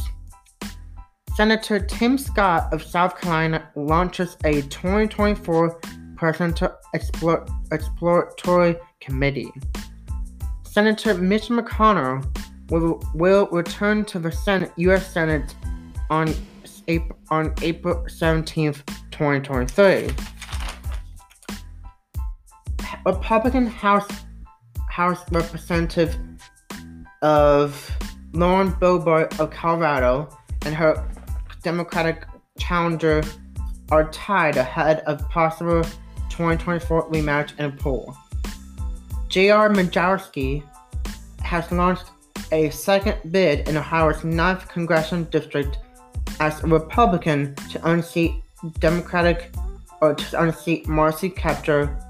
Senator 1.37 1.79
Tim 1.79 2.17
Scott 2.17 2.73
of 2.73 2.81
South 2.81 3.21
Carolina 3.21 3.69
launches 3.75 4.37
a 4.43 4.63
2024 4.63 5.79
presidential 6.15 6.75
exploratory 7.69 8.75
committee. 8.99 9.51
Senator 10.63 11.13
Mitch 11.13 11.49
McConnell 11.49 12.25
will, 12.71 12.99
will 13.13 13.45
return 13.51 14.03
to 14.05 14.17
the 14.17 14.31
Senate, 14.31 14.71
U.S. 14.77 15.13
Senate 15.13 15.53
on 16.09 16.33
April, 16.87 17.19
on 17.29 17.53
April 17.61 18.03
17th, 18.09 18.83
2023. 19.11 20.09
Republican 23.05 23.67
House 23.67 24.09
House 24.89 25.23
Representative 25.31 26.17
of 27.21 27.95
Lauren 28.33 28.71
Boebert 28.71 29.39
of 29.39 29.51
Colorado 29.51 30.35
and 30.65 30.73
her 30.73 31.07
Democratic 31.67 32.23
challenger 32.57 33.21
are 33.91 34.09
tied 34.11 34.55
ahead 34.55 35.01
of 35.01 35.19
possible 35.27 35.83
2024 36.29 37.11
rematch 37.11 37.59
in 37.59 37.65
a 37.65 37.71
poll. 37.71 38.15
J.R. 39.27 39.69
Majewski 39.69 40.63
has 41.41 41.69
launched 41.73 42.05
a 42.53 42.69
second 42.69 43.17
bid 43.33 43.67
in 43.67 43.75
Ohio's 43.75 44.21
9th 44.21 44.69
congressional 44.69 45.25
district 45.25 45.79
as 46.39 46.63
a 46.63 46.67
Republican 46.67 47.53
to 47.69 47.91
unseat 47.91 48.31
Democratic 48.79 49.53
or 49.99 50.15
to 50.15 50.41
unseat 50.41 50.87
Marcy 50.87 51.29
Kaptur 51.29 52.01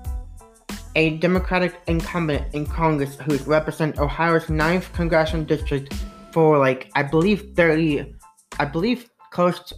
a 0.96 1.18
Democratic 1.18 1.82
incumbent 1.88 2.54
in 2.54 2.68
Congress 2.68 3.18
who 3.26 3.38
represents 3.50 3.98
Ohio's 3.98 4.46
9th 4.46 4.94
congressional 4.94 5.44
district 5.44 5.96
for 6.32 6.60
like 6.60 6.92
I 6.94 7.02
believe 7.02 7.54
30 7.56 8.14
I 8.60 8.66
believe 8.66 9.10
close 9.38 9.72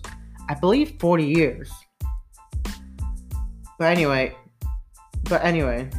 I 0.47 0.53
believe 0.53 0.95
40 1.01 1.25
years. 1.25 1.69
But 3.77 3.91
anyway, 3.91 4.33
but 5.25 5.43
anyway. 5.43 5.89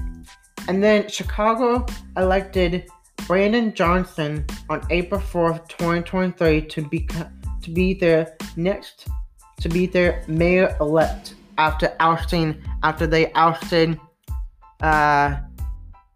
And 0.66 0.82
then 0.82 1.08
Chicago 1.10 1.84
elected 2.16 2.86
Brandon 3.26 3.74
Johnson 3.74 4.46
on 4.70 4.80
April 4.88 5.20
4th, 5.20 5.68
2023 5.68 6.62
to 6.68 6.88
be 6.88 7.06
to 7.62 7.70
be 7.70 7.92
their 7.92 8.34
next 8.56 9.08
to 9.60 9.68
be 9.68 9.84
their 9.84 10.24
mayor 10.26 10.74
elect 10.80 11.34
after 11.58 11.94
ousting 12.00 12.56
after 12.82 13.06
they 13.06 13.30
ousted 13.34 14.00
uh, 14.80 15.36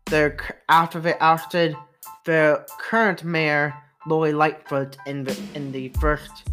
their 0.06 0.38
after 0.70 0.98
they 0.98 1.14
ousted 1.20 1.76
their 2.24 2.64
current 2.80 3.22
mayor 3.22 3.74
Lori 4.06 4.32
Lightfoot 4.32 4.96
in 5.06 5.24
the 5.24 5.38
in 5.54 5.72
the 5.72 5.90
first 6.00 6.44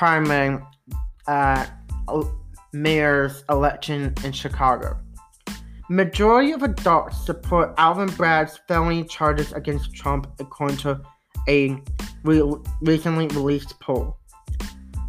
primary 0.00 0.58
uh, 1.26 1.66
mayor's 2.72 3.44
election 3.50 4.14
in 4.24 4.32
Chicago. 4.32 4.98
Majority 5.90 6.52
of 6.52 6.62
adults 6.62 7.26
support 7.26 7.74
Alvin 7.76 8.08
Bragg's 8.08 8.58
felony 8.66 9.04
charges 9.04 9.52
against 9.52 9.94
Trump, 9.94 10.26
according 10.38 10.78
to 10.78 11.02
a 11.48 11.76
re- 12.24 12.42
recently 12.80 13.26
released 13.26 13.78
poll. 13.80 14.16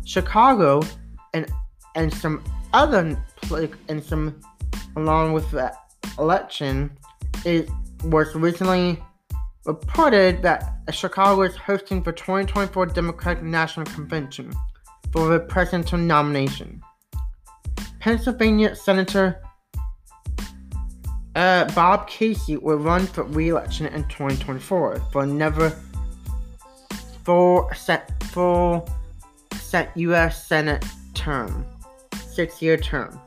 Chicago 0.04 0.82
and 1.34 1.50
and 1.96 2.14
some 2.14 2.44
other 2.74 3.18
and 3.88 4.04
some 4.04 4.42
along 4.98 5.32
with 5.32 5.50
the 5.52 5.74
election, 6.20 6.92
it 7.46 7.70
was 8.04 8.36
recently 8.36 9.02
reported 9.66 10.44
that 10.44 10.80
Chicago 10.92 11.44
is 11.44 11.56
hosting 11.56 12.04
the 12.04 12.12
2024 12.12 12.88
Democratic 12.88 13.42
National 13.42 13.86
Convention 13.86 14.52
for 15.12 15.30
the 15.30 15.40
presidential 15.40 15.98
nomination. 15.98 16.82
Pennsylvania 18.00 18.76
Senator 18.76 19.42
uh, 21.36 21.66
Bob 21.74 22.08
Casey 22.08 22.58
will 22.58 22.78
run 22.78 23.08
for 23.08 23.24
re-election 23.24 23.88
in 23.88 24.04
2024 24.04 25.02
for 25.12 25.24
another 25.24 25.70
full 27.24 27.70
set 27.76 28.12
set 29.54 29.96
U.S. 29.96 30.46
Senate 30.46 30.84
term, 31.14 31.66
six-year 32.34 32.78
term. 32.78 33.20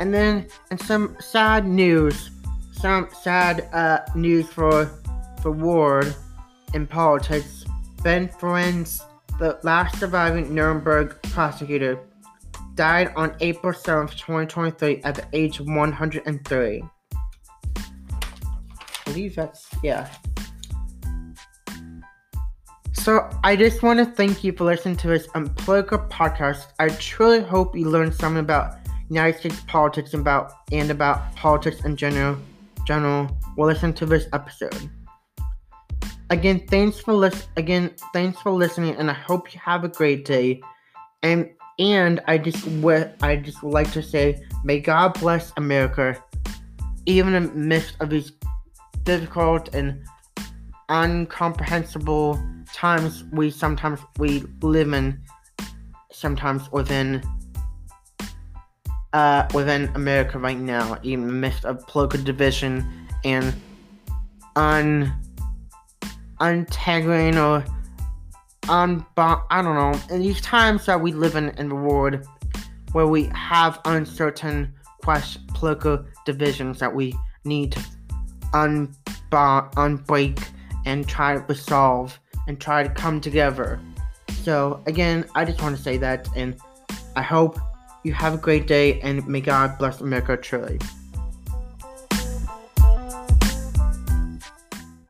And 0.00 0.12
then, 0.12 0.46
and 0.70 0.80
some 0.80 1.16
sad 1.20 1.66
news, 1.66 2.30
some 2.72 3.08
sad 3.22 3.68
uh, 3.72 4.00
news 4.14 4.48
for 4.48 4.90
for 5.42 5.52
Ward 5.52 6.14
in 6.74 6.86
politics. 6.86 7.64
Ben 8.02 8.28
Ferencz, 8.28 9.02
the 9.38 9.58
last 9.62 9.98
surviving 9.98 10.54
Nuremberg 10.54 11.20
prosecutor, 11.22 12.00
died 12.74 13.12
on 13.16 13.34
April 13.40 13.72
7th, 13.72 14.16
2023, 14.16 15.02
at 15.02 15.14
the 15.14 15.26
age 15.32 15.60
of 15.60 15.66
103. 15.66 16.84
I 17.76 17.82
believe 19.04 19.36
that's, 19.36 19.68
yeah. 19.82 20.08
So, 22.92 23.30
I 23.42 23.56
just 23.56 23.82
want 23.82 24.00
to 24.00 24.04
thank 24.04 24.44
you 24.44 24.52
for 24.52 24.64
listening 24.64 24.96
to 24.98 25.08
this 25.08 25.28
um, 25.34 25.48
political 25.54 25.98
podcast. 25.98 26.66
I 26.78 26.88
truly 26.88 27.40
hope 27.40 27.76
you 27.76 27.88
learned 27.88 28.14
something 28.14 28.40
about 28.40 28.78
United 29.08 29.38
States 29.38 29.60
politics 29.66 30.14
about 30.14 30.52
and 30.72 30.90
about 30.90 31.34
politics 31.36 31.84
in 31.84 31.96
general. 31.96 32.36
General, 32.86 33.28
will 33.56 33.66
listen 33.66 33.92
to 33.94 34.06
this 34.06 34.26
episode. 34.32 34.90
Again, 36.30 36.60
thanks 36.68 37.00
for 37.00 37.14
lis- 37.14 37.48
again, 37.56 37.90
thanks 38.12 38.40
for 38.40 38.52
listening, 38.52 38.94
and 38.96 39.10
I 39.10 39.14
hope 39.14 39.54
you 39.54 39.60
have 39.64 39.84
a 39.84 39.88
great 39.88 40.26
day. 40.26 40.60
And 41.22 41.50
and 41.78 42.20
I 42.26 42.38
just 42.38 42.66
I 43.22 43.36
just 43.36 43.62
would 43.62 43.72
like 43.72 43.90
to 43.92 44.02
say, 44.02 44.44
may 44.62 44.80
God 44.80 45.18
bless 45.18 45.52
America, 45.56 46.22
even 47.06 47.34
in 47.34 47.46
the 47.46 47.54
midst 47.54 47.96
of 48.00 48.10
these 48.10 48.32
difficult 49.04 49.74
and 49.74 50.04
incomprehensible 50.90 52.38
times 52.74 53.24
we 53.32 53.50
sometimes 53.50 54.00
we 54.18 54.44
live 54.60 54.92
in. 54.92 55.20
Sometimes 56.12 56.70
within 56.72 57.22
uh, 59.12 59.46
within 59.54 59.90
America 59.94 60.38
right 60.38 60.58
now, 60.58 60.98
in 61.02 61.26
the 61.26 61.32
midst 61.32 61.64
of 61.64 61.86
political 61.86 62.22
division 62.22 63.06
and 63.24 63.54
un 64.56 65.12
untangling 66.40 67.38
or 67.38 67.64
un 68.68 69.04
I 69.16 69.62
don't 69.62 69.74
know. 69.74 69.98
In 70.14 70.22
these 70.22 70.40
times 70.40 70.86
that 70.86 71.00
we 71.00 71.12
live 71.12 71.36
in 71.36 71.50
in 71.50 71.68
the 71.68 71.74
world, 71.74 72.26
where 72.92 73.06
we 73.06 73.24
have 73.34 73.80
uncertain 73.84 74.72
question, 75.02 75.42
political 75.54 76.04
divisions 76.24 76.78
that 76.78 76.94
we 76.94 77.14
need 77.44 77.72
to 77.72 77.84
un 78.52 78.94
unbreak 79.30 80.42
and 80.86 81.06
try 81.08 81.34
to 81.34 81.40
resolve 81.40 82.18
and 82.46 82.60
try 82.60 82.82
to 82.82 82.88
come 82.88 83.20
together. 83.20 83.80
So 84.42 84.82
again, 84.86 85.24
I 85.34 85.44
just 85.44 85.60
want 85.60 85.76
to 85.76 85.82
say 85.82 85.98
that, 85.98 86.28
and 86.34 86.58
I 87.16 87.22
hope 87.22 87.58
you 88.04 88.12
have 88.14 88.34
a 88.34 88.38
great 88.38 88.66
day, 88.66 89.00
and 89.00 89.26
may 89.26 89.40
God 89.40 89.76
bless 89.78 90.00
America 90.00 90.36
truly. 90.36 90.78